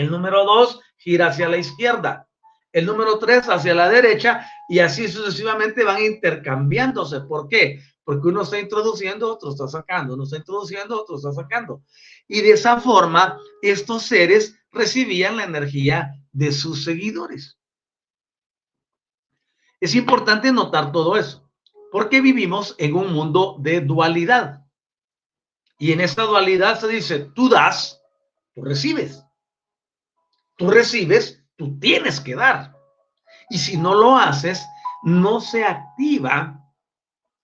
el 0.00 0.10
número 0.10 0.44
dos 0.44 0.80
gira 0.96 1.28
hacia 1.28 1.48
la 1.48 1.58
izquierda, 1.58 2.26
el 2.72 2.86
número 2.86 3.18
tres 3.18 3.48
hacia 3.48 3.74
la 3.74 3.88
derecha 3.88 4.46
y 4.68 4.78
así 4.78 5.08
sucesivamente 5.08 5.84
van 5.84 6.02
intercambiándose. 6.02 7.20
¿Por 7.20 7.48
qué? 7.48 7.82
Porque 8.02 8.28
uno 8.28 8.42
está 8.42 8.58
introduciendo, 8.58 9.32
otro 9.32 9.50
está 9.50 9.68
sacando, 9.68 10.14
uno 10.14 10.24
está 10.24 10.38
introduciendo, 10.38 11.02
otro 11.02 11.16
está 11.16 11.32
sacando. 11.32 11.82
Y 12.26 12.40
de 12.40 12.52
esa 12.52 12.80
forma, 12.80 13.38
estos 13.60 14.04
seres 14.04 14.56
recibían 14.72 15.36
la 15.36 15.44
energía 15.44 16.12
de 16.32 16.52
sus 16.52 16.84
seguidores. 16.84 17.58
Es 19.80 19.94
importante 19.94 20.50
notar 20.52 20.92
todo 20.92 21.16
eso, 21.16 21.48
porque 21.92 22.20
vivimos 22.20 22.74
en 22.78 22.94
un 22.94 23.12
mundo 23.12 23.56
de 23.60 23.80
dualidad. 23.80 24.64
Y 25.78 25.92
en 25.92 26.00
esta 26.00 26.22
dualidad 26.22 26.78
se 26.78 26.88
dice, 26.88 27.30
tú 27.34 27.48
das, 27.48 28.00
tú 28.54 28.62
recibes. 28.62 29.24
Tú 30.60 30.68
recibes, 30.70 31.42
tú 31.56 31.78
tienes 31.80 32.20
que 32.20 32.34
dar. 32.34 32.76
Y 33.48 33.56
si 33.56 33.78
no 33.78 33.94
lo 33.94 34.18
haces, 34.18 34.62
no 35.02 35.40
se 35.40 35.64
activa 35.64 36.62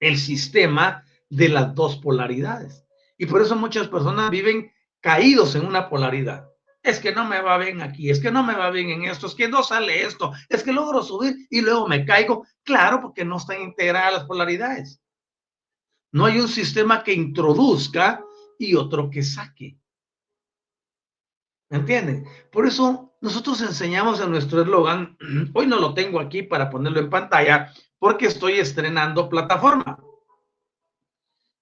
el 0.00 0.18
sistema 0.18 1.02
de 1.30 1.48
las 1.48 1.74
dos 1.74 1.96
polaridades. 1.96 2.84
Y 3.16 3.24
por 3.24 3.40
eso 3.40 3.56
muchas 3.56 3.88
personas 3.88 4.28
viven 4.28 4.70
caídos 5.00 5.54
en 5.54 5.64
una 5.64 5.88
polaridad. 5.88 6.46
Es 6.82 7.00
que 7.00 7.14
no 7.14 7.24
me 7.24 7.40
va 7.40 7.56
bien 7.56 7.80
aquí, 7.80 8.10
es 8.10 8.20
que 8.20 8.30
no 8.30 8.42
me 8.42 8.54
va 8.54 8.70
bien 8.70 8.90
en 8.90 9.04
esto, 9.04 9.28
es 9.28 9.34
que 9.34 9.48
no 9.48 9.62
sale 9.62 10.04
esto, 10.04 10.34
es 10.50 10.62
que 10.62 10.74
logro 10.74 11.02
subir 11.02 11.34
y 11.48 11.62
luego 11.62 11.88
me 11.88 12.04
caigo. 12.04 12.44
Claro, 12.64 13.00
porque 13.00 13.24
no 13.24 13.38
están 13.38 13.62
integradas 13.62 14.12
las 14.12 14.24
polaridades. 14.24 15.00
No 16.12 16.26
hay 16.26 16.38
un 16.38 16.48
sistema 16.48 17.02
que 17.02 17.14
introduzca 17.14 18.22
y 18.58 18.74
otro 18.74 19.08
que 19.08 19.22
saque. 19.22 19.78
¿Me 21.68 21.78
entienden? 21.78 22.26
Por 22.52 22.66
eso 22.66 23.14
nosotros 23.20 23.60
enseñamos 23.60 24.20
en 24.20 24.30
nuestro 24.30 24.62
eslogan, 24.62 25.16
hoy 25.54 25.66
no 25.66 25.78
lo 25.78 25.94
tengo 25.94 26.20
aquí 26.20 26.42
para 26.42 26.70
ponerlo 26.70 27.00
en 27.00 27.10
pantalla, 27.10 27.72
porque 27.98 28.26
estoy 28.26 28.54
estrenando 28.54 29.28
plataforma. 29.28 29.98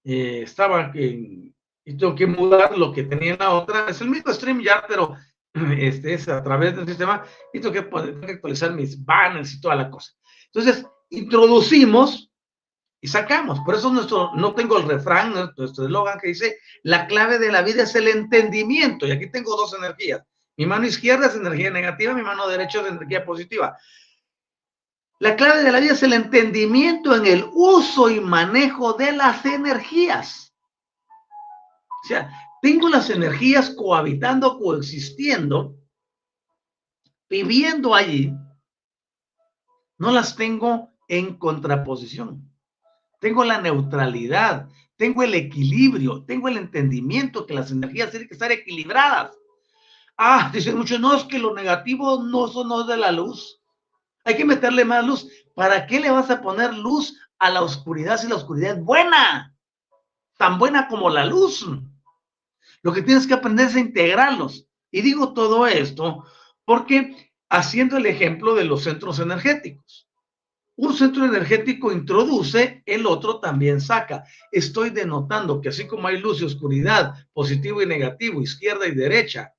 Eh, 0.04 0.42
estaba 0.42 0.90
en, 0.94 1.54
y 1.86 1.96
tengo 1.96 2.14
que 2.14 2.26
mudar 2.26 2.76
lo 2.76 2.92
que 2.92 3.04
tenía 3.04 3.32
en 3.32 3.38
la 3.38 3.50
otra. 3.50 3.88
Es 3.88 4.00
el 4.00 4.10
mismo 4.10 4.32
StreamYard, 4.32 4.86
pero 4.88 5.14
este 5.78 6.14
es 6.14 6.28
a 6.28 6.42
través 6.42 6.76
del 6.76 6.86
sistema 6.86 7.24
y 7.52 7.60
tengo 7.60 7.72
tengo 7.72 8.20
que 8.20 8.32
actualizar 8.32 8.72
mis 8.72 9.02
banners 9.02 9.54
y 9.54 9.60
toda 9.60 9.76
la 9.76 9.90
cosa. 9.90 10.12
Entonces, 10.46 10.86
introducimos 11.10 12.30
y 13.04 13.06
sacamos. 13.06 13.60
Por 13.60 13.74
eso 13.74 13.92
nuestro, 13.92 14.30
no 14.34 14.54
tengo 14.54 14.78
el 14.78 14.88
refrán, 14.88 15.34
nuestro 15.34 15.84
eslogan 15.84 16.18
que 16.18 16.28
dice, 16.28 16.56
la 16.84 17.06
clave 17.06 17.38
de 17.38 17.52
la 17.52 17.60
vida 17.60 17.82
es 17.82 17.94
el 17.96 18.08
entendimiento. 18.08 19.06
Y 19.06 19.10
aquí 19.10 19.30
tengo 19.30 19.58
dos 19.58 19.74
energías. 19.74 20.22
Mi 20.56 20.64
mano 20.64 20.86
izquierda 20.86 21.26
es 21.26 21.34
energía 21.34 21.70
negativa, 21.70 22.14
mi 22.14 22.22
mano 22.22 22.48
derecha 22.48 22.80
es 22.80 22.86
energía 22.86 23.22
positiva. 23.26 23.76
La 25.18 25.36
clave 25.36 25.64
de 25.64 25.70
la 25.70 25.80
vida 25.80 25.92
es 25.92 26.02
el 26.02 26.14
entendimiento 26.14 27.14
en 27.14 27.26
el 27.26 27.44
uso 27.52 28.08
y 28.08 28.20
manejo 28.20 28.94
de 28.94 29.12
las 29.12 29.44
energías. 29.44 30.54
O 32.04 32.08
sea, 32.08 32.30
tengo 32.62 32.88
las 32.88 33.10
energías 33.10 33.68
cohabitando, 33.68 34.58
coexistiendo, 34.58 35.76
viviendo 37.28 37.94
allí. 37.94 38.32
No 39.98 40.10
las 40.10 40.36
tengo 40.36 40.94
en 41.06 41.36
contraposición. 41.36 42.53
Tengo 43.24 43.42
la 43.42 43.58
neutralidad, 43.58 44.68
tengo 44.98 45.22
el 45.22 45.32
equilibrio, 45.32 46.24
tengo 46.24 46.46
el 46.46 46.58
entendimiento 46.58 47.46
que 47.46 47.54
las 47.54 47.70
energías 47.70 48.10
tienen 48.10 48.28
que 48.28 48.34
estar 48.34 48.52
equilibradas. 48.52 49.34
Ah, 50.18 50.50
dicen 50.52 50.76
muchos, 50.76 51.00
no, 51.00 51.16
es 51.16 51.24
que 51.24 51.38
lo 51.38 51.54
negativo 51.54 52.22
no, 52.22 52.48
son 52.48 52.68
no 52.68 52.84
de 52.84 52.98
la 52.98 53.12
luz. 53.12 53.62
Hay 54.24 54.36
que 54.36 54.44
meterle 54.44 54.84
más 54.84 55.06
luz. 55.06 55.26
¿Para 55.54 55.86
qué 55.86 56.00
le 56.00 56.10
vas 56.10 56.28
a 56.28 56.42
poner 56.42 56.74
luz 56.74 57.18
a 57.38 57.48
la 57.48 57.62
oscuridad 57.62 58.20
si 58.20 58.28
la 58.28 58.34
oscuridad 58.34 58.76
es 58.76 58.84
buena? 58.84 59.56
Tan 60.36 60.58
buena 60.58 60.86
como 60.86 61.08
la 61.08 61.24
luz. 61.24 61.66
Lo 62.82 62.92
que 62.92 63.00
tienes 63.00 63.26
que 63.26 63.32
aprender 63.32 63.68
es 63.68 63.74
a 63.74 63.80
integrarlos. 63.80 64.66
Y 64.90 65.00
digo 65.00 65.32
todo 65.32 65.66
esto 65.66 66.26
porque 66.66 67.32
haciendo 67.48 67.96
el 67.96 68.04
ejemplo 68.04 68.54
de 68.54 68.64
los 68.64 68.84
centros 68.84 69.18
energéticos. 69.18 70.03
Un 70.76 70.92
centro 70.92 71.24
energético 71.24 71.92
introduce, 71.92 72.82
el 72.84 73.06
otro 73.06 73.38
también 73.38 73.80
saca. 73.80 74.24
Estoy 74.50 74.90
denotando 74.90 75.60
que 75.60 75.68
así 75.68 75.86
como 75.86 76.08
hay 76.08 76.18
luz 76.18 76.40
y 76.40 76.44
oscuridad, 76.44 77.14
positivo 77.32 77.80
y 77.80 77.86
negativo, 77.86 78.42
izquierda 78.42 78.86
y 78.88 78.94
derecha, 78.94 79.54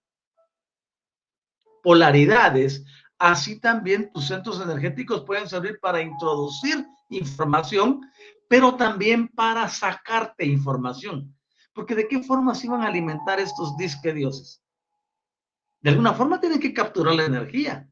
polaridades, 1.82 2.84
así 3.18 3.59
también 3.59 4.11
tus 4.11 4.28
centros 4.28 4.59
energéticos 4.59 5.24
pueden 5.24 5.47
servir 5.47 5.80
para 5.80 6.01
introducir 6.01 6.86
información, 7.09 8.01
pero 8.49 8.76
también 8.76 9.30
para 9.30 9.70
sacarte 9.70 10.45
información. 10.45 11.34
Porque 11.74 11.95
de 11.95 12.07
qué 12.07 12.24
forma 12.24 12.55
se 12.55 12.68
iban 12.68 12.82
a 12.82 12.88
alimentar 12.88 13.39
estos 13.39 13.78
disque 13.78 14.13
dioses. 14.13 14.61
De 15.80 15.91
alguna 15.91 16.13
forma 16.13 16.41
tienen 16.41 16.59
que 16.59 16.74
capturar 16.74 17.16
la 17.16 17.26
energía. 17.26 17.88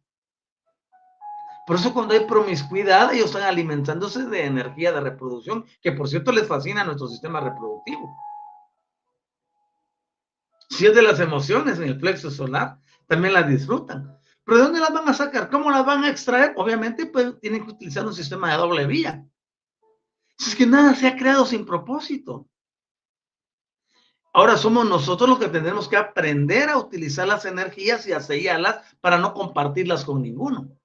Por 1.66 1.78
eso 1.78 1.94
cuando 1.94 2.14
hay 2.14 2.26
promiscuidad, 2.26 3.14
ellos 3.14 3.28
están 3.28 3.44
alimentándose 3.44 4.26
de 4.26 4.46
energía 4.46 4.92
de 4.92 5.00
reproducción, 5.00 5.66
que 5.82 5.94
por 5.94 6.10
cierto 6.10 6.32
les 6.32 6.48
fascina 6.48 6.84
nuestro 6.84 7.08
sistema 7.08 7.40
reproductivo. 7.40 8.16
Si 10.70 10.86
es 10.86 10.96
de 10.96 11.02
las 11.02 11.20
emociones 11.20 11.78
en 11.78 11.86
el 11.86 12.00
plexo 12.00 12.32
solar, 12.32 12.80
también 13.08 13.34
las 13.34 13.48
disfrutan. 13.48 14.18
Pero 14.44 14.58
¿de 14.58 14.64
dónde 14.64 14.80
las 14.80 14.92
van 14.92 15.08
a 15.08 15.14
sacar? 15.14 15.50
¿Cómo 15.50 15.72
las 15.72 15.86
van 15.86 16.04
a 16.04 16.10
extraer? 16.10 16.54
Obviamente 16.58 17.06
pues, 17.06 17.40
tienen 17.40 17.64
que 17.64 17.72
utilizar 17.72 18.06
un 18.06 18.14
sistema 18.14 18.52
de 18.52 18.58
doble 18.58 18.86
vía. 18.86 19.26
Es 20.38 20.56
que 20.56 20.66
nada 20.66 20.96
se 20.96 21.08
ha 21.08 21.16
creado 21.16 21.46
sin 21.46 21.66
propósito. 21.66 22.50
Ahora 24.34 24.58
somos 24.58 24.90
nosotros 24.90 25.30
los 25.30 25.40
que 25.40 25.48
tenemos 25.48 25.88
que 25.88 25.96
aprender 25.96 26.70
a 26.70 26.78
utilizar 26.78 27.28
las 27.28 27.46
energías 27.46 28.06
y 28.08 28.14
a 28.14 28.20
sellarlas 28.20 28.84
para 29.00 29.20
no 29.20 29.34
compartirlas 29.34 30.04
con 30.04 30.24
ninguno. 30.24 30.76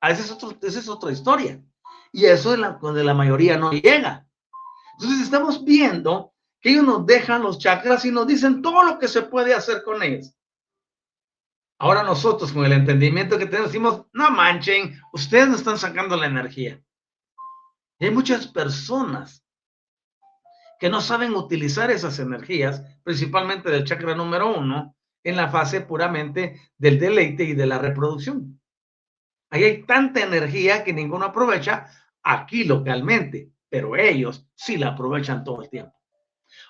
A 0.00 0.10
esa 0.10 0.36
es, 0.62 0.76
es 0.76 0.88
otra 0.88 1.12
historia. 1.12 1.62
Y 2.12 2.24
eso 2.24 2.54
es 2.54 2.60
donde 2.80 3.04
la 3.04 3.14
mayoría 3.14 3.56
no 3.56 3.70
llega. 3.70 4.26
Entonces 4.94 5.22
estamos 5.22 5.64
viendo 5.64 6.32
que 6.60 6.70
ellos 6.70 6.84
nos 6.84 7.06
dejan 7.06 7.42
los 7.42 7.58
chakras 7.58 8.04
y 8.04 8.10
nos 8.10 8.26
dicen 8.26 8.62
todo 8.62 8.82
lo 8.84 8.98
que 8.98 9.08
se 9.08 9.22
puede 9.22 9.54
hacer 9.54 9.82
con 9.82 10.02
ellos. 10.02 10.34
Ahora 11.78 12.02
nosotros, 12.02 12.52
con 12.52 12.66
el 12.66 12.72
entendimiento 12.72 13.38
que 13.38 13.46
tenemos, 13.46 13.72
decimos, 13.72 14.06
no 14.12 14.30
manchen, 14.30 15.00
ustedes 15.14 15.48
no 15.48 15.56
están 15.56 15.78
sacando 15.78 16.16
la 16.16 16.26
energía. 16.26 16.82
Y 17.98 18.06
hay 18.06 18.10
muchas 18.10 18.46
personas 18.46 19.42
que 20.78 20.90
no 20.90 21.00
saben 21.00 21.34
utilizar 21.34 21.90
esas 21.90 22.18
energías, 22.18 22.82
principalmente 23.02 23.70
del 23.70 23.84
chakra 23.84 24.14
número 24.14 24.54
uno, 24.54 24.94
en 25.22 25.36
la 25.36 25.48
fase 25.48 25.82
puramente 25.82 26.60
del 26.76 26.98
deleite 26.98 27.44
y 27.44 27.54
de 27.54 27.66
la 27.66 27.78
reproducción. 27.78 28.59
Ahí 29.50 29.64
hay 29.64 29.82
tanta 29.82 30.20
energía 30.20 30.84
que 30.84 30.92
ninguno 30.92 31.26
aprovecha 31.26 31.86
aquí 32.22 32.64
localmente, 32.64 33.50
pero 33.68 33.96
ellos 33.96 34.46
sí 34.54 34.76
la 34.76 34.88
aprovechan 34.88 35.44
todo 35.44 35.62
el 35.62 35.68
tiempo. 35.68 35.92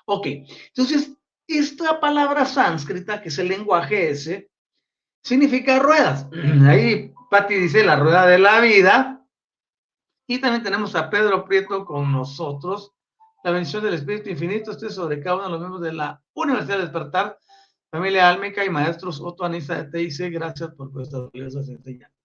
Ok, 0.07 0.26
entonces 0.26 1.16
esta 1.47 2.01
palabra 2.01 2.45
sánscrita, 2.45 3.20
que 3.20 3.28
es 3.28 3.39
el 3.39 3.49
lenguaje 3.49 4.11
ese, 4.11 4.51
significa 5.22 5.78
ruedas. 5.78 6.26
Ahí 6.66 7.12
Patti 7.31 7.55
dice 7.55 7.85
la 7.85 7.97
rueda 7.97 8.26
de 8.26 8.39
la 8.39 8.61
vida. 8.61 9.26
Y 10.26 10.41
también 10.41 10.62
tenemos 10.62 10.95
a 10.95 11.11
Pedro 11.11 11.45
Prieto 11.45 11.85
con 11.85 12.12
nosotros. 12.12 12.93
La 13.43 13.51
bendición 13.51 13.83
del 13.83 13.95
Espíritu 13.95 14.31
Infinito 14.31 14.70
esté 14.70 14.91
sobre 14.91 15.20
cada 15.20 15.37
uno 15.37 15.45
de 15.45 15.51
los 15.51 15.61
miembros 15.61 15.83
de 15.83 15.93
la 15.93 16.22
Universidad 16.35 16.76
de 16.76 16.83
Despertar, 16.83 17.39
familia 17.91 18.28
álmica 18.28 18.64
y 18.64 18.70
maestros 18.70 19.20
Otto 19.20 19.45
Anisa 19.45 19.83
de 19.83 19.91
TIC. 19.91 20.33
Gracias 20.33 20.70
por 20.74 20.91
vuestras 20.91 21.31
valiosas 21.33 21.68
enseñanzas. 21.68 22.20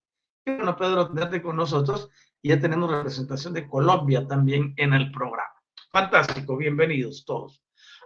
Bueno, 0.45 0.77
Pedro, 0.77 1.09
tenerte 1.09 1.41
con 1.41 1.55
nosotros. 1.55 2.09
Y 2.41 2.49
ya 2.49 2.59
tenemos 2.59 2.91
representación 2.91 3.53
de 3.53 3.67
Colombia 3.67 4.27
también 4.27 4.75
en 4.77 4.93
el 4.93 5.11
programa. 5.11 5.49
Fantástico, 5.91 6.55
bienvenidos 6.55 7.25
todos. 7.25 7.63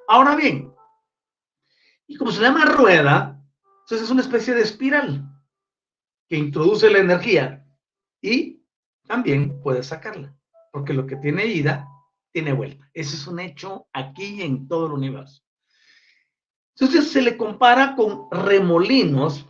Ahora 0.07 0.35
bien, 0.35 0.73
y 2.07 2.15
como 2.15 2.31
se 2.31 2.41
llama 2.41 2.63
rueda, 2.63 3.43
entonces 3.81 4.03
es 4.03 4.09
una 4.09 4.21
especie 4.21 4.55
de 4.55 4.61
espiral 4.61 5.29
que 6.29 6.37
introduce 6.37 6.89
la 6.89 6.99
energía 6.99 7.65
y 8.21 8.63
también 9.05 9.61
puede 9.61 9.83
sacarla, 9.83 10.33
porque 10.71 10.93
lo 10.93 11.05
que 11.05 11.17
tiene 11.17 11.45
ida 11.45 11.87
tiene 12.31 12.53
vuelta. 12.53 12.89
Ese 12.93 13.17
es 13.17 13.27
un 13.27 13.39
hecho 13.39 13.87
aquí 13.91 14.41
en 14.41 14.67
todo 14.67 14.87
el 14.87 14.93
universo. 14.93 15.43
Entonces 16.77 17.11
se 17.11 17.21
le 17.21 17.35
compara 17.35 17.95
con 17.97 18.31
remolinos, 18.31 19.45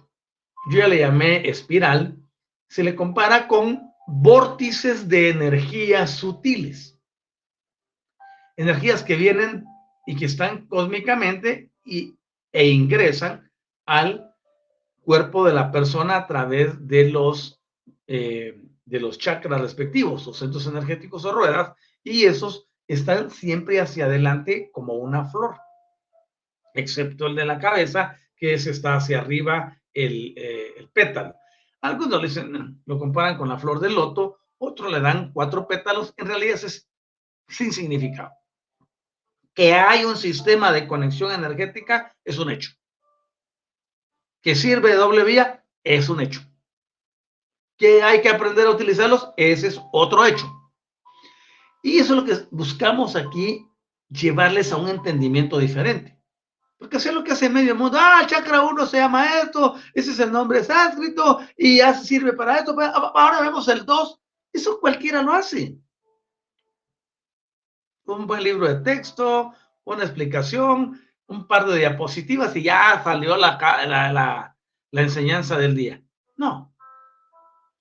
yo 0.71 0.79
ya 0.79 0.87
le 0.87 0.99
llamé 0.99 1.47
espiral, 1.47 2.18
se 2.69 2.83
le 2.83 2.95
compara 2.95 3.47
con 3.47 3.91
vórtices 4.07 5.09
de 5.09 5.29
energías 5.29 6.11
sutiles. 6.11 6.97
Energías 8.55 9.03
que 9.03 9.15
vienen 9.15 9.65
y 10.05 10.15
que 10.15 10.25
están 10.25 10.67
cósmicamente 10.67 11.71
y, 11.83 12.15
e 12.51 12.67
ingresan 12.67 13.51
al 13.85 14.33
cuerpo 15.01 15.45
de 15.45 15.53
la 15.53 15.71
persona 15.71 16.17
a 16.17 16.27
través 16.27 16.87
de 16.87 17.09
los, 17.09 17.59
eh, 18.07 18.61
de 18.85 18.99
los 18.99 19.17
chakras 19.17 19.61
respectivos, 19.61 20.27
los 20.27 20.37
centros 20.37 20.67
energéticos 20.67 21.25
o 21.25 21.31
ruedas, 21.31 21.73
y 22.03 22.25
esos 22.25 22.67
están 22.87 23.31
siempre 23.31 23.79
hacia 23.79 24.05
adelante 24.05 24.69
como 24.71 24.93
una 24.95 25.25
flor, 25.25 25.55
excepto 26.73 27.27
el 27.27 27.35
de 27.35 27.45
la 27.45 27.59
cabeza, 27.59 28.17
que 28.35 28.53
es 28.53 28.67
está 28.67 28.95
hacia 28.95 29.19
arriba 29.19 29.79
el, 29.93 30.33
eh, 30.37 30.73
el 30.77 30.89
pétalo. 30.89 31.38
Algunos 31.81 32.21
dicen, 32.21 32.81
lo 32.85 32.99
comparan 32.99 33.37
con 33.37 33.47
la 33.47 33.57
flor 33.57 33.79
del 33.79 33.95
loto, 33.95 34.39
otros 34.57 34.91
le 34.91 34.99
dan 34.99 35.31
cuatro 35.31 35.67
pétalos, 35.67 36.13
en 36.17 36.27
realidad 36.27 36.59
es 36.63 36.89
sin 37.47 37.71
significado. 37.71 38.31
Que 39.53 39.73
hay 39.73 40.05
un 40.05 40.17
sistema 40.17 40.71
de 40.71 40.87
conexión 40.87 41.31
energética 41.31 42.15
es 42.23 42.37
un 42.37 42.51
hecho. 42.51 42.71
Que 44.41 44.55
sirve 44.55 44.89
de 44.89 44.95
doble 44.95 45.23
vía 45.23 45.65
es 45.83 46.09
un 46.09 46.19
hecho. 46.21 46.41
Que 47.77 48.03
hay 48.03 48.21
que 48.21 48.29
aprender 48.29 48.67
a 48.67 48.71
utilizarlos, 48.71 49.29
ese 49.37 49.67
es 49.67 49.81
otro 49.93 50.25
hecho. 50.25 50.45
Y 51.81 51.99
eso 51.99 52.13
es 52.13 52.19
lo 52.19 52.25
que 52.25 52.47
buscamos 52.51 53.15
aquí, 53.15 53.65
llevarles 54.09 54.73
a 54.73 54.77
un 54.77 54.89
entendimiento 54.89 55.57
diferente. 55.57 56.18
Porque 56.79 56.95
es 56.95 57.13
lo 57.13 57.25
que 57.25 57.33
hace 57.33 57.49
medio 57.49 57.75
mundo. 57.75 57.97
Ah, 57.99 58.25
chakra 58.25 58.61
1 58.61 58.85
se 58.87 58.97
llama 58.97 59.41
esto, 59.41 59.75
ese 59.93 60.11
es 60.11 60.19
el 60.19 60.31
nombre 60.31 60.63
sánscrito 60.63 61.41
y 61.57 61.77
ya 61.77 61.93
sirve 61.93 62.31
para 62.31 62.57
esto. 62.57 62.73
Ahora 62.79 63.41
vemos 63.41 63.67
el 63.67 63.85
2. 63.85 64.19
Eso 64.53 64.79
cualquiera 64.79 65.21
lo 65.21 65.33
hace. 65.33 65.77
Un 68.05 68.25
buen 68.25 68.43
libro 68.43 68.65
de 68.65 68.81
texto, 68.81 69.53
una 69.83 70.05
explicación, 70.05 70.99
un 71.27 71.47
par 71.47 71.67
de 71.67 71.77
diapositivas 71.77 72.55
y 72.55 72.63
ya 72.63 73.03
salió 73.03 73.35
la, 73.35 74.55
la 74.91 75.01
enseñanza 75.01 75.57
del 75.57 75.75
día. 75.75 76.01
No. 76.37 76.73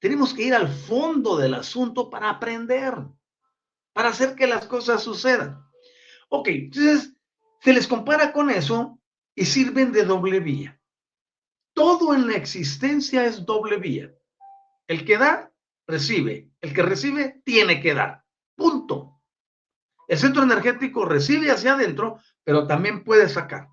Tenemos 0.01 0.35
que 0.35 0.43
ir 0.43 0.55
al 0.55 0.69
fondo 0.69 1.37
del 1.37 1.55
asunto 1.55 2.11
para 2.11 2.31
aprender, 2.31 2.95
para 3.93 4.09
hacer 4.09 4.35
que 4.35 4.49
las 4.49 4.67
cosas 4.67 5.05
sucedan. 5.05 5.65
Ok, 6.29 6.49
entonces 6.49 7.18
se 7.61 7.73
les 7.73 7.87
compara 7.87 8.33
con 8.33 8.51
eso 8.51 8.99
y 9.35 9.45
sirven 9.45 9.93
de 9.93 10.05
doble 10.05 10.41
vía. 10.41 10.81
Todo 11.73 12.15
en 12.15 12.27
la 12.27 12.35
existencia 12.35 13.25
es 13.25 13.45
doble 13.45 13.79
vía. 13.79 14.13
El 14.87 15.05
que 15.05 15.19
da, 15.19 15.53
recibe. 15.87 16.51
El 16.61 16.73
que 16.73 16.83
recibe, 16.83 17.41
tiene 17.45 17.81
que 17.81 17.95
dar. 17.95 18.25
Punto. 18.57 19.21
El 20.09 20.19
centro 20.19 20.43
energético 20.43 21.05
recibe 21.05 21.51
hacia 21.51 21.75
adentro, 21.75 22.19
pero 22.43 22.67
también 22.67 23.05
puede 23.05 23.29
sacar. 23.29 23.69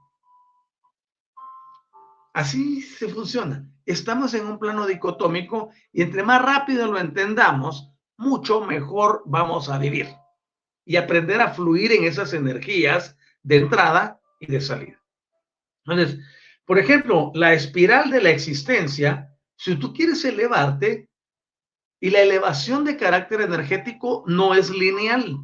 Así 2.34 2.82
se 2.82 3.08
funciona. 3.08 3.72
Estamos 3.86 4.34
en 4.34 4.46
un 4.46 4.60
plano 4.60 4.86
dicotómico 4.86 5.70
y 5.94 6.02
entre 6.02 6.24
más 6.24 6.42
rápido 6.42 6.92
lo 6.92 7.00
entendamos, 7.00 7.92
mucho 8.18 8.62
mejor 8.62 9.24
vamos 9.26 9.70
a 9.70 9.78
vivir 9.78 10.08
y 10.86 10.98
aprender 10.98 11.42
a 11.42 11.54
fluir 11.54 11.92
en 11.92 12.04
esas 12.04 12.34
energías 12.34 13.15
de 13.46 13.58
entrada 13.58 14.20
y 14.40 14.48
de 14.48 14.60
salida. 14.60 15.00
Entonces, 15.86 16.20
por 16.66 16.80
ejemplo, 16.80 17.32
la 17.36 17.54
espiral 17.54 18.10
de 18.10 18.22
la 18.22 18.32
existencia, 18.32 19.30
si 19.56 19.76
tú 19.76 19.94
quieres 19.94 20.26
elevarte, 20.26 21.10
y 22.02 22.10
la 22.10 22.22
elevación 22.22 22.84
de 22.84 22.98
carácter 22.98 23.42
energético 23.42 24.24
no 24.28 24.54
es 24.54 24.70
lineal, 24.70 25.38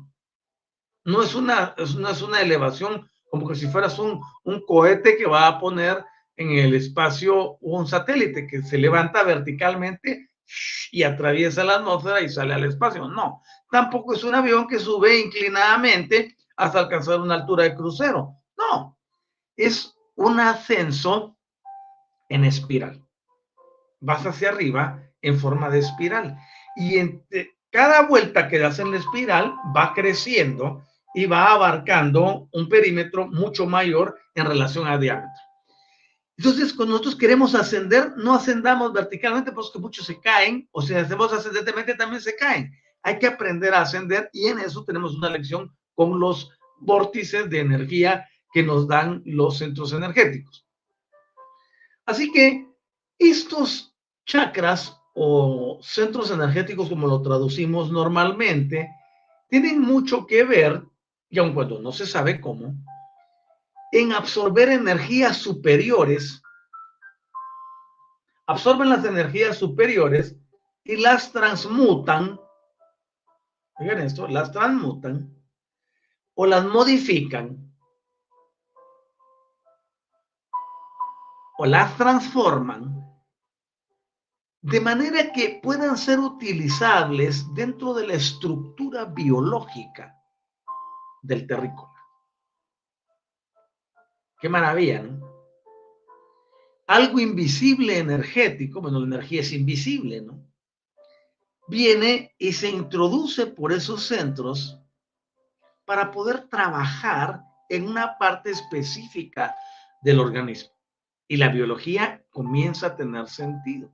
no 1.06 1.24
es 1.24 1.34
una, 1.34 1.76
no 1.98 2.10
es 2.10 2.22
una 2.22 2.42
elevación 2.42 3.10
como 3.30 3.48
que 3.48 3.56
si 3.56 3.68
fueras 3.68 3.98
un, 3.98 4.20
un 4.44 4.66
cohete 4.66 5.16
que 5.16 5.26
va 5.26 5.48
a 5.48 5.60
poner 5.60 6.04
en 6.36 6.52
el 6.52 6.74
espacio 6.74 7.58
un 7.62 7.88
satélite 7.88 8.46
que 8.46 8.62
se 8.64 8.78
levanta 8.78 9.24
verticalmente 9.24 10.32
y 10.92 11.04
atraviesa 11.04 11.64
la 11.64 11.76
atmósfera 11.76 12.22
y 12.22 12.30
sale 12.30 12.54
al 12.54 12.66
espacio. 12.66 13.08
No, 13.08 13.42
tampoco 13.72 14.14
es 14.14 14.24
un 14.24 14.36
avión 14.36 14.68
que 14.68 14.80
sube 14.80 15.20
inclinadamente 15.20 16.36
hasta 16.56 16.80
alcanzar 16.80 17.20
una 17.20 17.36
altura 17.36 17.64
de 17.64 17.76
crucero. 17.76 18.36
No, 18.58 18.98
es 19.56 19.96
un 20.16 20.40
ascenso 20.40 21.38
en 22.30 22.46
espiral. 22.46 23.04
Vas 24.00 24.26
hacia 24.26 24.50
arriba 24.50 25.04
en 25.22 25.40
forma 25.40 25.70
de 25.70 25.80
espiral. 25.80 26.38
Y 26.76 26.98
en 26.98 27.26
cada 27.72 28.04
vuelta 28.04 28.48
que 28.48 28.60
das 28.60 28.80
en 28.80 28.92
la 28.92 28.98
espiral 28.98 29.54
va 29.76 29.94
creciendo 29.94 30.84
y 31.14 31.26
va 31.26 31.52
abarcando 31.52 32.48
un 32.52 32.70
perímetro 32.70 33.28
mucho 33.28 33.66
mayor 33.66 34.18
en 34.36 34.46
relación 34.46 34.88
al 34.88 35.00
diámetro. 35.00 35.42
Entonces, 36.38 36.74
cuando 36.74 36.94
nosotros 36.94 37.16
queremos 37.16 37.54
ascender, 37.54 38.14
no 38.18 38.34
ascendamos 38.34 38.92
verticalmente 38.94 39.52
porque 39.52 39.78
muchos 39.78 40.06
se 40.08 40.20
caen, 40.20 40.68
o 40.72 40.82
si 40.82 40.94
hacemos 40.96 41.32
ascendentemente 41.32 41.94
también 41.94 42.22
se 42.22 42.36
caen. 42.36 42.72
Hay 43.04 43.20
que 43.20 43.28
aprender 43.28 43.74
a 43.74 43.82
ascender 43.82 44.30
y 44.34 44.48
en 44.48 44.60
eso 44.60 44.84
tenemos 44.84 45.16
una 45.16 45.30
lección 45.30 45.72
con 46.02 46.20
los 46.20 46.50
vórtices 46.80 47.48
de 47.48 47.60
energía 47.60 48.28
que 48.52 48.64
nos 48.64 48.88
dan 48.88 49.22
los 49.24 49.60
centros 49.60 49.94
energéticos. 49.94 50.66
Así 52.08 52.32
que 52.32 52.68
estos 53.20 53.96
chakras 54.26 55.00
o 55.14 55.78
centros 55.84 56.32
energéticos, 56.32 56.90
como 56.90 57.06
lo 57.06 57.22
traducimos 57.22 57.92
normalmente, 57.92 58.90
tienen 59.48 59.80
mucho 59.80 60.26
que 60.26 60.44
ver, 60.44 60.82
y 61.30 61.38
aun 61.38 61.54
cuando 61.54 61.80
no 61.80 61.92
se 61.92 62.08
sabe 62.08 62.42
cómo, 62.42 62.74
en 63.92 64.12
absorber 64.12 64.70
energías 64.70 65.38
superiores, 65.38 66.42
absorben 68.48 68.90
las 68.90 69.06
energías 69.06 69.56
superiores 69.56 70.36
y 70.84 70.96
las 70.96 71.32
transmutan, 71.32 72.40
miren 73.78 74.00
esto, 74.00 74.28
las 74.28 74.52
transmutan 74.52 75.41
o 76.42 76.48
las 76.48 76.66
modifican 76.66 77.72
o 81.60 81.66
las 81.68 81.96
transforman 81.96 83.00
de 84.60 84.82
manera 84.82 85.32
que 85.34 85.60
puedan 85.62 86.00
ser 86.00 86.18
utilizables 86.18 87.46
dentro 87.54 87.94
de 87.94 88.08
la 88.08 88.14
estructura 88.16 89.06
biológica 89.06 90.20
del 91.22 91.46
terrícola. 91.46 91.94
Qué 94.40 94.50
maravilla. 94.50 95.06
Algo 96.88 97.20
invisible 97.20 98.00
energético, 98.00 98.82
bueno, 98.82 99.00
la 99.00 99.06
energía 99.06 99.42
es 99.42 99.52
invisible, 99.52 100.22
¿no? 100.22 100.44
Viene 101.68 102.34
y 102.40 102.52
se 102.52 102.72
introduce 102.72 103.46
por 103.46 103.72
esos 103.72 104.08
centros 104.08 104.81
para 105.92 106.10
poder 106.10 106.48
trabajar 106.48 107.44
en 107.68 107.86
una 107.86 108.18
parte 108.18 108.50
específica 108.50 109.54
del 110.02 110.22
organismo. 110.22 110.72
Y 111.28 111.36
la 111.36 111.50
biología 111.50 112.26
comienza 112.30 112.88
a 112.88 112.96
tener 112.96 113.28
sentido. 113.28 113.94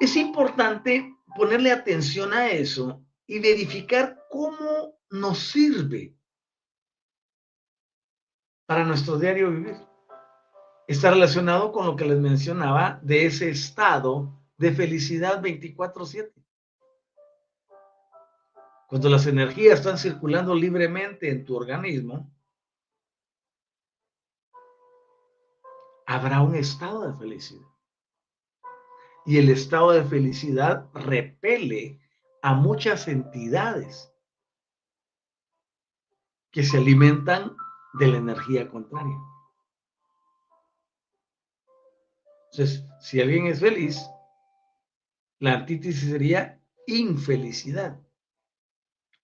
Es 0.00 0.16
importante 0.16 1.14
ponerle 1.36 1.70
atención 1.70 2.32
a 2.32 2.48
eso 2.48 3.04
y 3.26 3.40
verificar 3.40 4.24
cómo 4.30 4.98
nos 5.10 5.38
sirve 5.38 6.16
para 8.64 8.84
nuestro 8.84 9.18
diario 9.18 9.50
vivir. 9.50 9.76
Está 10.88 11.10
relacionado 11.10 11.72
con 11.72 11.84
lo 11.84 11.94
que 11.94 12.06
les 12.06 12.20
mencionaba 12.20 12.98
de 13.02 13.26
ese 13.26 13.50
estado 13.50 14.32
de 14.56 14.72
felicidad 14.72 15.42
24/7. 15.42 16.39
Cuando 18.90 19.08
las 19.08 19.24
energías 19.28 19.78
están 19.78 19.98
circulando 19.98 20.52
libremente 20.52 21.30
en 21.30 21.44
tu 21.44 21.54
organismo, 21.54 22.28
habrá 26.06 26.42
un 26.42 26.56
estado 26.56 27.06
de 27.06 27.16
felicidad. 27.16 27.68
Y 29.26 29.38
el 29.38 29.48
estado 29.48 29.92
de 29.92 30.02
felicidad 30.02 30.90
repele 30.92 32.00
a 32.42 32.54
muchas 32.54 33.06
entidades 33.06 34.12
que 36.50 36.64
se 36.64 36.78
alimentan 36.78 37.56
de 37.94 38.08
la 38.08 38.18
energía 38.18 38.68
contraria. 38.68 39.18
Entonces, 42.50 42.84
si 43.00 43.20
alguien 43.20 43.46
es 43.46 43.60
feliz, 43.60 44.04
la 45.38 45.54
antítesis 45.54 46.10
sería 46.10 46.60
infelicidad, 46.88 48.00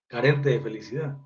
carente 0.09 0.51
de 0.51 0.61
felicidad. 0.61 1.17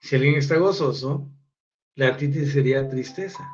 Si 0.00 0.16
alguien 0.16 0.34
está 0.34 0.56
gozoso, 0.56 1.30
la 1.94 2.08
antítesis 2.08 2.52
sería 2.52 2.88
tristeza. 2.88 3.48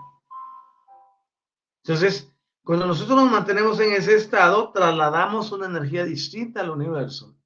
Entonces, 1.85 2.33
cuando 2.65 2.87
nosotros 2.87 3.17
nos 3.17 3.31
mantenemos 3.31 3.79
en 3.81 3.93
ese 3.93 4.17
estado, 4.17 4.73
trasladamos 4.73 5.53
una 5.53 5.67
energía 5.67 6.05
distinta 6.05 6.61
al 6.61 6.71
universo. 6.71 7.37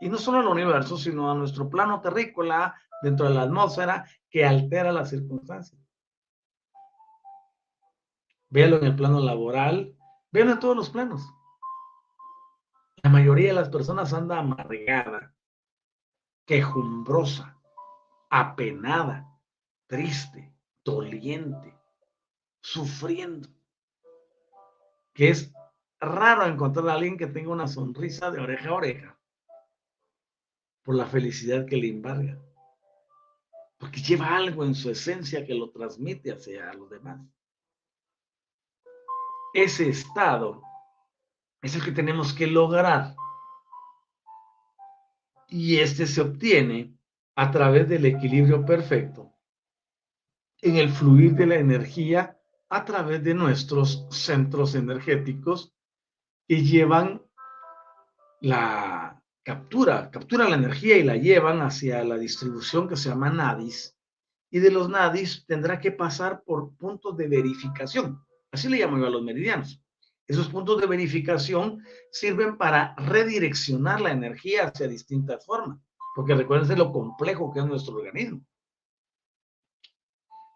Y 0.00 0.08
no 0.08 0.18
solo 0.18 0.38
al 0.38 0.48
universo, 0.48 0.96
sino 0.96 1.30
a 1.30 1.34
nuestro 1.34 1.68
plano 1.70 2.00
terrícola, 2.00 2.74
dentro 3.02 3.26
de 3.26 3.34
la 3.34 3.42
atmósfera, 3.42 4.06
que 4.30 4.44
altera 4.44 4.92
las 4.92 5.10
circunstancias. 5.10 5.80
Véalo 8.48 8.76
en 8.78 8.84
el 8.84 8.96
plano 8.96 9.20
laboral, 9.20 9.96
véalo 10.30 10.52
en 10.52 10.60
todos 10.60 10.76
los 10.76 10.90
planos. 10.90 11.22
La 13.02 13.10
mayoría 13.10 13.48
de 13.48 13.54
las 13.54 13.68
personas 13.68 14.12
anda 14.12 14.38
amargada, 14.38 15.34
quejumbrosa, 16.46 17.60
apenada, 18.30 19.28
triste, 19.88 20.54
doliente, 20.84 21.76
sufriendo. 22.60 23.48
Que 25.12 25.30
es 25.30 25.52
raro 26.00 26.46
encontrar 26.46 26.88
a 26.88 26.94
alguien 26.94 27.16
que 27.16 27.26
tenga 27.26 27.50
una 27.50 27.66
sonrisa 27.66 28.30
de 28.30 28.40
oreja 28.40 28.68
a 28.68 28.74
oreja 28.74 29.18
por 30.84 30.94
la 30.94 31.06
felicidad 31.06 31.66
que 31.66 31.76
le 31.76 31.88
embarga. 31.88 32.40
Porque 33.78 34.00
lleva 34.00 34.36
algo 34.36 34.64
en 34.64 34.76
su 34.76 34.90
esencia 34.90 35.44
que 35.44 35.54
lo 35.54 35.70
transmite 35.70 36.30
hacia 36.30 36.72
los 36.74 36.88
demás. 36.88 37.20
Ese 39.54 39.88
estado 39.88 40.62
es 41.62 41.76
el 41.76 41.84
que 41.84 41.92
tenemos 41.92 42.32
que 42.34 42.46
lograr. 42.46 43.14
Y 45.48 45.78
este 45.78 46.06
se 46.06 46.20
obtiene 46.20 46.96
a 47.36 47.50
través 47.50 47.88
del 47.88 48.04
equilibrio 48.04 48.64
perfecto 48.66 49.32
en 50.60 50.76
el 50.76 50.90
fluir 50.90 51.34
de 51.34 51.46
la 51.46 51.56
energía 51.56 52.38
a 52.68 52.84
través 52.84 53.22
de 53.22 53.34
nuestros 53.34 54.06
centros 54.10 54.74
energéticos 54.74 55.74
que 56.48 56.62
llevan 56.62 57.22
la 58.40 59.22
captura, 59.42 60.10
captura 60.10 60.48
la 60.48 60.56
energía 60.56 60.96
y 60.96 61.02
la 61.02 61.16
llevan 61.16 61.60
hacia 61.60 62.02
la 62.04 62.16
distribución 62.16 62.88
que 62.88 62.96
se 62.96 63.08
llama 63.08 63.30
nadis. 63.30 63.96
Y 64.50 64.58
de 64.60 64.70
los 64.70 64.88
nadis 64.88 65.44
tendrá 65.46 65.80
que 65.80 65.92
pasar 65.92 66.42
por 66.44 66.74
puntos 66.76 67.16
de 67.16 67.28
verificación. 67.28 68.24
Así 68.50 68.68
le 68.68 68.78
llamo 68.78 68.98
yo 68.98 69.06
a 69.06 69.10
los 69.10 69.22
meridianos. 69.22 69.82
Esos 70.26 70.48
puntos 70.48 70.80
de 70.80 70.86
verificación 70.86 71.84
sirven 72.10 72.56
para 72.56 72.94
redireccionar 72.96 74.00
la 74.00 74.12
energía 74.12 74.66
hacia 74.66 74.88
distintas 74.88 75.44
formas, 75.44 75.78
porque 76.14 76.34
recuerden 76.34 76.78
lo 76.78 76.92
complejo 76.92 77.52
que 77.52 77.60
es 77.60 77.66
nuestro 77.66 77.96
organismo. 77.96 78.44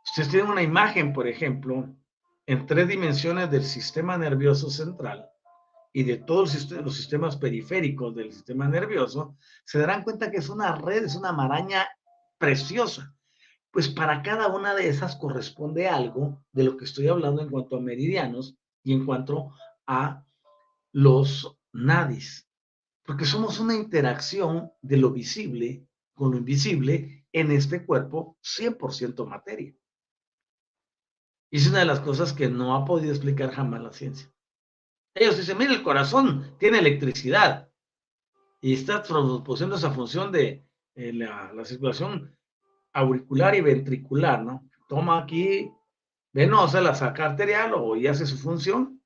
Ustedes 0.05 0.31
tienen 0.31 0.51
una 0.51 0.63
imagen, 0.63 1.13
por 1.13 1.27
ejemplo, 1.27 1.95
en 2.47 2.67
tres 2.67 2.89
dimensiones 2.89 3.51
del 3.51 3.65
sistema 3.65 4.17
nervioso 4.17 4.71
central 4.71 5.29
y 5.93 6.05
de 6.05 6.19
todos 6.19 6.71
los 6.71 6.95
sistemas 6.95 7.37
periféricos 7.37 8.15
del 8.15 8.33
sistema 8.33 8.69
nervioso, 8.69 9.37
se 9.65 9.79
darán 9.79 10.05
cuenta 10.05 10.31
que 10.31 10.37
es 10.37 10.49
una 10.49 10.77
red, 10.77 11.05
es 11.05 11.17
una 11.17 11.33
maraña 11.33 11.89
preciosa. 12.39 13.15
Pues 13.71 13.89
para 13.89 14.23
cada 14.23 14.49
una 14.49 14.75
de 14.75 14.89
esas 14.89 15.17
corresponde 15.17 15.89
algo 15.89 16.45
de 16.53 16.65
lo 16.65 16.77
que 16.77 16.85
estoy 16.85 17.09
hablando 17.09 17.43
en 17.43 17.49
cuanto 17.49 17.77
a 17.77 17.81
meridianos 17.81 18.57
y 18.87 18.93
en 18.93 19.05
cuanto 19.05 19.53
a 19.89 20.25
los 20.93 21.59
nadis. 21.73 22.49
Porque 23.05 23.25
somos 23.25 23.59
una 23.59 23.75
interacción 23.75 24.71
de 24.81 24.97
lo 24.97 25.11
visible 25.11 25.85
con 26.15 26.31
lo 26.31 26.39
invisible 26.39 27.27
en 27.33 27.51
este 27.51 27.85
cuerpo 27.85 28.39
100% 28.45 29.27
materia. 29.27 29.75
Y 31.51 31.57
es 31.57 31.69
una 31.69 31.81
de 31.81 31.85
las 31.85 31.99
cosas 31.99 32.33
que 32.33 32.49
no 32.49 32.77
ha 32.77 32.85
podido 32.85 33.13
explicar 33.13 33.51
jamás 33.51 33.83
la 33.83 33.93
ciencia. 33.93 34.33
Ellos 35.15 35.37
dicen, 35.37 35.59
mira, 35.59 35.73
el 35.73 35.83
corazón 35.83 36.55
tiene 36.59 36.79
electricidad 36.79 37.69
y 38.61 38.75
está 38.75 39.03
produciendo 39.03 39.75
esa 39.75 39.91
función 39.91 40.31
de 40.31 40.65
eh, 40.95 41.13
la, 41.13 41.53
la, 41.53 41.65
circulación 41.65 42.39
auricular 42.93 43.57
y 43.57 43.63
ventricular, 43.63 44.45
¿no? 44.45 44.71
Toma 44.89 45.19
aquí 45.19 45.73
venosa, 46.37 46.83
la 46.83 46.95
saca 46.95 47.25
arterial 47.25 47.73
o 47.75 47.97
y 47.97 48.07
hace 48.07 48.27
su 48.27 48.37
función, 48.37 49.03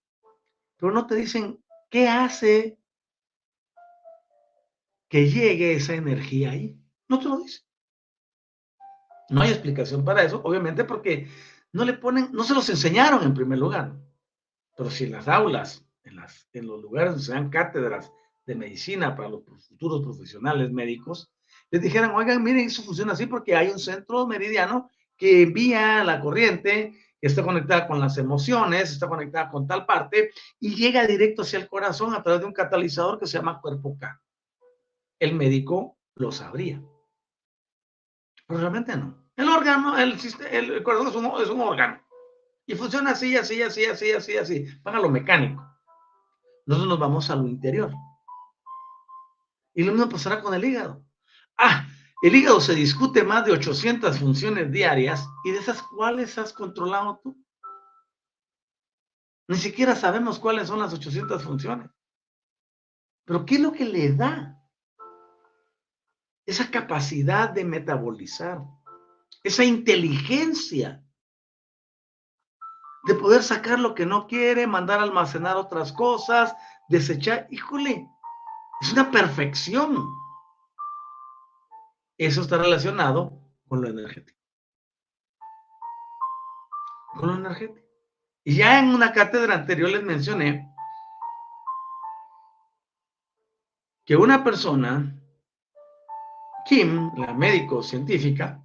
pero 0.76 0.90
no 0.90 1.06
te 1.06 1.14
dicen 1.14 1.62
qué 1.88 2.08
hace 2.08 2.76
que 5.08 5.30
llegue 5.30 5.74
esa 5.74 5.94
energía 5.94 6.50
ahí. 6.50 6.76
No 7.08 7.20
te 7.20 7.28
lo 7.28 7.38
dicen. 7.38 7.62
No 9.28 9.42
hay 9.42 9.50
explicación 9.50 10.04
para 10.04 10.24
eso, 10.24 10.40
obviamente 10.42 10.82
porque 10.82 11.28
no 11.72 11.84
le 11.84 11.92
ponen, 11.92 12.30
no 12.32 12.42
se 12.42 12.52
los 12.52 12.68
enseñaron 12.68 13.22
en 13.22 13.32
primer 13.32 13.60
lugar. 13.60 13.94
Pero 14.76 14.90
si 14.90 15.04
en 15.04 15.12
las 15.12 15.28
aulas, 15.28 15.86
en, 16.02 16.16
las, 16.16 16.48
en 16.52 16.66
los 16.66 16.82
lugares 16.82 17.12
donde 17.12 17.26
se 17.26 17.32
dan 17.32 17.48
cátedras 17.48 18.10
de 18.44 18.56
medicina 18.56 19.14
para 19.14 19.28
los 19.28 19.44
futuros 19.68 20.02
profesionales 20.02 20.72
médicos, 20.72 21.32
les 21.70 21.80
dijeran, 21.80 22.10
oigan, 22.10 22.42
miren, 22.42 22.66
eso 22.66 22.82
funciona 22.82 23.12
así 23.12 23.26
porque 23.26 23.54
hay 23.54 23.68
un 23.68 23.78
centro 23.78 24.26
meridiano 24.26 24.90
que 25.16 25.42
envía 25.42 26.02
la 26.02 26.20
corriente, 26.20 26.96
está 27.20 27.42
conectada 27.42 27.86
con 27.86 28.00
las 28.00 28.16
emociones, 28.18 28.90
está 28.90 29.08
conectada 29.08 29.50
con 29.50 29.66
tal 29.66 29.84
parte 29.84 30.32
y 30.58 30.74
llega 30.74 31.06
directo 31.06 31.42
hacia 31.42 31.58
el 31.58 31.68
corazón 31.68 32.14
a 32.14 32.22
través 32.22 32.40
de 32.40 32.46
un 32.46 32.52
catalizador 32.52 33.18
que 33.18 33.26
se 33.26 33.38
llama 33.38 33.60
cuerpo 33.60 33.96
K. 33.98 34.20
El 35.18 35.34
médico 35.34 35.98
lo 36.14 36.32
sabría. 36.32 36.82
Pero 38.46 38.60
realmente 38.60 38.96
no. 38.96 39.20
El 39.36 39.48
órgano, 39.48 39.96
el, 39.96 40.18
el 40.50 40.82
corazón 40.82 41.08
es 41.40 41.48
un, 41.50 41.60
órgano. 41.60 42.00
Y 42.66 42.74
funciona 42.74 43.12
así, 43.12 43.36
así, 43.36 43.62
así, 43.62 43.84
así, 43.84 44.12
así, 44.12 44.36
así. 44.36 44.66
Van 44.82 44.96
a 44.96 45.00
lo 45.00 45.08
mecánico. 45.08 45.66
Nosotros 46.66 46.88
nos 46.88 46.98
vamos 46.98 47.30
a 47.30 47.36
lo 47.36 47.46
interior. 47.46 47.92
Y 49.74 49.84
lo 49.84 49.92
mismo 49.92 50.08
pasará 50.08 50.42
con 50.42 50.52
el 50.54 50.64
hígado. 50.64 51.02
Ah, 51.56 51.86
el 52.22 52.34
hígado 52.34 52.60
se 52.60 52.74
discute 52.74 53.24
más 53.24 53.44
de 53.44 53.52
800 53.52 54.18
funciones 54.18 54.70
diarias 54.70 55.26
y 55.44 55.52
de 55.52 55.58
esas, 55.58 55.82
¿cuáles 55.82 56.36
has 56.38 56.52
controlado 56.52 57.20
tú? 57.22 57.36
Ni 59.48 59.56
siquiera 59.56 59.96
sabemos 59.96 60.38
cuáles 60.38 60.68
son 60.68 60.78
las 60.78 60.92
800 60.92 61.42
funciones. 61.42 61.90
Pero 63.24 63.44
¿qué 63.44 63.56
es 63.56 63.60
lo 63.60 63.72
que 63.72 63.84
le 63.84 64.12
da 64.12 64.56
esa 66.46 66.70
capacidad 66.70 67.50
de 67.50 67.64
metabolizar? 67.64 68.60
esa 69.42 69.64
inteligencia 69.64 71.02
de 73.04 73.14
poder 73.14 73.42
sacar 73.42 73.78
lo 73.78 73.94
que 73.94 74.04
no 74.04 74.26
quiere, 74.26 74.66
mandar 74.66 75.00
a 75.00 75.04
almacenar 75.04 75.56
otras 75.56 75.92
cosas, 75.92 76.54
desechar. 76.88 77.46
Híjole, 77.50 78.06
es 78.82 78.92
una 78.92 79.10
perfección. 79.10 80.06
Eso 82.20 82.42
está 82.42 82.58
relacionado 82.58 83.40
con 83.66 83.80
lo 83.80 83.88
energético. 83.88 84.38
Con 87.18 87.30
lo 87.30 87.36
energético. 87.36 87.88
Y 88.44 88.56
ya 88.56 88.78
en 88.78 88.88
una 88.88 89.10
cátedra 89.10 89.54
anterior 89.54 89.88
les 89.88 90.02
mencioné 90.02 90.70
que 94.04 94.16
una 94.16 94.44
persona, 94.44 95.18
Kim, 96.66 97.10
la 97.16 97.32
médico 97.32 97.82
científica, 97.82 98.62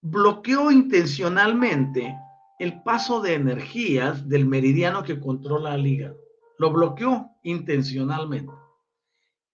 bloqueó 0.00 0.70
intencionalmente 0.70 2.16
el 2.60 2.84
paso 2.84 3.20
de 3.20 3.34
energías 3.34 4.28
del 4.28 4.46
meridiano 4.46 5.02
que 5.02 5.18
controla 5.18 5.74
el 5.74 5.84
hígado. 5.84 6.20
Lo 6.58 6.70
bloqueó 6.70 7.32
intencionalmente. 7.42 8.52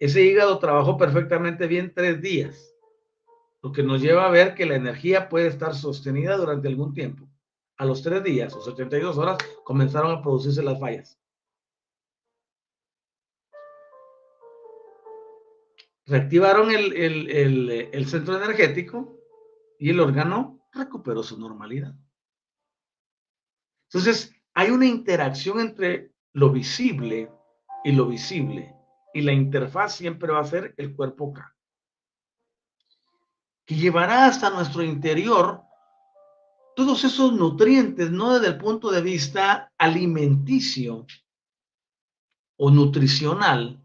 Ese 0.02 0.20
hígado 0.20 0.58
trabajó 0.58 0.98
perfectamente 0.98 1.68
bien 1.68 1.94
tres 1.94 2.20
días, 2.20 2.74
lo 3.62 3.70
que 3.70 3.84
nos 3.84 4.02
lleva 4.02 4.26
a 4.26 4.32
ver 4.32 4.56
que 4.56 4.66
la 4.66 4.74
energía 4.74 5.28
puede 5.28 5.46
estar 5.46 5.76
sostenida 5.76 6.36
durante 6.36 6.66
algún 6.66 6.92
tiempo. 6.92 7.28
A 7.76 7.84
los 7.84 8.02
tres 8.02 8.24
días, 8.24 8.52
o 8.52 8.60
72 8.60 9.16
horas, 9.16 9.38
comenzaron 9.62 10.10
a 10.10 10.20
producirse 10.20 10.60
las 10.60 10.80
fallas. 10.80 11.20
Reactivaron 16.06 16.72
el, 16.72 17.70
el 17.92 18.06
centro 18.06 18.42
energético 18.42 19.20
y 19.78 19.90
el 19.90 20.00
órgano 20.00 20.66
recuperó 20.72 21.22
su 21.22 21.38
normalidad. 21.38 21.94
Entonces, 23.88 24.34
hay 24.52 24.70
una 24.70 24.86
interacción 24.86 25.60
entre 25.60 26.12
lo 26.32 26.50
visible 26.50 27.30
y 27.84 27.92
lo 27.92 28.06
visible. 28.06 28.81
Y 29.14 29.22
la 29.22 29.32
interfaz 29.32 29.96
siempre 29.96 30.32
va 30.32 30.40
a 30.40 30.44
ser 30.44 30.74
el 30.76 30.94
cuerpo 30.94 31.32
K. 31.32 31.54
Que 33.64 33.74
llevará 33.74 34.26
hasta 34.26 34.50
nuestro 34.50 34.82
interior 34.82 35.62
todos 36.74 37.04
esos 37.04 37.32
nutrientes, 37.32 38.10
no 38.10 38.34
desde 38.34 38.48
el 38.48 38.58
punto 38.58 38.90
de 38.90 39.02
vista 39.02 39.70
alimenticio 39.76 41.06
o 42.56 42.70
nutricional, 42.70 43.82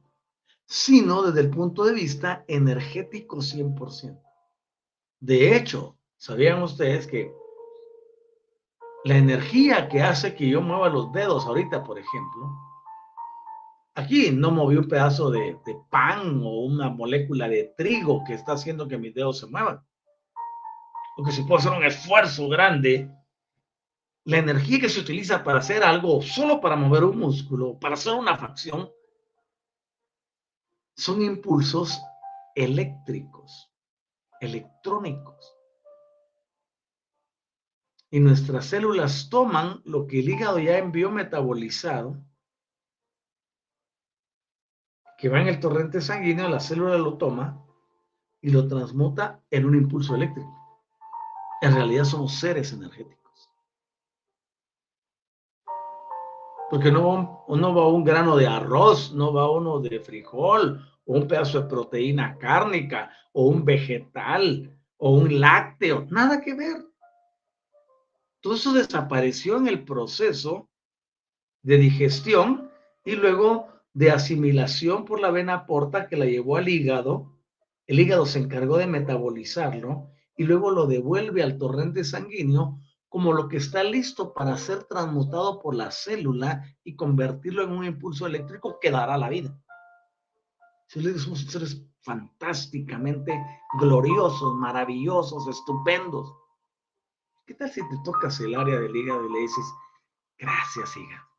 sino 0.66 1.24
desde 1.24 1.42
el 1.42 1.50
punto 1.50 1.84
de 1.84 1.94
vista 1.94 2.46
energético 2.48 3.38
100%. 3.38 4.22
De 5.20 5.56
hecho, 5.56 5.98
¿sabían 6.18 6.62
ustedes 6.62 7.08
que 7.08 7.34
la 9.04 9.18
energía 9.18 9.88
que 9.88 10.02
hace 10.02 10.36
que 10.36 10.50
yo 10.50 10.62
mueva 10.62 10.90
los 10.90 11.12
dedos 11.12 11.46
ahorita, 11.46 11.84
por 11.84 11.98
ejemplo, 11.98 12.67
aquí 13.98 14.32
no 14.32 14.52
moví 14.52 14.78
un 14.78 14.88
pedazo 14.88 15.32
de, 15.32 15.58
pan 15.90 16.42
o 16.44 16.66
una 16.66 16.90
molécula 16.90 17.50
de 17.50 17.74
trigo 17.76 18.24
que 18.24 18.34
está 18.36 18.54
haciendo 18.54 18.88
que 18.88 18.98
mis 18.98 19.14
dedos 19.14 19.40
se 19.40 19.48
muevan. 19.48 19.84
Porque 21.16 21.32
si 21.32 21.42
puedo 21.42 21.58
hacer 21.58 21.72
un 21.72 21.84
esfuerzo 21.84 22.48
grande, 22.48 23.12
la 24.24 24.38
energía 24.38 24.80
que 24.80 24.90
se 24.90 25.00
utiliza 25.00 25.44
para 25.44 25.60
hacer 25.60 25.84
algo, 25.84 26.22
solo 26.22 26.62
para 26.62 26.76
mover 26.76 27.04
un 27.04 27.18
músculo, 27.18 27.80
para 27.80 27.96
hacer 27.96 28.14
una 28.14 28.38
facción, 28.38 28.92
son 30.96 31.22
impulsos 31.24 32.00
eléctricos, 32.56 33.72
electrónicos 34.40 35.58
y 38.10 38.20
nuestras 38.20 38.68
células 38.68 39.30
toman 39.30 39.82
lo 39.84 40.08
que 40.08 40.20
el 40.20 40.30
hígado 40.30 40.60
ya 40.60 40.78
envió 40.78 41.12
metabolizado, 41.12 42.24
que 45.18 45.30
va 45.30 45.42
en 45.42 45.48
el 45.48 45.60
torrente 45.60 46.00
sanguíneo, 46.00 46.48
la 46.48 46.60
célula 46.60 46.98
lo 46.98 47.18
toma 47.18 47.66
y 48.40 48.52
lo 48.52 48.68
transmuta 48.68 49.42
en 49.50 49.66
un 49.66 49.76
impulso 49.76 50.16
eléctrico. 50.16 50.54
En 51.62 51.74
realidad 51.74 52.04
somos 52.04 52.36
seres 52.36 52.72
energéticos. 52.72 53.18
Porque 56.70 56.92
no 56.92 57.04
va, 57.04 57.44
un, 57.48 57.62
va 57.64 57.88
un 57.88 58.04
grano 58.04 58.36
de 58.36 58.46
arroz, 58.46 59.12
no 59.14 59.34
va 59.34 59.50
uno 59.50 59.80
de 59.80 60.00
frijol, 60.00 60.86
o 61.06 61.14
un 61.14 61.28
pedazo 61.28 61.62
de 61.62 61.70
proteína 61.70 62.38
cárnica, 62.38 63.12
o 63.32 63.48
un 63.48 63.66
vegetal, 63.66 64.78
o 64.98 65.12
un 65.12 65.40
lácteo, 65.40 66.06
nada 66.10 66.42
que 66.42 66.54
ver. 66.54 66.86
Todo 68.42 68.54
eso 68.54 68.74
desapareció 68.74 69.58
en 69.58 69.68
el 69.68 69.84
proceso 69.84 70.70
de 71.64 71.78
digestión 71.78 72.70
y 73.04 73.16
luego 73.16 73.77
de 73.98 74.12
asimilación 74.12 75.06
por 75.06 75.20
la 75.20 75.32
vena 75.32 75.66
porta 75.66 76.08
que 76.08 76.18
la 76.18 76.26
llevó 76.26 76.58
al 76.58 76.70
hígado. 76.70 77.34
El 77.88 78.00
hígado 78.00 78.28
se 78.28 78.38
encargó 78.38 78.78
de 78.78 78.86
metabolizarlo 78.86 80.12
y 80.36 80.44
luego 80.44 80.70
lo 80.70 80.86
devuelve 80.86 81.42
al 81.42 81.58
torrente 81.58 82.04
sanguíneo 82.04 82.80
como 83.10 83.34
lo 83.34 83.48
que 83.48 83.58
está 83.58 83.82
listo 83.82 84.36
para 84.36 84.56
ser 84.56 84.84
transmutado 84.84 85.60
por 85.60 85.74
la 85.74 85.90
célula 85.90 86.64
y 86.84 86.96
convertirlo 86.96 87.64
en 87.64 87.72
un 87.72 87.86
impulso 87.86 88.28
eléctrico 88.28 88.78
que 88.80 88.92
dará 88.92 89.18
la 89.18 89.30
vida. 89.30 89.60
Les 90.94 91.24
somos 91.24 91.42
seres 91.46 91.84
fantásticamente 92.02 93.34
gloriosos, 93.80 94.54
maravillosos, 94.54 95.48
estupendos. 95.48 96.32
¿Qué 97.48 97.56
tal 97.56 97.72
si 97.72 97.82
te 97.82 97.98
tocas 98.04 98.40
el 98.42 98.54
área 98.54 98.80
del 98.80 98.96
hígado 98.96 99.28
y 99.28 99.34
le 99.34 99.40
dices, 99.40 99.66
gracias 100.38 100.96
hígado? 100.96 101.37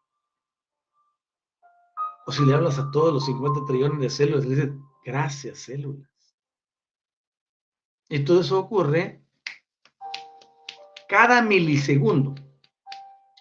O 2.28 2.30
si 2.30 2.44
le 2.44 2.54
hablas 2.54 2.78
a 2.78 2.90
todos 2.90 3.10
los 3.14 3.24
50 3.24 3.64
trillones 3.66 4.00
de 4.00 4.10
células 4.10 4.44
le 4.44 4.54
dices, 4.54 4.72
gracias 5.02 5.60
células. 5.60 6.10
Y 8.10 8.22
todo 8.22 8.42
eso 8.42 8.58
ocurre 8.58 9.22
cada 11.08 11.40
milisegundo. 11.40 12.34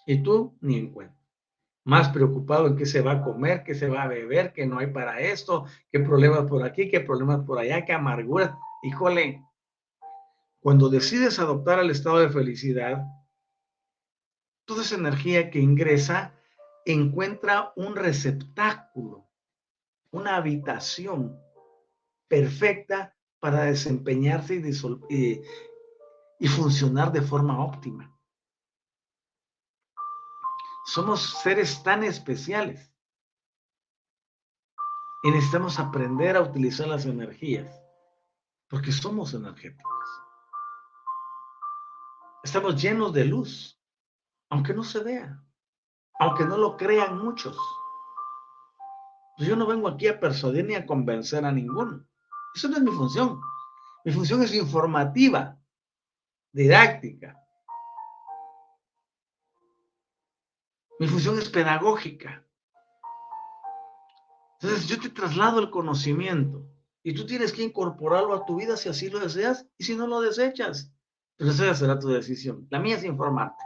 Y 0.06 0.24
tú 0.24 0.58
ni 0.62 0.78
en 0.78 0.94
cuenta. 0.94 1.22
Más 1.84 2.08
preocupado 2.08 2.68
en 2.68 2.78
qué 2.78 2.86
se 2.86 3.02
va 3.02 3.12
a 3.12 3.22
comer, 3.24 3.66
qué 3.66 3.76
se 3.76 3.90
va 3.90 4.04
a 4.04 4.08
beber, 4.08 4.54
qué 4.54 4.66
no 4.66 4.80
hay 4.80 4.88
para 4.88 5.20
esto, 5.20 5.66
qué 5.92 6.00
problemas 6.00 6.48
por 6.48 6.64
aquí, 6.64 6.90
qué 6.90 7.02
problemas 7.02 7.46
por 7.46 7.60
allá, 7.60 7.84
qué 7.84 7.92
amargura. 7.92 8.58
Híjole, 8.84 9.44
cuando 10.62 10.88
decides 10.88 11.40
adoptar 11.40 11.80
el 11.80 11.92
estado 11.92 12.20
de 12.20 12.30
felicidad, 12.30 13.04
toda 14.64 14.84
esa 14.84 14.96
energía 14.96 15.50
que 15.50 15.60
ingresa 15.60 16.37
encuentra 16.94 17.74
un 17.76 17.96
receptáculo, 17.96 19.30
una 20.12 20.36
habitación 20.36 21.40
perfecta 22.28 23.16
para 23.40 23.64
desempeñarse 23.64 24.56
y, 25.10 25.42
y 26.40 26.48
funcionar 26.48 27.12
de 27.12 27.22
forma 27.22 27.64
óptima. 27.64 28.14
Somos 30.86 31.42
seres 31.44 31.84
tan 31.84 32.04
especiales 32.04 32.94
y 35.24 35.32
necesitamos 35.32 35.80
aprender 35.80 36.38
a 36.38 36.42
utilizar 36.42 36.88
las 36.88 37.06
energías 37.06 37.84
porque 38.70 38.92
somos 38.92 39.34
energéticos. 39.34 39.94
Estamos 42.44 42.82
llenos 42.82 43.14
de 43.14 43.26
luz, 43.26 43.82
aunque 44.50 44.74
no 44.74 44.84
se 44.84 45.04
vea, 45.04 45.44
aunque 46.20 46.46
no 46.46 46.58
lo 46.58 46.78
crean 46.78 47.18
muchos. 47.18 47.58
Pues 49.38 49.50
yo 49.50 49.56
no 49.56 49.68
vengo 49.68 49.88
aquí 49.88 50.08
a 50.08 50.20
persuadir 50.20 50.66
ni 50.66 50.76
a 50.76 50.86
convencer 50.86 51.46
a 51.46 51.52
ninguno. 51.52 52.06
Eso 52.56 52.68
no 52.70 52.78
es 52.78 52.84
mi 52.84 52.92
función. 52.92 53.40
Mi 54.04 54.12
función 54.12 54.42
es 54.42 54.54
informativa, 54.56 55.60
didáctica. 56.52 57.40
Mi 61.00 61.08
función 61.08 61.38
es 61.38 61.50
pedagógica. 61.50 62.44
Entonces 64.60 64.88
yo 64.88 65.00
te 65.00 65.10
traslado 65.10 65.60
el 65.60 65.70
conocimiento 65.70 66.66
y 67.04 67.14
tú 67.14 67.28
tienes 67.28 67.54
que 67.54 67.62
incorporarlo 67.62 68.34
a 68.34 68.46
tu 68.46 68.56
vida 68.56 68.76
si 68.76 68.90
así 68.90 69.10
lo 69.10 69.20
deseas 69.20 69.68
y 69.78 69.84
si 69.84 69.96
no 69.96 70.08
lo 70.08 70.20
desechas. 70.22 70.92
Pero 71.36 71.52
esa 71.52 71.76
será 71.76 72.00
tu 72.00 72.08
decisión. 72.08 72.66
La 72.72 72.80
mía 72.80 72.96
es 72.96 73.04
informarte. 73.04 73.64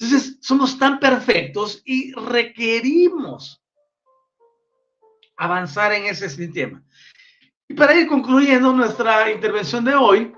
Entonces, 0.00 0.38
somos 0.40 0.78
tan 0.78 0.98
perfectos 0.98 1.82
y 1.84 2.12
requerimos 2.14 3.62
avanzar 5.36 5.92
en 5.92 6.06
ese 6.06 6.30
sistema. 6.30 6.82
Y 7.68 7.74
para 7.74 7.94
ir 7.94 8.08
concluyendo 8.08 8.72
nuestra 8.72 9.30
intervención 9.30 9.84
de 9.84 9.94
hoy, 9.94 10.32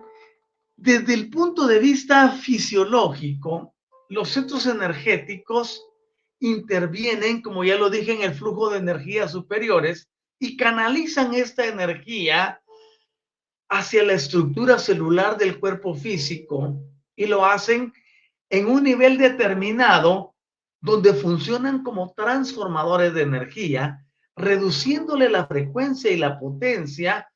desde 0.76 1.14
el 1.14 1.30
punto 1.30 1.68
de 1.68 1.78
vista 1.78 2.30
fisiológico, 2.30 3.72
los 4.08 4.30
centros 4.30 4.66
energéticos 4.66 5.86
intervienen, 6.40 7.40
como 7.40 7.62
ya 7.62 7.76
lo 7.76 7.88
dije, 7.88 8.14
en 8.14 8.22
el 8.22 8.34
flujo 8.34 8.68
de 8.68 8.78
energías 8.78 9.30
superiores 9.30 10.08
y 10.40 10.56
canalizan 10.56 11.34
esta 11.34 11.66
energía 11.66 12.60
hacia 13.68 14.02
la 14.02 14.14
estructura 14.14 14.80
celular 14.80 15.38
del 15.38 15.60
cuerpo 15.60 15.94
físico 15.94 16.74
y 17.14 17.26
lo 17.26 17.46
hacen 17.46 17.92
en 18.52 18.66
un 18.66 18.84
nivel 18.84 19.16
determinado 19.16 20.34
donde 20.82 21.14
funcionan 21.14 21.82
como 21.82 22.12
transformadores 22.12 23.14
de 23.14 23.22
energía, 23.22 24.04
reduciéndole 24.36 25.30
la 25.30 25.46
frecuencia 25.46 26.10
y 26.10 26.18
la 26.18 26.38
potencia 26.38 27.26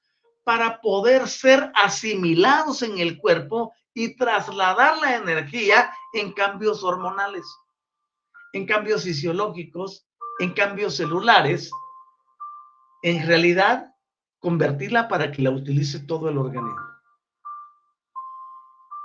para 0.45 0.79
poder 0.83 1.27
ser 1.27 1.73
asimilados 1.75 2.83
en 2.83 2.99
el 2.99 3.19
cuerpo 3.19 3.73
y 3.95 4.14
trasladar 4.14 4.99
la 4.99 5.17
energía 5.17 5.91
en 6.12 6.33
cambios 6.33 6.85
hormonales, 6.85 7.47
en 8.53 8.67
cambios 8.67 9.05
fisiológicos, 9.05 10.07
en 10.39 10.53
cambios 10.53 10.97
celulares. 10.97 11.71
En 13.03 13.27
realidad, 13.27 13.91
convertirla 14.39 15.09
para 15.09 15.33
que 15.33 15.41
la 15.41 15.51
utilice 15.51 16.01
todo 16.01 16.29
el 16.29 16.37
organismo. 16.37 16.87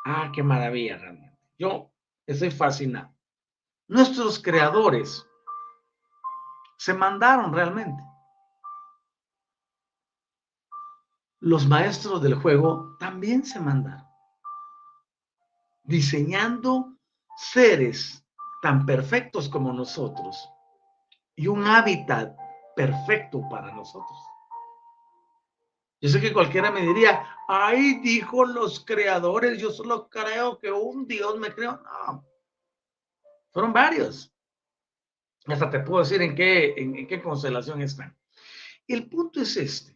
Ah, 0.06 0.30
qué 0.36 0.44
maravilla 0.44 0.98
realmente. 0.98 1.40
Yo 1.58 1.91
Estoy 2.32 2.50
fascinado. 2.50 3.14
Nuestros 3.90 4.42
creadores 4.42 5.28
se 6.78 6.94
mandaron 6.94 7.54
realmente. 7.54 8.02
Los 11.42 11.68
maestros 11.68 12.22
del 12.22 12.36
juego 12.36 12.96
también 13.00 13.44
se 13.44 13.60
mandaron. 13.60 14.08
Diseñando 15.84 16.96
seres 17.36 18.26
tan 18.62 18.86
perfectos 18.86 19.50
como 19.50 19.74
nosotros 19.74 20.50
y 21.36 21.48
un 21.48 21.68
hábitat 21.68 22.34
perfecto 22.78 23.42
para 23.50 23.74
nosotros. 23.74 24.31
Yo 26.02 26.10
sé 26.10 26.20
que 26.20 26.34
cualquiera 26.34 26.72
me 26.72 26.82
diría, 26.82 27.28
ay, 27.48 28.00
dijo 28.00 28.44
los 28.44 28.84
creadores, 28.84 29.62
yo 29.62 29.70
solo 29.70 30.10
creo 30.10 30.58
que 30.58 30.72
un 30.72 31.06
Dios 31.06 31.38
me 31.38 31.54
creó. 31.54 31.74
No, 31.78 32.26
fueron 33.52 33.72
varios. 33.72 34.34
Hasta 35.46 35.70
te 35.70 35.80
puedo 35.82 36.04
decir 36.04 36.22
en 36.24 36.34
qué, 36.34 36.74
en, 36.76 37.06
qué 37.06 37.22
constelación 37.22 37.84
están. 37.84 38.18
El 38.88 39.08
punto 39.10 39.42
es 39.42 39.56
este. 39.58 39.96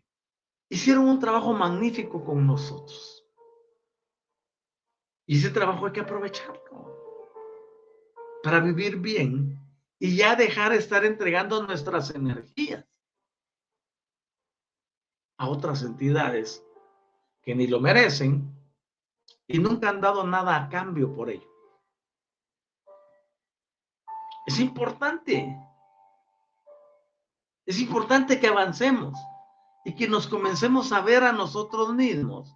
Hicieron 0.70 1.08
un 1.08 1.20
trabajo 1.20 1.54
magnífico 1.54 2.24
con 2.24 2.46
nosotros. 2.46 3.26
Y 5.26 5.40
ese 5.40 5.50
trabajo 5.50 5.88
hay 5.88 5.92
que 5.92 6.02
aprovecharlo 6.02 6.86
para 8.44 8.60
vivir 8.60 8.98
bien 8.98 9.60
y 9.98 10.16
ya 10.16 10.36
dejar 10.36 10.72
de 10.72 10.78
estar 10.78 11.04
entregando 11.04 11.66
nuestras 11.66 12.14
energías 12.14 12.86
a 15.38 15.48
otras 15.48 15.84
entidades 15.84 16.64
que 17.42 17.56
ni 17.56 17.68
lo 17.68 17.80
merecen 17.80 18.56
y 19.48 19.60
nunca 19.60 19.90
han 19.90 20.02
dado 20.02 20.26
nada 20.26 20.56
a 20.56 20.70
cambio 20.70 21.14
por 21.14 21.30
ello. 21.30 21.48
Es 24.46 24.60
importante. 24.60 25.56
Es 27.66 27.80
importante 27.80 28.40
que 28.40 28.48
avancemos 28.48 29.18
y 29.84 29.96
que 29.96 30.08
nos 30.08 30.28
comencemos 30.28 30.92
a 30.92 31.02
ver 31.02 31.24
a 31.24 31.32
nosotros 31.32 31.94
mismos 31.94 32.56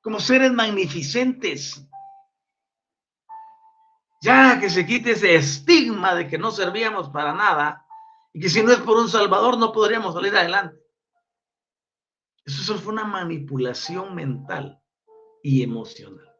como 0.00 0.20
seres 0.20 0.52
magnificentes. 0.52 1.84
Ya 4.20 4.58
que 4.60 4.70
se 4.70 4.86
quite 4.86 5.12
ese 5.12 5.34
estigma 5.34 6.14
de 6.14 6.28
que 6.28 6.38
no 6.38 6.50
servíamos 6.52 7.10
para 7.10 7.32
nada 7.32 7.84
y 8.32 8.40
que 8.40 8.48
si 8.48 8.62
no 8.62 8.72
es 8.72 8.78
por 8.78 8.96
un 8.96 9.08
Salvador 9.08 9.58
no 9.58 9.72
podríamos 9.72 10.14
salir 10.14 10.36
adelante. 10.36 10.85
Eso 12.46 12.62
solo 12.62 12.78
fue 12.78 12.92
una 12.92 13.04
manipulación 13.04 14.14
mental 14.14 14.80
y 15.42 15.62
emocional. 15.62 16.32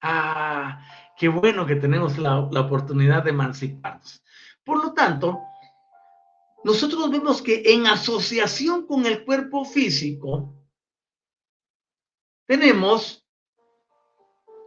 Ah, 0.00 0.80
qué 1.18 1.28
bueno 1.28 1.66
que 1.66 1.76
tenemos 1.76 2.16
la, 2.16 2.38
oportunidad 2.38 3.22
de 3.22 3.30
emanciparnos. 3.30 4.22
Por 4.64 4.82
lo 4.82 4.94
tanto, 4.94 5.40
nosotros 6.64 7.10
vemos 7.10 7.42
que 7.42 7.62
en 7.66 7.86
asociación 7.86 8.86
con 8.86 9.04
el 9.04 9.24
cuerpo 9.24 9.66
físico, 9.66 10.54
tenemos 12.46 13.26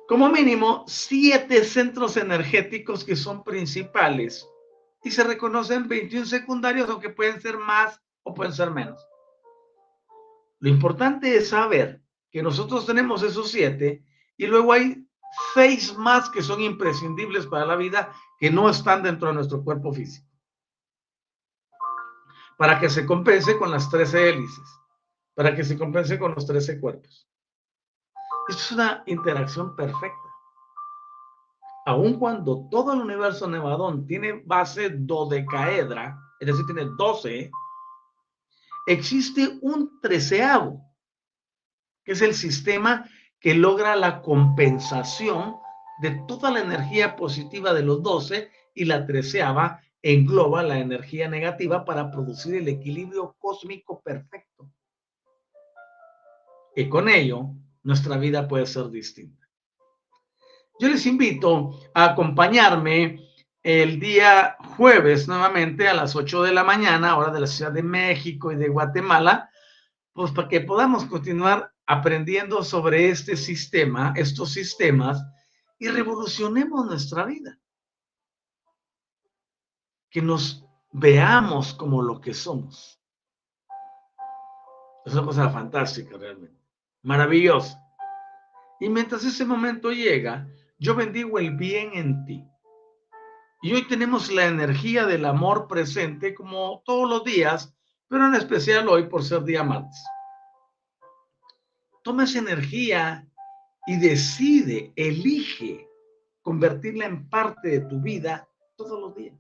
como 0.07 0.29
mínimo 0.29 0.85
siete 0.87 1.63
centros 1.65 2.15
energéticos 2.15 3.03
que 3.03 3.15
son 3.15 3.43
principales 3.43 4.47
y 5.03 5.09
se 5.11 5.23
reconocen 5.23 5.87
21 5.87 6.25
secundarios, 6.27 6.89
aunque 6.89 7.09
pueden 7.09 7.41
ser 7.41 7.57
más 7.57 8.01
o 8.27 8.33
pueden 8.33 8.53
ser 8.53 8.71
menos. 8.71 9.05
Lo 10.59 10.69
importante 10.69 11.37
es 11.37 11.49
saber 11.49 12.01
que 12.31 12.43
nosotros 12.43 12.85
tenemos 12.85 13.23
esos 13.23 13.49
siete 13.49 14.03
y 14.35 14.47
luego 14.47 14.73
hay 14.73 15.07
seis 15.53 15.95
más 15.97 16.29
que 16.29 16.41
son 16.41 16.61
imprescindibles 16.61 17.47
para 17.47 17.65
la 17.65 17.75
vida 17.75 18.13
que 18.39 18.51
no 18.51 18.69
están 18.69 19.03
dentro 19.03 19.29
de 19.29 19.35
nuestro 19.35 19.63
cuerpo 19.63 19.93
físico. 19.93 20.27
Para 22.57 22.79
que 22.79 22.89
se 22.89 23.05
compense 23.05 23.57
con 23.57 23.71
las 23.71 23.89
13 23.89 24.29
hélices, 24.29 24.79
para 25.35 25.55
que 25.55 25.63
se 25.63 25.77
compense 25.77 26.17
con 26.17 26.33
los 26.33 26.45
13 26.45 26.79
cuerpos. 26.79 27.29
Esto 28.47 28.61
es 28.61 28.71
una 28.71 29.03
interacción 29.05 29.75
perfecta. 29.75 30.17
Aun 31.85 32.17
cuando 32.17 32.67
todo 32.69 32.93
el 32.93 32.99
universo 32.99 33.47
nevadón 33.47 34.07
tiene 34.07 34.43
base 34.45 34.89
dodecaedra, 34.89 36.19
es 36.39 36.47
decir, 36.47 36.65
tiene 36.65 36.85
12, 36.97 37.51
existe 38.87 39.59
un 39.61 39.99
treceavo, 40.01 40.81
que 42.03 42.13
es 42.13 42.21
el 42.21 42.33
sistema 42.33 43.07
que 43.39 43.53
logra 43.53 43.95
la 43.95 44.21
compensación 44.21 45.57
de 46.01 46.11
toda 46.27 46.49
la 46.49 46.61
energía 46.61 47.15
positiva 47.15 47.73
de 47.73 47.83
los 47.83 48.01
12 48.01 48.49
y 48.73 48.85
la 48.85 49.05
treceava 49.05 49.81
engloba 50.01 50.63
la 50.63 50.79
energía 50.79 51.27
negativa 51.27 51.83
para 51.83 52.09
producir 52.09 52.55
el 52.55 52.67
equilibrio 52.67 53.35
cósmico 53.37 54.01
perfecto. 54.01 54.71
Y 56.75 56.87
con 56.87 57.09
ello, 57.09 57.49
nuestra 57.83 58.17
vida 58.17 58.47
puede 58.47 58.67
ser 58.67 58.89
distinta. 58.89 59.49
Yo 60.79 60.87
les 60.87 61.05
invito 61.05 61.71
a 61.93 62.11
acompañarme 62.11 63.26
el 63.67 63.99
día 63.99 64.55
jueves 64.77 65.27
nuevamente 65.27 65.89
a 65.89 65.93
las 65.93 66.15
8 66.15 66.43
de 66.43 66.53
la 66.53 66.63
mañana, 66.63 67.17
hora 67.17 67.33
de 67.33 67.41
la 67.41 67.47
Ciudad 67.47 67.73
de 67.73 67.83
México 67.83 68.49
y 68.49 68.55
de 68.55 68.69
Guatemala, 68.69 69.49
pues 70.13 70.31
para 70.31 70.47
que 70.47 70.61
podamos 70.61 71.03
continuar 71.03 71.73
aprendiendo 71.85 72.63
sobre 72.63 73.09
este 73.09 73.35
sistema, 73.35 74.13
estos 74.15 74.53
sistemas, 74.53 75.21
y 75.77 75.89
revolucionemos 75.89 76.85
nuestra 76.85 77.25
vida. 77.25 77.59
Que 80.09 80.21
nos 80.21 80.65
veamos 80.93 81.73
como 81.73 82.01
lo 82.01 82.21
que 82.21 82.33
somos. 82.33 83.01
Es 85.05 85.11
una 85.11 85.25
cosa 85.25 85.49
fantástica 85.49 86.15
realmente, 86.17 86.57
maravillosa. 87.01 87.83
Y 88.79 88.87
mientras 88.87 89.25
ese 89.25 89.43
momento 89.43 89.91
llega, 89.91 90.47
yo 90.79 90.95
bendigo 90.95 91.37
el 91.37 91.53
bien 91.57 91.91
en 91.95 92.23
ti. 92.23 92.47
Y 93.61 93.73
hoy 93.73 93.87
tenemos 93.87 94.31
la 94.31 94.45
energía 94.45 95.05
del 95.05 95.25
amor 95.25 95.67
presente 95.67 96.35
como 96.35 96.83
todos 96.85 97.09
los 97.09 97.23
días, 97.23 97.75
pero 98.07 98.27
en 98.27 98.35
especial 98.35 98.87
hoy 98.87 99.07
por 99.07 99.23
ser 99.23 99.43
día 99.43 99.63
martes. 99.63 100.03
Toma 102.03 102.25
esa 102.25 102.39
energía 102.39 103.27
y 103.87 103.97
decide, 103.97 104.93
elige 104.95 105.89
convertirla 106.41 107.05
en 107.05 107.29
parte 107.29 107.69
de 107.69 107.79
tu 107.81 107.99
vida 107.99 108.47
todos 108.75 108.99
los 108.99 109.15
días. 109.15 109.35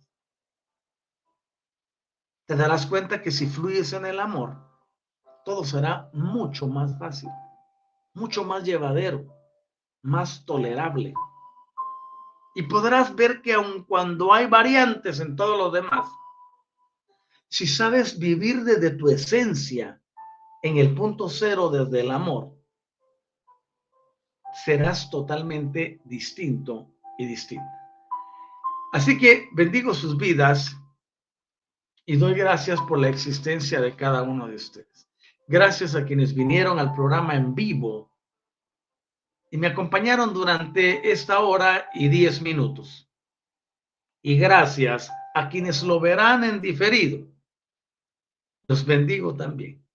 Te 2.47 2.55
darás 2.55 2.87
cuenta 2.87 3.21
que 3.21 3.31
si 3.31 3.45
fluyes 3.45 3.93
en 3.93 4.05
el 4.05 4.19
amor, 4.19 4.57
todo 5.45 5.63
será 5.63 6.09
mucho 6.11 6.67
más 6.67 6.97
fácil, 6.97 7.29
mucho 8.13 8.43
más 8.43 8.63
llevadero, 8.63 9.25
más 10.01 10.43
tolerable 10.45 11.13
y 12.57 12.63
podrás 12.63 13.15
ver 13.15 13.43
que 13.43 13.53
aun 13.53 13.83
cuando 13.83 14.33
hay 14.33 14.47
variantes 14.47 15.19
en 15.19 15.35
todos 15.35 15.55
los 15.59 15.71
demás, 15.71 16.09
si 17.49 17.67
sabes 17.67 18.17
vivir 18.17 18.63
desde 18.63 18.89
tu 18.89 19.09
esencia, 19.09 20.01
en 20.63 20.77
el 20.77 20.95
punto 20.95 21.29
cero 21.29 21.69
desde 21.69 22.01
el 22.01 22.09
amor, 22.09 22.57
serás 24.65 25.11
totalmente 25.11 26.01
distinto 26.03 26.95
y 27.19 27.27
distinta. 27.27 27.71
Así 28.91 29.19
que 29.19 29.49
bendigo 29.53 29.93
sus 29.93 30.17
vidas 30.17 30.75
y 32.07 32.15
doy 32.15 32.33
gracias 32.33 32.81
por 32.81 32.97
la 32.97 33.09
existencia 33.09 33.79
de 33.81 33.95
cada 33.95 34.23
uno 34.23 34.47
de 34.47 34.55
ustedes. 34.55 35.07
Gracias 35.47 35.93
a 35.93 36.05
quienes 36.05 36.33
vinieron 36.33 36.79
al 36.79 36.91
programa 36.95 37.35
en 37.35 37.53
vivo 37.53 38.16
y 39.49 39.57
me 39.57 39.67
acompañaron 39.67 40.33
durante 40.33 41.11
esta 41.11 41.39
hora 41.39 41.89
y 41.93 42.09
diez 42.09 42.41
minutos. 42.41 43.09
Y 44.21 44.37
gracias 44.37 45.11
a 45.33 45.49
quienes 45.49 45.83
lo 45.83 45.99
verán 45.99 46.43
en 46.43 46.61
diferido. 46.61 47.27
Los 48.67 48.85
bendigo 48.85 49.35
también. 49.35 49.85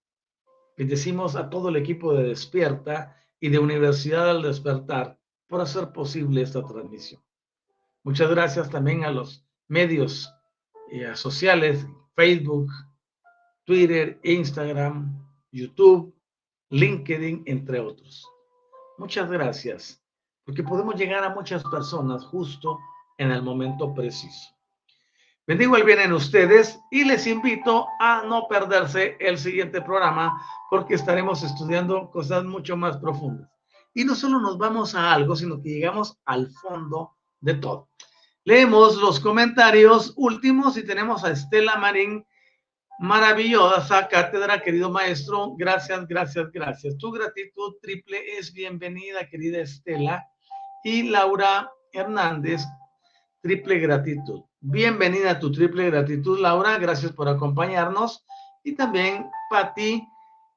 Bendecimos 0.77 1.37
a 1.37 1.51
todo 1.51 1.69
el 1.69 1.77
equipo 1.77 2.15
de 2.15 2.24
Despierta 2.24 3.16
y 3.39 3.51
de 3.51 3.59
Universidad 3.59 4.31
al 4.31 4.43
Despertar 4.43 5.19
por 5.47 5.61
hacer 5.61 5.93
posible 5.93 6.41
esta 6.41 6.65
transmisión. 6.65 7.23
Muchas 8.05 8.31
gracias 8.31 8.70
también 8.70 9.05
a 9.05 9.11
los 9.11 9.45
medios 9.69 10.33
eh, 10.91 11.15
sociales, 11.15 11.87
Facebook, 12.16 12.70
Twitter, 13.65 14.19
Instagram, 14.24 15.23
YouTube, 15.51 16.15
LinkedIn, 16.70 17.43
entre 17.47 17.81
otros. 17.81 18.32
Muchas 18.98 19.31
gracias, 19.31 20.02
porque 20.44 20.62
podemos 20.62 20.94
llegar 20.97 21.24
a 21.24 21.35
muchas 21.35 21.62
personas 21.64 22.24
justo 22.27 22.78
en 23.19 23.31
el 23.31 23.43
momento 23.43 23.94
preciso. 23.94 24.51
Bendigo 25.47 25.77
el 25.77 25.85
bien 25.85 26.01
en 26.01 26.12
ustedes 26.12 26.78
y 26.90 27.05
les 27.05 27.27
invito 27.27 27.89
a 27.98 28.23
no 28.23 28.47
perderse 28.48 29.16
el 29.19 29.39
siguiente 29.39 29.82
programa 29.82 30.40
porque 30.70 30.94
estaremos 30.94 31.43
estudiando 31.43 32.10
cosas 32.10 32.44
mucho 32.44 32.77
más 32.77 32.97
profundas. 32.98 33.51
y 33.94 34.05
no 34.05 34.14
solo 34.14 34.40
nos 34.40 34.56
vamos 34.56 34.94
a 34.94 35.12
algo, 35.12 35.36
sino 35.36 35.60
que 35.60 35.69
llegamos 35.69 36.16
al 36.24 36.51
fondo 36.51 37.12
de 37.40 37.55
todo. 37.55 37.89
Leemos 38.44 38.97
los 38.97 39.20
comentarios 39.20 40.14
últimos 40.16 40.77
y 40.77 40.85
tenemos 40.85 41.24
a 41.24 41.31
Estela 41.31 41.77
Marín. 41.77 42.24
Maravillosa 42.98 44.06
cátedra, 44.06 44.60
querido 44.60 44.90
maestro. 44.90 45.55
Gracias, 45.56 46.06
gracias, 46.06 46.51
gracias. 46.52 46.97
Tu 46.98 47.10
gratitud 47.10 47.74
triple 47.81 48.39
es 48.39 48.52
bienvenida, 48.52 49.28
querida 49.28 49.59
Estela. 49.59 50.27
Y 50.85 51.05
Laura 51.05 51.70
Hernández, 51.93 52.62
triple 53.40 53.78
gratitud. 53.78 54.43
Bienvenida 54.60 55.32
a 55.32 55.39
tu 55.40 55.51
triple 55.51 55.90
gratitud, 55.90 56.39
Laura. 56.39 56.78
Gracias 56.78 57.12
por 57.12 57.28
acompañarnos. 57.28 58.24
Y 58.62 58.77
también, 58.77 59.28
Patti, 59.51 60.06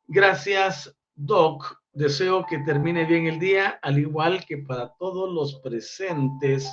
gracias, 0.07 0.95
Doc. 1.15 1.81
Deseo 1.93 2.45
que 2.45 2.59
termine 2.59 3.05
bien 3.05 3.25
el 3.25 3.39
día, 3.39 3.79
al 3.81 3.97
igual 3.97 4.45
que 4.45 4.57
para 4.59 4.93
todos 4.99 5.33
los 5.33 5.59
presentes 5.61 6.69